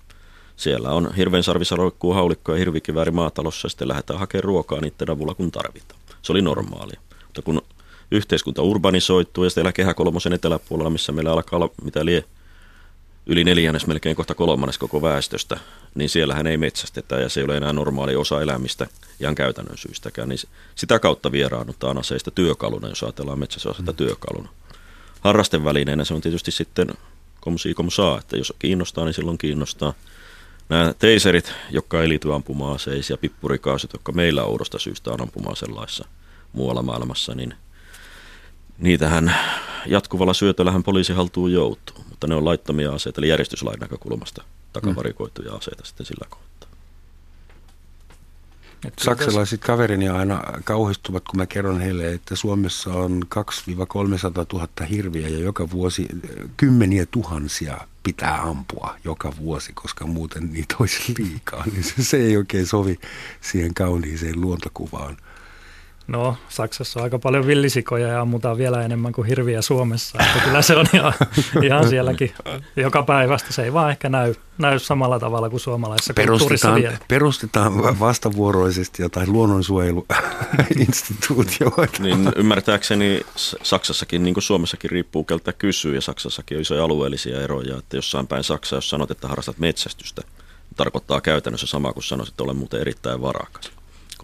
Siellä 0.56 0.90
on 0.90 1.14
hirveän 1.14 1.42
sarvissa 1.42 1.76
roikkuu 1.76 2.12
haulikko 2.12 2.52
ja 2.52 2.58
hirvikivääri 2.58 3.10
maatalossa 3.10 3.66
ja 3.66 3.70
sitten 3.70 3.88
lähdetään 3.88 4.18
hakemaan 4.18 4.44
ruokaa 4.44 4.80
niiden 4.80 5.10
avulla 5.10 5.34
kun 5.34 5.50
tarvitaan. 5.50 6.00
Se 6.22 6.32
oli 6.32 6.42
normaalia. 6.42 7.00
Mutta 7.24 7.42
kun 7.42 7.62
yhteiskunta 8.10 8.62
urbanisoituu 8.62 9.44
ja 9.44 9.50
siellä 9.50 9.72
kehä 9.72 9.94
kolmosen 9.94 10.32
eteläpuolella, 10.32 10.90
missä 10.90 11.12
meillä 11.12 11.32
alkaa 11.32 11.56
olla 11.56 11.70
mitä 11.82 12.04
lie 12.04 12.24
yli 13.26 13.44
neljännes, 13.44 13.86
melkein 13.86 14.16
kohta 14.16 14.34
kolmannes 14.34 14.78
koko 14.78 15.02
väestöstä, 15.02 15.60
niin 15.94 16.08
siellähän 16.08 16.46
ei 16.46 16.56
metsästetä 16.56 17.16
ja 17.20 17.28
se 17.28 17.40
ei 17.40 17.44
ole 17.44 17.56
enää 17.56 17.72
normaali 17.72 18.16
osa 18.16 18.42
elämistä 18.42 18.86
ihan 19.20 19.34
käytännön 19.34 19.78
syystäkään, 19.78 20.28
niin 20.28 20.38
sitä 20.74 20.98
kautta 20.98 21.32
vieraannutaan 21.32 21.98
aseista 21.98 22.30
työkaluna, 22.30 22.88
jos 22.88 23.02
ajatellaan 23.02 23.38
metsästysaseita 23.38 23.92
mm. 23.92 23.96
työkaluna. 23.96 24.48
Harrasten 25.20 25.64
välineenä 25.64 26.04
se 26.04 26.14
on 26.14 26.20
tietysti 26.20 26.50
sitten 26.50 26.88
komsi 27.40 27.74
saa, 27.88 28.18
että 28.18 28.36
jos 28.36 28.52
kiinnostaa, 28.58 29.04
niin 29.04 29.14
silloin 29.14 29.38
kiinnostaa. 29.38 29.94
Nämä 30.68 30.94
teiserit, 30.98 31.52
jotka 31.70 32.02
ei 32.02 32.08
liity 32.08 32.34
ampuma-aseisiin 32.34 33.14
ja 33.14 33.18
pippurikaasut, 33.18 33.92
jotka 33.92 34.12
meillä 34.12 34.44
oudosta 34.44 34.78
syystä 34.78 35.10
on 35.10 35.20
ampuma 35.20 35.52
laissa 35.68 36.04
muualla 36.52 36.82
maailmassa, 36.82 37.34
niin 37.34 37.54
niitähän 38.78 39.34
jatkuvalla 39.86 40.34
syötöllähän 40.34 40.82
poliisi 40.82 41.12
haltuun 41.12 41.52
joutuu, 41.52 42.04
mutta 42.08 42.26
ne 42.26 42.34
on 42.34 42.44
laittomia 42.44 42.92
aseita, 42.92 43.20
eli 43.20 43.28
järjestyslain 43.28 43.80
näkökulmasta 43.80 44.44
takavarikoituja 44.72 45.54
aseita 45.54 45.84
sitten 45.84 46.06
sillä 46.06 46.26
kohtaa. 46.30 46.65
Saksalaiset 49.00 49.60
kaverini 49.60 50.08
aina 50.08 50.42
kauhistuvat, 50.64 51.24
kun 51.24 51.36
mä 51.36 51.46
kerron 51.46 51.80
heille, 51.80 52.12
että 52.12 52.36
Suomessa 52.36 52.90
on 52.92 53.22
2-300 53.34 53.38
000 54.52 54.68
hirviä 54.90 55.28
ja 55.28 55.38
joka 55.38 55.70
vuosi 55.70 56.08
kymmeniä 56.56 57.06
tuhansia 57.06 57.78
pitää 58.02 58.42
ampua 58.42 58.96
joka 59.04 59.32
vuosi, 59.38 59.72
koska 59.72 60.06
muuten 60.06 60.52
niitä 60.52 60.76
olisi 60.78 61.14
liikaa. 61.18 61.64
Niin 61.72 61.84
se, 61.84 61.94
se 61.98 62.16
ei 62.16 62.36
oikein 62.36 62.66
sovi 62.66 62.98
siihen 63.40 63.74
kauniiseen 63.74 64.40
luontokuvaan. 64.40 65.16
No, 66.08 66.36
Saksassa 66.48 67.00
on 67.00 67.04
aika 67.04 67.18
paljon 67.18 67.46
villisikoja 67.46 68.08
ja 68.08 68.20
ammutaan 68.20 68.58
vielä 68.58 68.82
enemmän 68.82 69.12
kuin 69.12 69.28
hirviä 69.28 69.62
Suomessa. 69.62 70.18
Että 70.20 70.38
kyllä 70.44 70.62
se 70.62 70.76
on 70.76 70.86
ihan, 70.94 71.12
ihan 71.62 71.88
sielläkin 71.88 72.34
joka 72.76 73.02
päivästä. 73.02 73.52
Se 73.52 73.62
ei 73.62 73.72
vaan 73.72 73.90
ehkä 73.90 74.08
näy, 74.08 74.34
näy 74.58 74.78
samalla 74.78 75.18
tavalla 75.18 75.50
kuin 75.50 75.60
suomalaisessa 75.60 76.14
perustetaan, 76.14 76.74
vielä. 76.74 76.96
Perustetaan 77.08 78.00
vastavuoroisesti 78.00 79.02
jotain 79.02 79.32
luonnonsuojeluinstituutioita. 79.32 82.02
Niin, 82.06 82.32
ymmärtääkseni 82.36 83.20
Saksassakin, 83.62 84.22
niin 84.22 84.34
kuin 84.34 84.44
Suomessakin, 84.44 84.90
riippuu 84.90 85.24
keltä 85.24 85.52
kysyy 85.52 85.94
ja 85.94 86.00
Saksassakin 86.00 86.56
on 86.56 86.62
isoja 86.62 86.84
alueellisia 86.84 87.42
eroja. 87.42 87.78
Että 87.78 87.96
jossain 87.96 88.26
päin 88.26 88.44
Saksa, 88.44 88.76
jos 88.76 88.90
sanot, 88.90 89.10
että 89.10 89.28
harrastat 89.28 89.58
metsästystä, 89.58 90.22
tarkoittaa 90.76 91.20
käytännössä 91.20 91.66
samaa 91.66 91.92
kuin 91.92 92.04
sanoisit, 92.04 92.32
että 92.32 92.44
olen 92.44 92.56
muuten 92.56 92.80
erittäin 92.80 93.22
varakas 93.22 93.75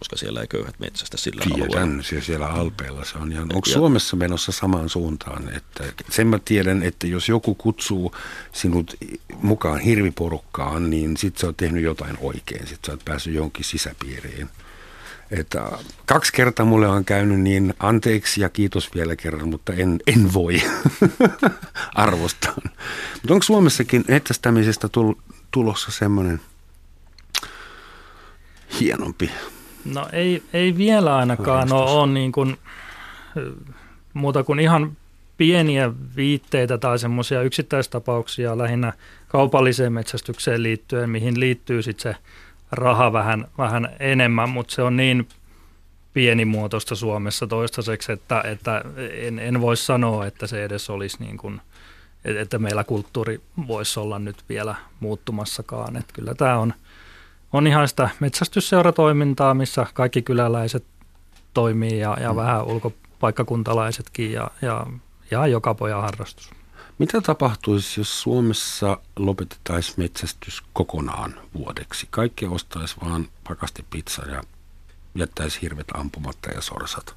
koska 0.03 0.17
siellä 0.17 0.41
ei 0.41 0.47
köyhät 0.47 0.79
metsästä 0.79 1.17
sillä 1.17 1.43
tiedän, 1.45 1.63
alueella. 1.63 2.03
Tiedän, 2.03 2.25
siellä 2.25 2.47
Alpeilla 2.47 3.05
se 3.05 3.19
on 3.19 3.33
ihan, 3.33 3.43
onko 3.43 3.69
ja, 3.69 3.73
Suomessa 3.73 4.17
menossa 4.17 4.53
samaan 4.53 4.89
suuntaan? 4.89 5.55
Että 5.55 5.85
sen 6.11 6.27
mä 6.27 6.39
tiedän, 6.45 6.83
että 6.83 7.07
jos 7.07 7.29
joku 7.29 7.55
kutsuu 7.55 8.15
sinut 8.53 8.97
mukaan 9.43 9.81
hirviporukkaan, 9.81 10.91
niin 10.91 11.17
sit 11.17 11.37
sä 11.37 11.47
oot 11.47 11.57
tehnyt 11.57 11.83
jotain 11.83 12.19
oikein, 12.21 12.67
sit 12.67 12.81
sä 12.87 12.93
oot 12.93 13.05
päässyt 13.05 13.35
jonkin 13.35 13.65
sisäpiiriin. 13.65 14.49
Että 15.31 15.71
kaksi 16.07 16.33
kertaa 16.33 16.67
mulle 16.67 16.89
on 16.89 17.05
käynyt 17.05 17.41
niin 17.41 17.75
anteeksi 17.79 18.41
ja 18.41 18.49
kiitos 18.49 18.95
vielä 18.95 19.17
kerran, 19.17 19.49
mutta 19.49 19.73
en, 19.73 20.01
en 20.07 20.33
voi 20.33 20.63
arvostaa. 21.95 22.55
Mutta 23.15 23.35
onko 23.35 23.43
Suomessakin 23.43 24.05
metsästämisestä 24.09 24.89
tulossa 25.51 25.91
semmoinen 25.93 26.41
hienompi 28.81 29.31
No 29.85 30.09
ei, 30.12 30.43
ei 30.53 30.76
vielä 30.76 31.16
ainakaan 31.16 31.72
ole, 31.72 31.91
ole 31.91 32.12
niin 32.12 32.33
kuin, 32.33 32.59
muuta 34.14 34.45
kuin 34.45 34.61
ihan 34.61 34.97
pieniä 35.37 35.93
viitteitä 36.16 36.78
tai 36.78 36.99
semmoisia 36.99 37.43
yksittäistapauksia 37.43 38.59
lähinnä 38.59 38.93
kaupalliseen 39.28 39.93
metsästykseen 39.93 40.62
liittyen, 40.62 41.11
mihin 41.11 41.41
liittyy 41.41 41.83
sitten 41.83 42.14
se 42.14 42.20
raha 42.72 43.12
vähän, 43.12 43.47
vähän 43.59 43.89
enemmän, 44.01 44.49
mutta 44.49 44.74
se 44.74 44.83
on 44.83 44.97
niin 44.97 45.28
pienimuotoista 46.14 46.95
Suomessa 46.95 47.47
toistaiseksi, 47.47 48.12
että, 48.12 48.43
että 48.45 48.85
en, 49.12 49.39
en 49.39 49.61
voi 49.61 49.76
sanoa, 49.76 50.26
että 50.26 50.47
se 50.47 50.64
edes 50.64 50.91
olisi 50.91 51.16
niin 51.20 51.37
kuin, 51.37 51.61
että 52.24 52.59
meillä 52.59 52.85
kulttuuri 52.85 53.41
voisi 53.66 54.01
olla 54.01 54.18
nyt 54.18 54.37
vielä 54.49 54.74
muuttumassakaan. 55.01 55.97
Että 55.97 56.12
kyllä 56.12 56.35
tämä 56.35 56.59
on, 56.59 56.74
on 57.53 57.67
ihan 57.67 57.89
sitä 57.89 58.09
metsästysseuratoimintaa, 58.21 59.55
missä 59.55 59.87
kaikki 59.95 60.23
kyläläiset 60.23 60.85
toimii 61.55 61.99
ja, 61.99 62.17
ja 62.21 62.33
mm. 62.33 62.37
vähän 62.37 62.65
ulkopaikkakuntalaisetkin 62.65 64.33
ja, 64.33 64.51
ja, 64.63 64.87
ja 65.31 65.47
joka 65.47 65.75
pojan 65.75 66.03
harrastus. 66.03 66.51
Mitä 66.99 67.21
tapahtuisi, 67.21 68.01
jos 68.01 68.23
Suomessa 68.23 68.99
lopetettaisiin 69.17 69.95
metsästys 69.97 70.63
kokonaan 70.73 71.35
vuodeksi? 71.55 72.07
Kaikki 72.11 72.47
ostaisi 72.47 72.97
vaan 73.05 73.29
pakastipizza 73.49 74.23
ja 74.31 74.43
jättäisi 75.15 75.63
hirvet 75.63 75.87
ampumatta 75.95 76.51
ja 76.51 76.61
sorsat. 76.61 77.15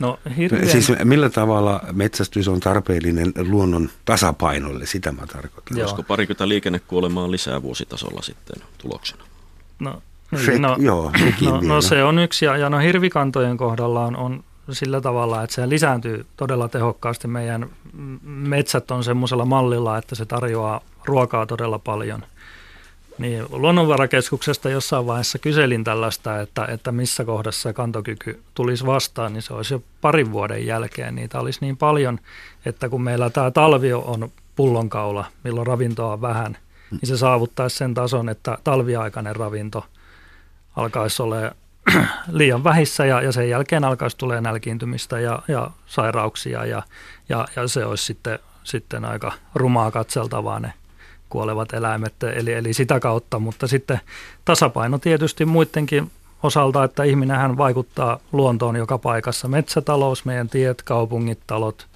No, 0.00 0.18
hirveän... 0.36 0.68
Siis 0.68 0.92
millä 1.04 1.30
tavalla 1.30 1.80
metsästys 1.92 2.48
on 2.48 2.60
tarpeellinen 2.60 3.32
luonnon 3.36 3.90
tasapainolle, 4.04 4.86
sitä 4.86 5.12
mä 5.12 5.26
tarkoitan. 5.26 5.80
Olisiko 5.80 6.02
parikymmentä 6.02 6.48
liikennekuolemaa 6.48 7.30
lisää 7.30 7.62
vuositasolla 7.62 8.22
sitten 8.22 8.62
tuloksena? 8.78 9.24
No, 9.78 10.02
se, 10.44 10.58
no, 10.58 10.76
joo, 10.78 11.12
no, 11.40 11.60
no 11.60 11.80
se 11.80 12.04
on 12.04 12.18
yksi, 12.18 12.44
ja, 12.44 12.56
ja 12.56 12.70
no 12.70 12.78
hirvikantojen 12.78 13.56
kohdalla 13.56 14.04
on, 14.04 14.16
on 14.16 14.44
sillä 14.70 15.00
tavalla, 15.00 15.42
että 15.42 15.54
se 15.54 15.68
lisääntyy 15.68 16.26
todella 16.36 16.68
tehokkaasti. 16.68 17.28
Meidän 17.28 17.70
metsät 18.22 18.90
on 18.90 19.04
semmoisella 19.04 19.44
mallilla, 19.44 19.98
että 19.98 20.14
se 20.14 20.26
tarjoaa 20.26 20.80
ruokaa 21.04 21.46
todella 21.46 21.78
paljon. 21.78 22.22
Niin, 23.18 23.44
luonnonvarakeskuksesta 23.50 24.70
jossain 24.70 25.06
vaiheessa 25.06 25.38
kyselin 25.38 25.84
tällaista, 25.84 26.40
että, 26.40 26.64
että 26.64 26.92
missä 26.92 27.24
kohdassa 27.24 27.72
kantokyky 27.72 28.42
tulisi 28.54 28.86
vastaan, 28.86 29.32
niin 29.32 29.42
se 29.42 29.54
olisi 29.54 29.74
jo 29.74 29.82
parin 30.00 30.32
vuoden 30.32 30.66
jälkeen. 30.66 31.14
Niitä 31.14 31.40
olisi 31.40 31.58
niin 31.60 31.76
paljon, 31.76 32.20
että 32.66 32.88
kun 32.88 33.02
meillä 33.02 33.30
tämä 33.30 33.50
talvi 33.50 33.92
on 33.92 34.30
pullonkaula, 34.56 35.24
milloin 35.44 35.66
ravintoa 35.66 36.12
on 36.12 36.20
vähän, 36.20 36.56
niin 36.90 37.06
se 37.08 37.16
saavuttaisi 37.16 37.76
sen 37.76 37.94
tason, 37.94 38.28
että 38.28 38.58
talviaikainen 38.64 39.36
ravinto 39.36 39.86
alkaisi 40.76 41.22
olla 41.22 41.36
liian 42.32 42.64
vähissä 42.64 43.06
ja, 43.06 43.22
ja 43.22 43.32
sen 43.32 43.48
jälkeen 43.48 43.84
alkaisi 43.84 44.16
tulee 44.16 44.40
nälkiintymistä 44.40 45.20
ja, 45.20 45.42
ja 45.48 45.70
sairauksia 45.86 46.66
ja, 46.66 46.82
ja, 47.28 47.48
ja 47.56 47.68
se 47.68 47.84
olisi 47.84 48.04
sitten, 48.04 48.38
sitten 48.64 49.04
aika 49.04 49.32
rumaa 49.54 49.90
katseltavaa 49.90 50.60
ne 50.60 50.72
kuolevat 51.28 51.72
eläimet, 51.72 52.22
eli, 52.22 52.52
eli 52.52 52.72
sitä 52.72 53.00
kautta, 53.00 53.38
mutta 53.38 53.66
sitten 53.66 54.00
tasapaino 54.44 54.98
tietysti 54.98 55.44
muidenkin 55.44 56.10
osalta, 56.42 56.84
että 56.84 57.04
ihminenhän 57.04 57.56
vaikuttaa 57.56 58.18
luontoon 58.32 58.76
joka 58.76 58.98
paikassa. 58.98 59.48
Metsätalous, 59.48 60.24
meidän 60.24 60.48
tiet, 60.48 60.82
kaupungit, 60.82 61.38
talot, 61.46 61.86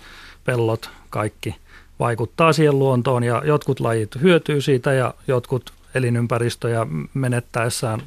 pellot, 0.44 0.90
kaikki– 1.10 1.54
vaikuttaa 1.98 2.52
siihen 2.52 2.78
luontoon 2.78 3.24
ja 3.24 3.42
jotkut 3.44 3.80
lajit 3.80 4.20
hyötyy 4.20 4.60
siitä 4.60 4.92
ja 4.92 5.14
jotkut 5.28 5.72
elinympäristöjä 5.94 6.86
menettäessään 7.14 8.02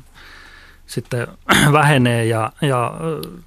sitten 0.87 1.27
vähenee 1.71 2.25
ja, 2.25 2.51
ja 2.61 2.93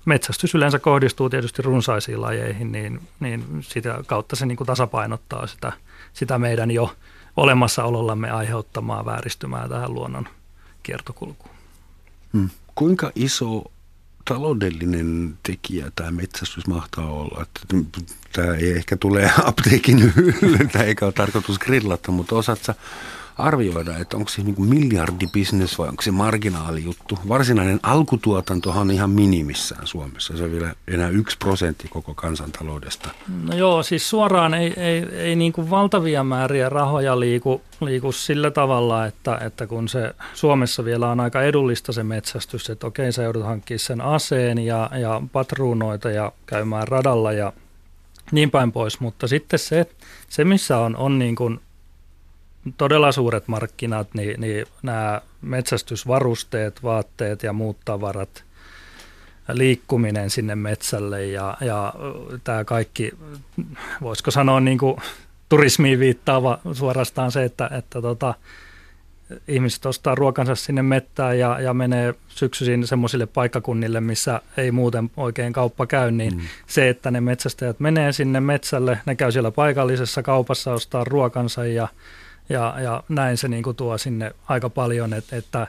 metsästys 0.04 0.54
yleensä 0.54 0.78
kohdistuu 0.78 1.30
tietysti 1.30 1.62
runsaisiin 1.62 2.20
lajeihin, 2.20 2.72
niin, 2.72 3.00
niin 3.20 3.44
sitä 3.60 3.98
kautta 4.06 4.36
se 4.36 4.46
niin 4.46 4.56
kuin 4.56 4.66
tasapainottaa 4.66 5.46
sitä, 5.46 5.72
sitä 6.12 6.38
meidän 6.38 6.70
jo 6.70 6.94
olemassaolollamme 7.36 8.30
aiheuttamaa 8.30 9.04
vääristymää 9.04 9.68
tähän 9.68 9.94
luonnon 9.94 10.28
kiertokulkuun. 10.82 11.54
Hmm. 12.32 12.50
Kuinka 12.74 13.12
iso 13.14 13.64
taloudellinen 14.24 15.38
tekijä 15.42 15.90
tämä 15.94 16.10
metsästys 16.10 16.66
mahtaa 16.66 17.10
olla. 17.10 17.46
Tämä 18.32 18.54
ei 18.54 18.72
ehkä 18.72 18.96
tule 18.96 19.30
apteekin 19.44 20.12
hyllyltä 20.16 20.82
eikä 20.82 21.04
ole 21.04 21.12
tarkoitus 21.12 21.58
grillata, 21.58 22.12
mutta 22.12 22.34
osaatko 22.34 22.72
arvioida, 23.38 23.98
että 23.98 24.16
onko 24.16 24.28
se 24.28 24.42
niin 24.42 24.54
kuin 24.54 24.68
miljardibisnes 24.68 25.78
vai 25.78 25.88
onko 25.88 26.02
se 26.02 26.10
marginaalijuttu. 26.10 27.18
Varsinainen 27.28 27.80
alkutuotantohan 27.82 28.80
on 28.80 28.90
ihan 28.90 29.10
minimissään 29.10 29.86
Suomessa. 29.86 30.36
Se 30.36 30.44
on 30.44 30.52
vielä 30.52 30.74
enää 30.88 31.08
yksi 31.08 31.38
prosentti 31.38 31.88
koko 31.88 32.14
kansantaloudesta. 32.14 33.08
No 33.42 33.56
joo, 33.56 33.82
siis 33.82 34.10
suoraan 34.10 34.54
ei, 34.54 34.74
ei, 34.76 35.06
ei 35.12 35.36
niin 35.36 35.52
kuin 35.52 35.70
valtavia 35.70 36.24
määriä 36.24 36.68
rahoja 36.68 37.20
liiku, 37.20 37.62
liiku 37.80 38.12
sillä 38.12 38.50
tavalla, 38.50 39.06
että, 39.06 39.38
että 39.46 39.66
kun 39.66 39.88
se 39.88 40.14
Suomessa 40.34 40.84
vielä 40.84 41.10
on 41.10 41.20
aika 41.20 41.42
edullista 41.42 41.92
se 41.92 42.02
metsästys, 42.02 42.70
että 42.70 42.86
okei 42.86 43.12
sä 43.12 43.22
joudut 43.22 43.44
hankkimaan 43.44 43.78
sen 43.78 44.00
aseen 44.00 44.58
ja, 44.58 44.90
ja 45.00 45.22
patruunoita 45.32 46.10
ja 46.10 46.32
käymään 46.46 46.88
radalla 46.88 47.32
ja 47.32 47.52
niin 48.32 48.50
päin 48.50 48.72
pois, 48.72 49.00
mutta 49.00 49.28
sitten 49.28 49.58
se, 49.58 49.86
se 50.28 50.44
missä 50.44 50.78
on, 50.78 50.96
on 50.96 51.18
niin 51.18 51.36
kuin 51.36 51.60
todella 52.76 53.12
suuret 53.12 53.48
markkinat, 53.48 54.08
niin, 54.14 54.40
niin 54.40 54.66
nämä 54.82 55.20
metsästysvarusteet, 55.42 56.82
vaatteet 56.82 57.42
ja 57.42 57.52
muut 57.52 57.76
tavarat, 57.84 58.44
liikkuminen 59.52 60.30
sinne 60.30 60.54
metsälle 60.54 61.26
ja, 61.26 61.56
ja 61.60 61.94
tämä 62.44 62.64
kaikki, 62.64 63.12
voisiko 64.00 64.30
sanoa 64.30 64.60
niin 64.60 64.78
kuin 64.78 64.96
turismiin 65.48 65.98
viittaava 65.98 66.58
suorastaan 66.72 67.32
se, 67.32 67.44
että, 67.44 67.70
että 67.78 68.02
tota, 68.02 68.34
ihmiset 69.48 69.86
ostaa 69.86 70.14
ruokansa 70.14 70.54
sinne 70.54 70.82
mettään 70.82 71.38
ja, 71.38 71.60
ja 71.60 71.74
menee 71.74 72.14
syksyisin 72.28 72.86
semmoisille 72.86 73.26
paikkakunnille, 73.26 74.00
missä 74.00 74.40
ei 74.56 74.70
muuten 74.70 75.10
oikein 75.16 75.52
kauppa 75.52 75.86
käy, 75.86 76.10
niin 76.10 76.36
mm. 76.36 76.42
se, 76.66 76.88
että 76.88 77.10
ne 77.10 77.20
metsästäjät 77.20 77.80
menee 77.80 78.12
sinne 78.12 78.40
metsälle, 78.40 78.98
ne 79.06 79.14
käy 79.14 79.32
siellä 79.32 79.50
paikallisessa 79.50 80.22
kaupassa 80.22 80.72
ostaa 80.72 81.04
ruokansa 81.04 81.66
ja, 81.66 81.88
ja, 82.48 82.74
ja 82.82 83.02
näin 83.08 83.36
se 83.36 83.48
niin 83.48 83.62
kuin 83.62 83.76
tuo 83.76 83.98
sinne 83.98 84.32
aika 84.48 84.70
paljon, 84.70 85.12
että, 85.12 85.36
että 85.36 85.66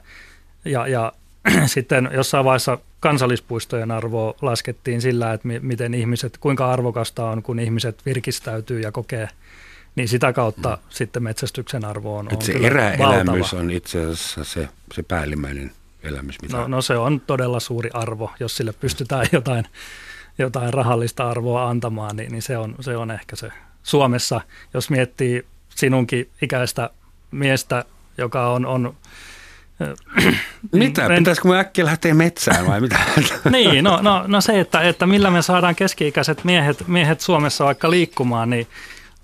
ja, 0.65 0.88
ja 0.88 1.13
sitten 1.65 2.09
jossain 2.13 2.45
vaiheessa 2.45 2.78
kansallispuistojen 2.99 3.91
arvoa 3.91 4.34
laskettiin 4.41 5.01
sillä, 5.01 5.34
että 5.34 5.47
miten 5.61 5.93
ihmiset, 5.93 6.38
kuinka 6.38 6.71
arvokasta 6.71 7.26
on, 7.26 7.43
kun 7.43 7.59
ihmiset 7.59 8.05
virkistäytyy 8.05 8.80
ja 8.80 8.91
kokee– 8.91 9.30
niin 9.95 10.07
sitä 10.07 10.34
kautta 10.34 10.69
mm. 10.69 10.82
sitten 10.89 11.23
metsästyksen 11.23 11.86
arvo 11.86 12.17
on, 12.17 12.28
on 12.34 12.41
se 12.41 12.53
eräelämys 12.53 13.53
on 13.53 13.71
itse 13.71 14.01
asiassa 14.01 14.43
se, 14.43 14.69
se 14.93 15.03
päällimmäinen 15.03 15.71
elämys. 16.03 16.41
Mitä... 16.41 16.57
No, 16.57 16.67
no 16.67 16.82
se 16.82 16.97
on 16.97 17.21
todella 17.21 17.59
suuri 17.59 17.89
arvo, 17.93 18.32
jos 18.39 18.57
sille 18.57 18.73
pystytään 18.73 19.28
jotain, 19.32 19.65
jotain 20.38 20.73
rahallista 20.73 21.30
arvoa 21.30 21.69
antamaan, 21.69 22.15
niin, 22.15 22.32
niin 22.32 22.41
se, 22.41 22.57
on, 22.57 22.76
se 22.80 22.97
on 22.97 23.11
ehkä 23.11 23.36
se. 23.36 23.51
Suomessa, 23.84 24.41
jos 24.73 24.89
miettii 24.89 25.45
sinunkin 25.76 26.30
ikäistä 26.41 26.89
miestä, 27.32 27.86
joka 28.17 28.49
on, 28.49 28.65
on 28.65 28.95
mitä? 30.71 31.09
Pitäisikö 31.17 31.47
me 31.47 31.59
äkkiä 31.59 31.86
lähteä 31.86 32.13
metsään 32.13 32.67
vai 32.67 32.82
mitä? 32.82 32.99
niin, 33.51 33.84
no, 33.84 33.99
no, 34.01 34.23
no 34.28 34.41
se, 34.41 34.59
että, 34.59 34.82
että 34.82 35.05
millä 35.05 35.32
me 35.32 35.41
saadaan 35.41 35.76
keski-ikäiset 35.76 36.43
miehet, 36.43 36.88
miehet 36.88 37.21
Suomessa 37.21 37.65
vaikka 37.65 37.89
liikkumaan, 37.89 38.49
niin 38.49 38.67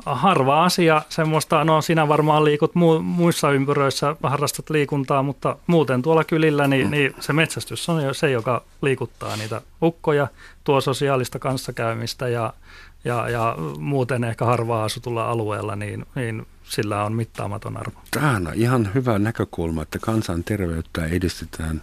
harva 0.06 0.64
asia 0.64 1.02
semmoista, 1.10 1.64
no 1.64 1.82
sinä 1.82 2.08
varmaan 2.08 2.46
liikut 2.46 2.72
mu- 2.72 3.02
muissa 3.02 3.52
ympyröissä, 3.52 4.16
harrastat 4.24 4.70
liikuntaa, 4.70 5.24
mutta 5.24 5.56
muuten 5.68 6.02
tuolla 6.02 6.24
kylillä, 6.24 6.68
niin, 6.68 6.88
mm. 6.88 6.92
niin 6.92 7.16
se 7.20 7.34
metsästys 7.34 7.90
on 7.90 8.04
jo 8.04 8.14
se, 8.14 8.32
joka 8.32 8.64
liikuttaa 8.82 9.36
niitä 9.36 9.62
ukkoja, 9.84 10.28
tuo 10.64 10.82
sosiaalista 10.82 11.40
kanssakäymistä 11.40 12.28
ja, 12.28 12.54
ja, 13.06 13.30
ja 13.30 13.56
muuten 13.80 14.24
ehkä 14.24 14.46
harvaa 14.46 14.84
asutulla 14.84 15.30
alueella, 15.30 15.76
niin, 15.76 16.06
niin 16.16 16.48
sillä 16.64 17.04
on 17.04 17.14
mittaamaton 17.14 17.78
arvo. 17.78 18.00
Tämä 18.12 18.32
on 18.32 18.50
ihan 18.56 18.90
hyvä 18.94 19.20
näkökulma, 19.20 19.82
että 19.82 20.00
kansanterveyttä 20.00 21.06
edistetään 21.06 21.82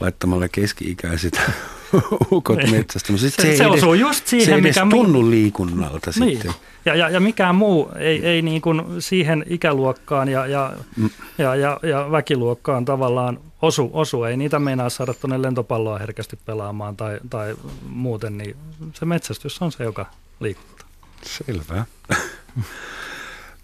laittamalla 0.00 0.48
keski-ikäiset 0.48 1.40
ukot 2.32 2.56
niin. 2.56 2.70
metsästä. 2.70 3.16
Se, 3.16 3.30
se, 3.30 3.42
se, 3.42 3.56
se 3.56 3.66
osuu 3.66 3.94
just 3.94 4.26
siihen, 4.26 4.46
se 4.46 4.60
mikä... 4.60 4.86
tunnu 4.90 5.30
liikunnalta 5.30 6.10
niin. 6.20 6.32
sitten. 6.32 6.52
Ja, 6.84 6.94
ja, 6.94 7.08
ja 7.08 7.20
mikään 7.20 7.54
muu 7.54 7.90
ei, 7.96 8.26
ei 8.26 8.42
niin 8.42 8.62
kuin 8.62 8.82
siihen 8.98 9.44
ikäluokkaan 9.48 10.28
ja, 10.28 10.46
ja, 10.46 10.72
mm. 10.96 11.10
ja, 11.38 11.54
ja, 11.54 11.80
ja 11.82 12.10
väkiluokkaan 12.10 12.84
tavallaan 12.84 13.38
osu, 13.62 13.90
osu. 13.92 14.24
Ei 14.24 14.36
niitä 14.36 14.58
meinaa 14.58 14.88
saada 14.88 15.14
tuonne 15.14 15.42
lentopalloa 15.42 15.98
herkästi 15.98 16.38
pelaamaan 16.46 16.96
tai, 16.96 17.18
tai 17.30 17.54
muuten, 17.88 18.38
niin 18.38 18.56
se 18.94 19.04
metsästys 19.04 19.62
on 19.62 19.72
se, 19.72 19.84
joka 19.84 20.06
liikuttaa. 20.44 20.88
Selvä. 21.22 21.86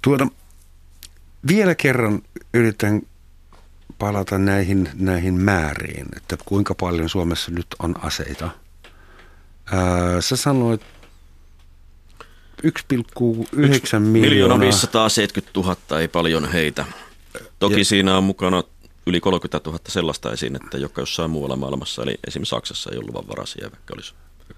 tuota, 0.02 0.26
vielä 1.48 1.74
kerran 1.74 2.22
yritän 2.54 3.02
palata 3.98 4.38
näihin, 4.38 4.88
näihin 4.94 5.34
määriin, 5.34 6.06
että 6.16 6.36
kuinka 6.44 6.74
paljon 6.74 7.08
Suomessa 7.08 7.50
nyt 7.50 7.66
on 7.78 7.94
aseita. 8.02 8.50
Ää, 9.72 10.20
sä 10.20 10.36
sanoit 10.36 10.82
1,9 12.66 13.98
miljoonaa. 13.98 14.60
570 14.60 15.60
000, 15.60 16.00
ei 16.00 16.08
paljon 16.08 16.52
heitä. 16.52 16.84
Toki 17.58 17.78
ja, 17.78 17.84
siinä 17.84 18.16
on 18.16 18.24
mukana 18.24 18.62
yli 19.06 19.20
30 19.20 19.70
000 19.70 19.80
sellaista 19.88 20.28
että 20.64 20.78
joka 20.78 21.02
jossain 21.02 21.30
muualla 21.30 21.56
maailmassa, 21.56 22.02
eli 22.02 22.18
esimerkiksi 22.26 22.50
Saksassa 22.50 22.90
ei 22.92 22.98
ole 22.98 23.06
luvanvaraisia, 23.06 23.70
vaikka 23.70 23.94
olisi. 23.94 24.14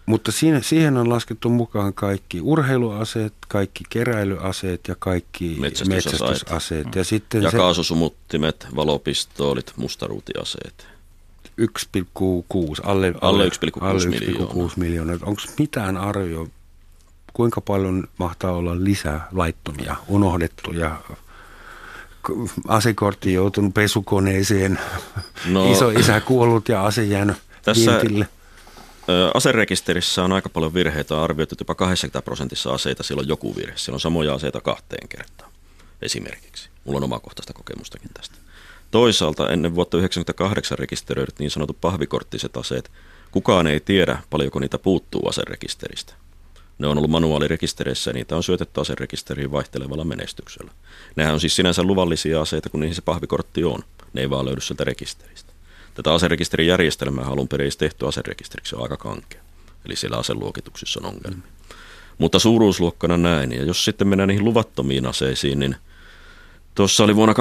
Mutta 0.06 0.32
siinä, 0.32 0.60
siihen 0.60 0.96
on 0.96 1.08
laskettu 1.08 1.48
mukaan 1.48 1.94
kaikki 1.94 2.40
urheiluaseet, 2.40 3.32
kaikki 3.48 3.84
keräilyaseet 3.90 4.80
ja 4.88 4.96
kaikki 4.98 5.56
metsästysaseet. 5.60 6.20
metsästysaseet. 6.20 6.94
Ja, 6.94 7.04
sitten 7.04 7.42
ja 7.42 7.50
se, 7.50 7.56
kaasusumuttimet, 7.56 8.66
valopistoolit, 8.76 9.72
mustaruutiaseet. 9.76 10.86
1,6, 11.60 11.66
alle, 12.82 13.14
alle 13.20 13.48
1,6 13.48 13.50
miljoonaa. 14.08 14.70
miljoonaa. 14.76 15.18
Onko 15.22 15.42
mitään 15.58 15.96
arvio 15.96 16.48
kuinka 17.32 17.60
paljon 17.60 18.04
mahtaa 18.18 18.52
olla 18.52 18.84
lisää 18.84 19.28
laittomia, 19.32 19.96
unohdettuja, 20.08 21.00
asekortti 22.68 23.32
joutunut 23.32 23.74
pesukoneeseen, 23.74 24.78
no, 25.48 25.72
iso 25.72 25.90
isä 25.90 26.20
kuollut 26.20 26.68
ja 26.68 26.84
ase 26.84 27.04
jäänyt 27.04 27.36
tässä 27.62 27.90
vientille. 27.90 28.28
Aserekisterissä 29.34 30.24
on 30.24 30.32
aika 30.32 30.48
paljon 30.48 30.74
virheitä, 30.74 31.14
on 31.14 31.22
arvioitu 31.22 31.54
jopa 31.58 31.74
80 31.74 32.24
prosentissa 32.24 32.74
aseita, 32.74 33.02
silloin 33.02 33.28
joku 33.28 33.56
virhe. 33.56 33.76
Siellä 33.76 33.96
on 33.96 34.00
samoja 34.00 34.34
aseita 34.34 34.60
kahteen 34.60 35.08
kertaan 35.08 35.52
esimerkiksi. 36.02 36.68
Mulla 36.84 36.96
on 36.96 37.04
omakohtaista 37.04 37.52
kokemustakin 37.52 38.10
tästä. 38.14 38.36
Toisaalta 38.90 39.50
ennen 39.50 39.74
vuotta 39.74 39.90
1998 39.90 40.78
rekisteröidyt 40.78 41.38
niin 41.38 41.50
sanotut 41.50 41.80
pahvikorttiset 41.80 42.56
aseet, 42.56 42.90
kukaan 43.30 43.66
ei 43.66 43.80
tiedä 43.80 44.18
paljonko 44.30 44.58
niitä 44.58 44.78
puuttuu 44.78 45.28
aserekisteristä. 45.28 46.14
Ne 46.78 46.86
on 46.86 46.98
ollut 46.98 47.10
manuaalirekistereissä 47.10 48.10
ja 48.10 48.14
niitä 48.14 48.36
on 48.36 48.42
syötetty 48.42 48.80
aserekisteriin 48.80 49.52
vaihtelevalla 49.52 50.04
menestyksellä. 50.04 50.72
Nehän 51.16 51.34
on 51.34 51.40
siis 51.40 51.56
sinänsä 51.56 51.82
luvallisia 51.82 52.40
aseita, 52.40 52.68
kun 52.68 52.80
niihin 52.80 52.94
se 52.94 53.02
pahvikortti 53.02 53.64
on. 53.64 53.84
Ne 54.12 54.20
ei 54.20 54.30
vaan 54.30 54.44
löydy 54.44 54.60
sieltä 54.60 54.84
rekisteristä. 54.84 55.51
Tätä 55.94 56.14
aserekisterin 56.14 56.68
järjestelmää 56.68 57.24
alun 57.24 57.48
perin 57.48 57.72
tehty 57.78 58.08
aserekisteriksi 58.08 58.76
on 58.76 58.82
aika 58.82 58.96
kankea. 58.96 59.40
Eli 59.86 59.96
siellä 59.96 60.16
aseluokituksissa 60.16 61.00
on 61.00 61.06
ongelmia. 61.06 61.36
Mm. 61.36 61.42
Mutta 62.18 62.38
suuruusluokkana 62.38 63.16
näin. 63.16 63.52
Ja 63.52 63.64
jos 63.64 63.84
sitten 63.84 64.08
mennään 64.08 64.28
niihin 64.28 64.44
luvattomiin 64.44 65.06
aseisiin, 65.06 65.58
niin 65.58 65.76
Tuossa 66.74 67.04
oli 67.04 67.16
vuonna 67.16 67.34
2003-2007 67.34 67.36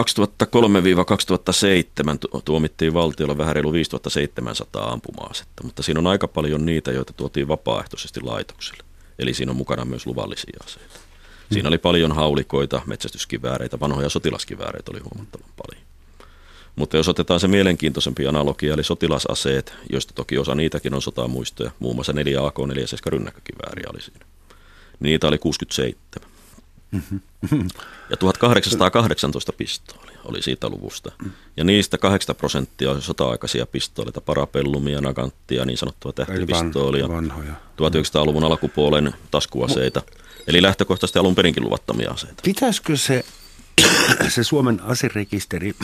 tuomittiin 2.45 2.93
valtiolla 2.93 3.37
vähän 3.37 3.55
reilu 3.55 3.73
5700 3.73 4.91
ampuma-asetta, 4.91 5.63
mutta 5.63 5.83
siinä 5.83 5.99
on 5.99 6.07
aika 6.07 6.27
paljon 6.27 6.65
niitä, 6.65 6.91
joita 6.91 7.13
tuotiin 7.13 7.47
vapaaehtoisesti 7.47 8.21
laitoksille. 8.21 8.83
Eli 9.19 9.33
siinä 9.33 9.51
on 9.51 9.55
mukana 9.55 9.85
myös 9.85 10.07
luvallisia 10.07 10.59
aseita. 10.65 10.99
Siinä 11.51 11.67
oli 11.67 11.77
paljon 11.77 12.11
haulikoita, 12.11 12.81
metsästyskivääreitä, 12.85 13.79
vanhoja 13.79 14.09
sotilaskivääreitä 14.09 14.91
oli 14.91 14.99
huomattavan 14.99 15.49
paljon. 15.67 15.90
Mutta 16.81 16.97
jos 16.97 17.09
otetaan 17.09 17.39
se 17.39 17.47
mielenkiintoisempi 17.47 18.27
analogia, 18.27 18.73
eli 18.73 18.83
sotilasaseet, 18.83 19.73
joista 19.89 20.13
toki 20.13 20.37
osa 20.37 20.55
niitäkin 20.55 20.93
on 20.93 21.01
sotamuistoja, 21.01 21.71
muun 21.79 21.95
muassa 21.95 22.13
4 22.13 22.45
AK-47 22.45 23.11
rynnäkkökivääriä 23.11 23.85
oli 23.93 24.01
siinä. 24.01 24.25
Niitä 24.99 25.27
oli 25.27 25.37
67. 25.37 26.01
Ja 28.09 28.17
1818 28.17 29.53
pistoolia 29.53 30.19
oli 30.25 30.41
siitä 30.41 30.69
luvusta. 30.69 31.11
Ja 31.57 31.63
niistä 31.63 31.97
8 31.97 32.35
prosenttia 32.35 32.91
oli 32.91 33.01
sota-aikaisia 33.01 33.65
pistooleita, 33.65 34.21
parapellumia, 34.21 35.01
naganttia, 35.01 35.65
niin 35.65 35.77
sanottua 35.77 36.13
tähtipistoolia. 36.13 37.07
1900-luvun 37.07 38.43
alkupuolen 38.43 39.13
taskuaseita. 39.31 40.01
Eli 40.47 40.61
lähtökohtaisesti 40.61 41.19
alun 41.19 41.35
perinkin 41.35 41.63
luvattomia 41.63 42.11
aseita. 42.11 42.41
Pitäisikö 42.43 42.97
se, 42.97 43.25
se 44.29 44.43
Suomen 44.43 44.81
aserekisteri 44.83 45.75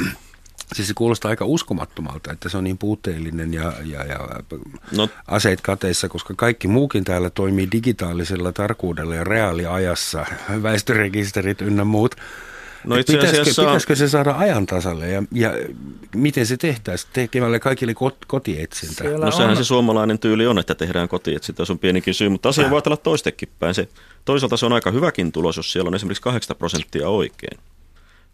Siis 0.73 0.87
se 0.87 0.93
kuulostaa 0.93 1.29
aika 1.29 1.45
uskomattomalta, 1.45 2.31
että 2.31 2.49
se 2.49 2.57
on 2.57 2.63
niin 2.63 2.77
puutteellinen 2.77 3.53
ja, 3.53 3.73
ja, 3.85 4.05
ja 4.05 4.19
no. 4.97 5.09
aseet 5.27 5.61
kateissa, 5.61 6.09
koska 6.09 6.33
kaikki 6.37 6.67
muukin 6.67 7.03
täällä 7.03 7.29
toimii 7.29 7.67
digitaalisella 7.71 8.51
tarkuudella 8.51 9.15
ja 9.15 9.23
reaaliajassa, 9.23 10.25
väestörekisterit 10.63 11.61
ynnä 11.61 11.83
muut. 11.83 12.15
No 12.83 12.95
itse 12.95 13.13
pitäisikö, 13.13 13.41
asiassa... 13.41 13.61
pitäisikö 13.61 13.95
se 13.95 14.09
saada 14.09 14.35
ajan 14.37 14.65
tasalle 14.65 15.09
ja, 15.09 15.23
ja 15.31 15.53
miten 16.15 16.45
se 16.45 16.57
tehtäisiin 16.57 17.09
tekemällä 17.13 17.59
kaikille 17.59 17.93
kot, 17.93 18.17
kotietsintä? 18.27 19.03
Siellä 19.03 19.25
no 19.25 19.31
sehän 19.31 19.49
on. 19.49 19.57
se 19.57 19.63
suomalainen 19.63 20.19
tyyli 20.19 20.47
on, 20.47 20.59
että 20.59 20.75
tehdään 20.75 21.09
kotietsintä, 21.09 21.65
se 21.65 21.71
on 21.71 21.79
pienikin 21.79 22.13
syy, 22.13 22.29
mutta 22.29 22.49
asia 22.49 22.69
voi 22.69 22.81
olla 22.85 22.97
toistekin 22.97 23.49
päin. 23.59 23.73
Se, 23.73 23.89
toisaalta 24.25 24.57
se 24.57 24.65
on 24.65 24.73
aika 24.73 24.91
hyväkin 24.91 25.31
tulos, 25.31 25.57
jos 25.57 25.71
siellä 25.71 25.87
on 25.87 25.95
esimerkiksi 25.95 26.21
8 26.21 26.57
prosenttia 26.57 27.09
oikein 27.09 27.59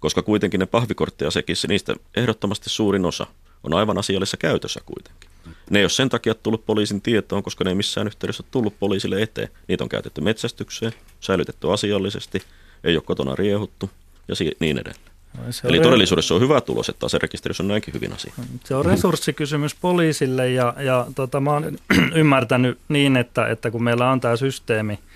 koska 0.03 0.21
kuitenkin 0.21 0.59
ne 0.59 0.65
pahvikorttiasekissä, 0.65 1.67
niistä 1.67 1.95
ehdottomasti 2.15 2.69
suurin 2.69 3.05
osa 3.05 3.27
on 3.63 3.73
aivan 3.73 3.97
asiallisessa 3.97 4.37
käytössä 4.37 4.81
kuitenkin. 4.85 5.29
Ne 5.69 5.79
ei 5.79 5.83
ole 5.83 5.89
sen 5.89 6.09
takia 6.09 6.33
tullut 6.35 6.65
poliisin 6.65 7.01
tietoon, 7.01 7.43
koska 7.43 7.63
ne 7.63 7.71
ei 7.71 7.75
missään 7.75 8.07
yhteydessä 8.07 8.43
ole 8.43 8.49
tullut 8.51 8.79
poliisille 8.79 9.21
eteen. 9.21 9.49
Niitä 9.67 9.83
on 9.83 9.89
käytetty 9.89 10.21
metsästykseen, 10.21 10.91
säilytetty 11.19 11.71
asiallisesti, 11.71 12.41
ei 12.83 12.95
ole 12.95 13.03
kotona 13.05 13.35
riehuttu 13.35 13.89
ja 14.27 14.35
niin 14.59 14.77
edelleen. 14.77 15.13
Se 15.49 15.67
Eli 15.67 15.79
todellisuudessa 15.79 16.35
on 16.35 16.41
hyvä 16.41 16.61
tulos, 16.61 16.89
että 16.89 17.05
aserekisterissä 17.05 17.63
on 17.63 17.67
näinkin 17.67 17.93
hyvin 17.93 18.13
asia. 18.13 18.33
Se 18.63 18.75
on 18.75 18.85
resurssikysymys 18.85 19.75
poliisille 19.75 20.49
ja, 20.49 20.73
ja 20.77 21.07
tota, 21.15 21.39
mä 21.39 21.51
oon 21.51 21.77
ymmärtänyt 22.15 22.77
niin, 22.87 23.17
että, 23.17 23.47
että 23.47 23.71
kun 23.71 23.83
meillä 23.83 24.11
on 24.11 24.21
tämä 24.21 24.35
systeemi– 24.35 24.99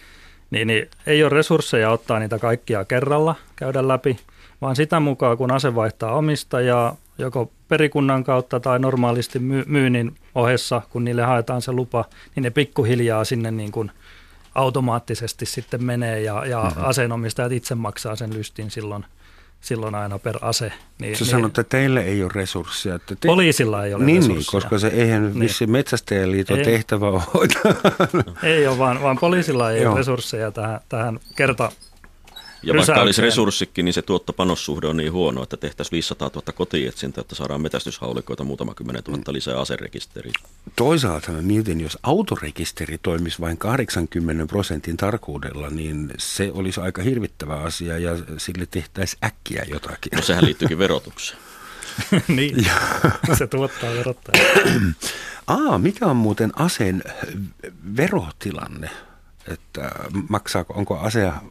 niin, 0.51 0.67
niin 0.67 0.89
ei 1.07 1.23
ole 1.23 1.29
resursseja 1.29 1.91
ottaa 1.91 2.19
niitä 2.19 2.39
kaikkia 2.39 2.85
kerralla, 2.85 3.35
käydä 3.55 3.88
läpi, 3.88 4.17
vaan 4.62 4.76
sitä 4.76 4.99
mukaan, 4.99 5.38
kun 5.38 5.51
ase 5.51 5.76
vaihtaa 5.76 6.16
omistajaa, 6.16 6.95
joko 7.18 7.51
perikunnan 7.68 8.24
kautta 8.24 8.60
tai 8.60 8.80
normaalisti 8.80 9.39
myynnin 9.66 10.16
ohessa, 10.36 10.82
kun 10.89 11.03
niille 11.03 11.24
haetaan 11.24 11.62
se 11.62 11.72
lupa, 11.72 12.05
niin 12.36 12.43
ne 12.43 12.49
pikkuhiljaa 12.49 13.24
sinne 13.24 13.51
niin 13.51 13.72
kuin 13.72 13.91
automaattisesti 14.55 15.45
sitten 15.45 15.84
menee 15.84 16.22
ja, 16.22 16.45
ja 16.45 16.64
mm-hmm. 16.64 16.86
aseenomistajat 16.86 17.51
itse 17.51 17.76
maksaa 17.76 18.16
sen 18.16 18.34
lystin 18.34 18.72
silloin– 18.72 19.05
silloin 19.62 19.95
aina 19.95 20.20
per 20.20 20.38
ase. 20.41 20.72
Niin, 20.99 21.16
Sä 21.16 21.24
niin, 21.24 21.32
sanot, 21.32 21.60
että 21.60 21.64
teille 21.64 22.01
ei 22.01 22.24
ole 22.24 22.32
resursseja. 22.36 22.95
Että 22.95 23.16
te... 23.16 23.28
Poliisilla 23.28 23.86
ei 23.86 23.93
ole 23.93 24.03
niin, 24.03 24.16
resursseja. 24.16 24.39
Niin, 24.39 24.51
koska 24.51 24.80
se 24.80 24.88
eihän 24.88 25.24
niin. 25.24 25.39
vissi 25.39 25.68
metsästäjäliiton 25.68 26.58
ei. 26.58 26.66
tehtävä 26.66 27.08
ole 27.08 27.22
Ei 28.43 28.68
ole, 28.68 28.78
vaan, 28.78 29.01
vaan 29.01 29.18
poliisilla 29.18 29.72
ei 29.72 29.82
Joo. 29.82 29.91
ole 29.91 29.99
resursseja 29.99 30.51
tähän, 30.51 30.80
tähän 30.89 31.20
kerta 31.36 31.72
ja 32.64 32.74
vaikka 32.74 33.01
olisi 33.01 33.22
resurssikin, 33.22 33.86
niin 33.86 33.93
se 33.93 34.01
tuottopanossuhde 34.01 34.88
on 34.88 34.97
niin 34.97 35.12
huono, 35.12 35.43
että 35.43 35.58
tehtäisiin 35.58 35.91
500 35.91 36.30
000 36.36 36.53
kotietsintä, 36.53 37.22
että 37.22 37.36
saadaan 37.36 37.62
metästyshaulikoita 37.62 38.43
muutama 38.43 38.74
kymmenen 38.74 39.03
tuhatta 39.03 39.34
lisää 39.34 39.60
aserekisteriä. 39.60 40.34
Toisaalta 40.76 41.32
mä 41.32 41.41
mietin, 41.41 41.82
jos 41.82 41.97
autorekisteri 42.03 42.97
toimisi 42.97 43.41
vain 43.41 43.58
80 43.58 44.45
prosentin 44.45 44.97
tarkuudella, 44.97 45.70
niin 45.70 46.14
se 46.18 46.51
olisi 46.53 46.82
aika 46.82 47.01
hirvittävä 47.01 47.55
asia 47.55 47.97
ja 47.97 48.12
sille 48.38 48.66
tehtäisiin 48.72 49.26
äkkiä 49.26 49.66
jotakin. 49.70 50.12
No 50.16 50.22
sehän 50.22 50.45
liittyykin 50.45 50.80
verotukseen. 50.80 51.39
niin, 52.28 52.68
se 53.38 53.47
tuottaa 53.47 53.93
verottaja. 53.93 54.43
Aa, 55.47 55.78
mikä 55.78 56.05
on 56.05 56.16
muuten 56.16 56.51
aseen 56.55 57.03
verotilanne? 57.97 58.89
Että 59.47 59.91
maksaako, 60.30 60.74
onko 60.74 60.99
asea 60.99 61.41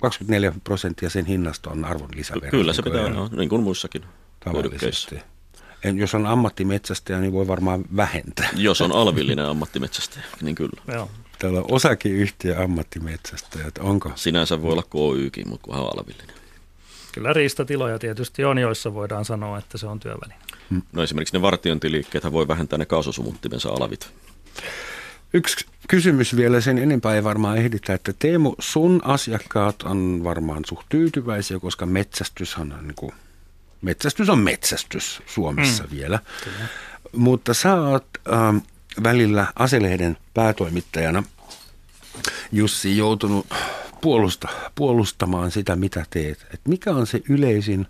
24 0.00 0.52
prosenttia 0.64 1.10
sen 1.10 1.26
hinnasta 1.26 1.70
on 1.70 1.84
arvonlisävero. 1.84 2.50
Kyllä 2.50 2.72
se 2.72 2.82
pitää 2.82 3.04
olla, 3.04 3.28
niin 3.36 3.48
kuin 3.48 3.62
muissakin 3.62 4.02
Tavallisesti. 4.44 5.18
En, 5.84 5.98
jos 5.98 6.14
on 6.14 6.26
ammattimetsästäjä, 6.26 7.20
niin 7.20 7.32
voi 7.32 7.48
varmaan 7.48 7.84
vähentää. 7.96 8.48
Jos 8.56 8.80
on 8.80 8.92
alvillinen 8.92 9.44
ammattimetsästäjä, 9.44 10.24
niin 10.42 10.54
kyllä. 10.54 10.82
Joo. 10.92 11.10
Täällä 11.38 11.58
on 11.58 11.64
osakeyhtiö 11.68 12.62
ammattimetsästäjät, 12.62 13.78
onko? 13.78 14.12
Sinänsä 14.14 14.62
voi 14.62 14.72
olla 14.72 14.82
KYkin, 14.82 15.48
mutta 15.48 15.64
kunhan 15.64 15.84
alvillinen. 15.84 16.36
Kyllä 17.12 17.32
riistatiloja 17.32 17.98
tietysti 17.98 18.44
on, 18.44 18.58
joissa 18.58 18.94
voidaan 18.94 19.24
sanoa, 19.24 19.58
että 19.58 19.78
se 19.78 19.86
on 19.86 20.00
työväline. 20.00 20.34
Hmm. 20.70 20.82
No 20.92 21.02
esimerkiksi 21.02 21.36
ne 21.36 21.42
vartiointiliikkeet 21.42 22.32
voi 22.32 22.48
vähentää 22.48 22.78
ne 22.78 22.86
kaasusumuttimensa 22.86 23.68
alavit. 23.68 24.12
Yksi 25.32 25.66
kysymys 25.88 26.36
vielä, 26.36 26.60
sen 26.60 26.78
enempää 26.78 27.14
ei 27.14 27.24
varmaan 27.24 27.58
ehditä, 27.58 27.94
että 27.94 28.12
Teemu, 28.18 28.54
sun 28.58 29.00
asiakkaat 29.04 29.82
on 29.82 30.20
varmaan 30.24 30.64
suht 30.66 30.86
tyytyväisiä, 30.88 31.58
koska 31.58 31.86
metsästys 31.86 32.56
on, 32.56 32.74
niin 32.82 32.94
kuin, 32.96 33.12
metsästys 33.82 34.28
on 34.28 34.38
metsästys 34.38 35.22
Suomessa 35.26 35.84
mm. 35.84 35.90
vielä. 35.90 36.18
Kyllä. 36.44 36.66
Mutta 37.16 37.54
sä 37.54 37.74
oot 37.74 38.06
ähm, 38.32 38.56
välillä 39.02 39.46
Aselehden 39.56 40.16
päätoimittajana, 40.34 41.22
Jussi, 42.52 42.96
joutunut 42.96 43.46
puolusta, 44.00 44.48
puolustamaan 44.74 45.50
sitä, 45.50 45.76
mitä 45.76 46.06
teet. 46.10 46.46
Et 46.54 46.60
mikä 46.68 46.90
on 46.90 47.06
se 47.06 47.20
yleisin 47.28 47.86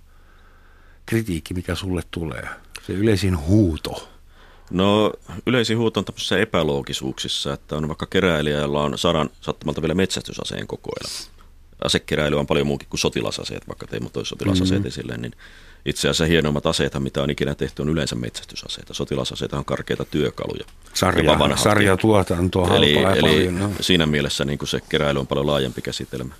kritiikki, 1.06 1.54
mikä 1.54 1.74
sulle 1.74 2.02
tulee? 2.10 2.48
Se 2.86 2.92
yleisin 2.92 3.38
huuto? 3.38 4.09
No 4.70 5.12
yleisin 5.46 5.78
huuto 5.78 6.00
on 6.00 6.04
tämmöisissä 6.04 6.38
epäloogisuuksissa, 6.38 7.52
että 7.52 7.76
on 7.76 7.88
vaikka 7.88 8.06
keräilijä, 8.06 8.58
jolla 8.58 8.82
on 8.82 8.98
sadan 8.98 9.30
sattumalta 9.40 9.82
vielä 9.82 9.94
metsästysaseen 9.94 10.66
kokoelma. 10.66 11.30
Asekeräily 11.84 12.38
on 12.38 12.46
paljon 12.46 12.66
muukin 12.66 12.88
kuin 12.88 13.00
sotilasaseet, 13.00 13.68
vaikka 13.68 13.86
Teemu 13.86 14.10
toi 14.10 14.26
sotilasaseet 14.26 14.78
mm-hmm. 14.78 14.88
esille, 14.88 15.16
niin 15.16 15.32
itse 15.86 16.08
asiassa 16.08 16.24
hienommat 16.24 16.66
aseet, 16.66 16.98
mitä 16.98 17.22
on 17.22 17.30
ikinä 17.30 17.54
tehty, 17.54 17.82
on 17.82 17.88
yleensä 17.88 18.16
metsästysaseita. 18.16 18.94
Sotilasaseita 18.94 19.58
on 19.58 19.64
karkeita 19.64 20.04
työkaluja. 20.04 20.64
Sarja, 20.94 21.56
sarjatuotantoa 21.56 22.76
eli, 22.76 22.96
eli 22.96 23.20
paljon, 23.20 23.58
no. 23.58 23.70
siinä 23.80 24.06
mielessä 24.06 24.44
niin 24.44 24.58
kuin 24.58 24.68
se 24.68 24.80
keräily 24.88 25.20
on 25.20 25.26
paljon 25.26 25.46
laajempi 25.46 25.82
käsitelmä. 25.82 26.34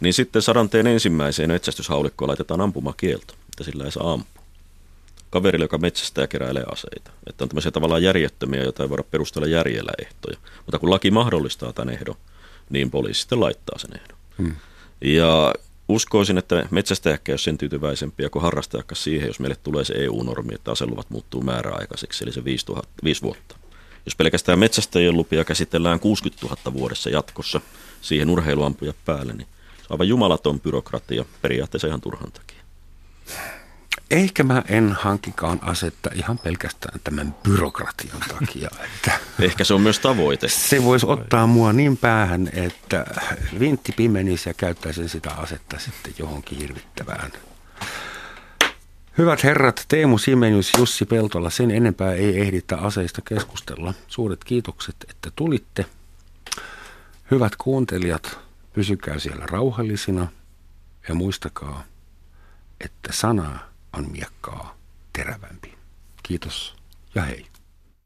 Niin 0.00 0.14
sitten 0.14 0.42
sadanteen 0.42 0.86
ensimmäiseen 0.86 1.50
metsästyshaulikkoon 1.50 2.28
laitetaan 2.28 2.60
ampumakielto, 2.60 3.34
että 3.50 3.64
sillä 3.64 3.84
ei 3.84 3.92
saa 3.92 4.12
ampua 4.12 4.41
kaverille, 5.32 5.64
joka 5.64 5.78
metsästää 5.78 6.22
ja 6.22 6.28
keräilee 6.28 6.64
aseita. 6.72 7.10
Että 7.26 7.44
on 7.44 7.48
tämmöisiä 7.48 7.70
tavallaan 7.70 8.02
järjettömiä, 8.02 8.62
joita 8.62 8.82
ei 8.82 8.88
voida 8.88 9.02
perustella 9.02 9.46
järjellä 9.46 9.92
ehtoja. 10.02 10.36
Mutta 10.66 10.78
kun 10.78 10.90
laki 10.90 11.10
mahdollistaa 11.10 11.72
tämän 11.72 11.94
ehdon, 11.94 12.14
niin 12.70 12.90
poliisi 12.90 13.20
sitten 13.20 13.40
laittaa 13.40 13.78
sen 13.78 13.90
ehdon. 14.00 14.18
Hmm. 14.38 14.56
Ja 15.00 15.54
uskoisin, 15.88 16.38
että 16.38 16.68
metsästäjäkään 16.70 17.34
jos 17.34 17.44
sen 17.44 17.58
tyytyväisempiä 17.58 18.30
kuin 18.30 18.42
harrastajakka 18.42 18.94
siihen, 18.94 19.26
jos 19.26 19.40
meille 19.40 19.56
tulee 19.62 19.84
se 19.84 19.94
EU-normi, 19.96 20.54
että 20.54 20.72
aseluvat 20.72 21.10
muuttuu 21.10 21.40
määräaikaiseksi, 21.42 22.24
eli 22.24 22.32
se 22.32 22.44
5, 22.44 22.66
000, 22.68 22.82
5 23.04 23.22
vuotta. 23.22 23.56
Jos 24.06 24.16
pelkästään 24.16 24.58
metsästäjien 24.58 25.16
lupia 25.16 25.44
käsitellään 25.44 26.00
60 26.00 26.46
000 26.46 26.72
vuodessa 26.72 27.10
jatkossa 27.10 27.60
siihen 28.00 28.30
urheiluampuja 28.30 28.94
päälle, 29.04 29.32
niin 29.32 29.46
se 29.78 29.82
on 29.82 29.94
aivan 29.94 30.08
jumalaton 30.08 30.60
byrokratia 30.60 31.24
periaatteessa 31.42 31.88
ihan 31.88 32.00
turhan 32.00 32.32
takia. 32.32 32.62
Ehkä 34.12 34.42
mä 34.42 34.62
en 34.68 34.92
hankikaan 34.92 35.58
asetta 35.62 36.10
ihan 36.14 36.38
pelkästään 36.38 37.00
tämän 37.04 37.34
byrokratian 37.42 38.20
takia. 38.28 38.68
Että 38.84 39.12
Ehkä 39.40 39.64
se 39.64 39.74
on 39.74 39.80
myös 39.80 39.98
tavoite. 39.98 40.48
Se 40.48 40.84
voisi 40.84 41.06
ottaa 41.06 41.46
mua 41.46 41.72
niin 41.72 41.96
päähän, 41.96 42.50
että 42.52 43.06
vintti 43.60 43.92
pimenisi 43.92 44.48
ja 44.48 44.54
käyttäisin 44.54 45.08
sitä 45.08 45.30
asetta 45.30 45.78
sitten 45.78 46.14
johonkin 46.18 46.58
hirvittävään. 46.58 47.32
Hyvät 49.18 49.44
herrat, 49.44 49.84
Teemu 49.88 50.18
Simenius, 50.18 50.72
Jussi 50.78 51.04
Peltola, 51.04 51.50
sen 51.50 51.70
enempää 51.70 52.12
ei 52.12 52.40
ehditä 52.40 52.76
aseista 52.76 53.22
keskustella. 53.22 53.94
Suuret 54.08 54.44
kiitokset, 54.44 54.96
että 55.10 55.30
tulitte. 55.36 55.86
Hyvät 57.30 57.56
kuuntelijat, 57.56 58.38
pysykää 58.72 59.18
siellä 59.18 59.46
rauhallisina 59.46 60.28
ja 61.08 61.14
muistakaa, 61.14 61.84
että 62.80 63.12
sanaa 63.12 63.71
on 63.92 64.10
miekkaa 64.10 64.76
terävämpi. 65.12 65.78
Kiitos 66.22 66.76
ja 67.14 67.22
hei. 67.22 67.46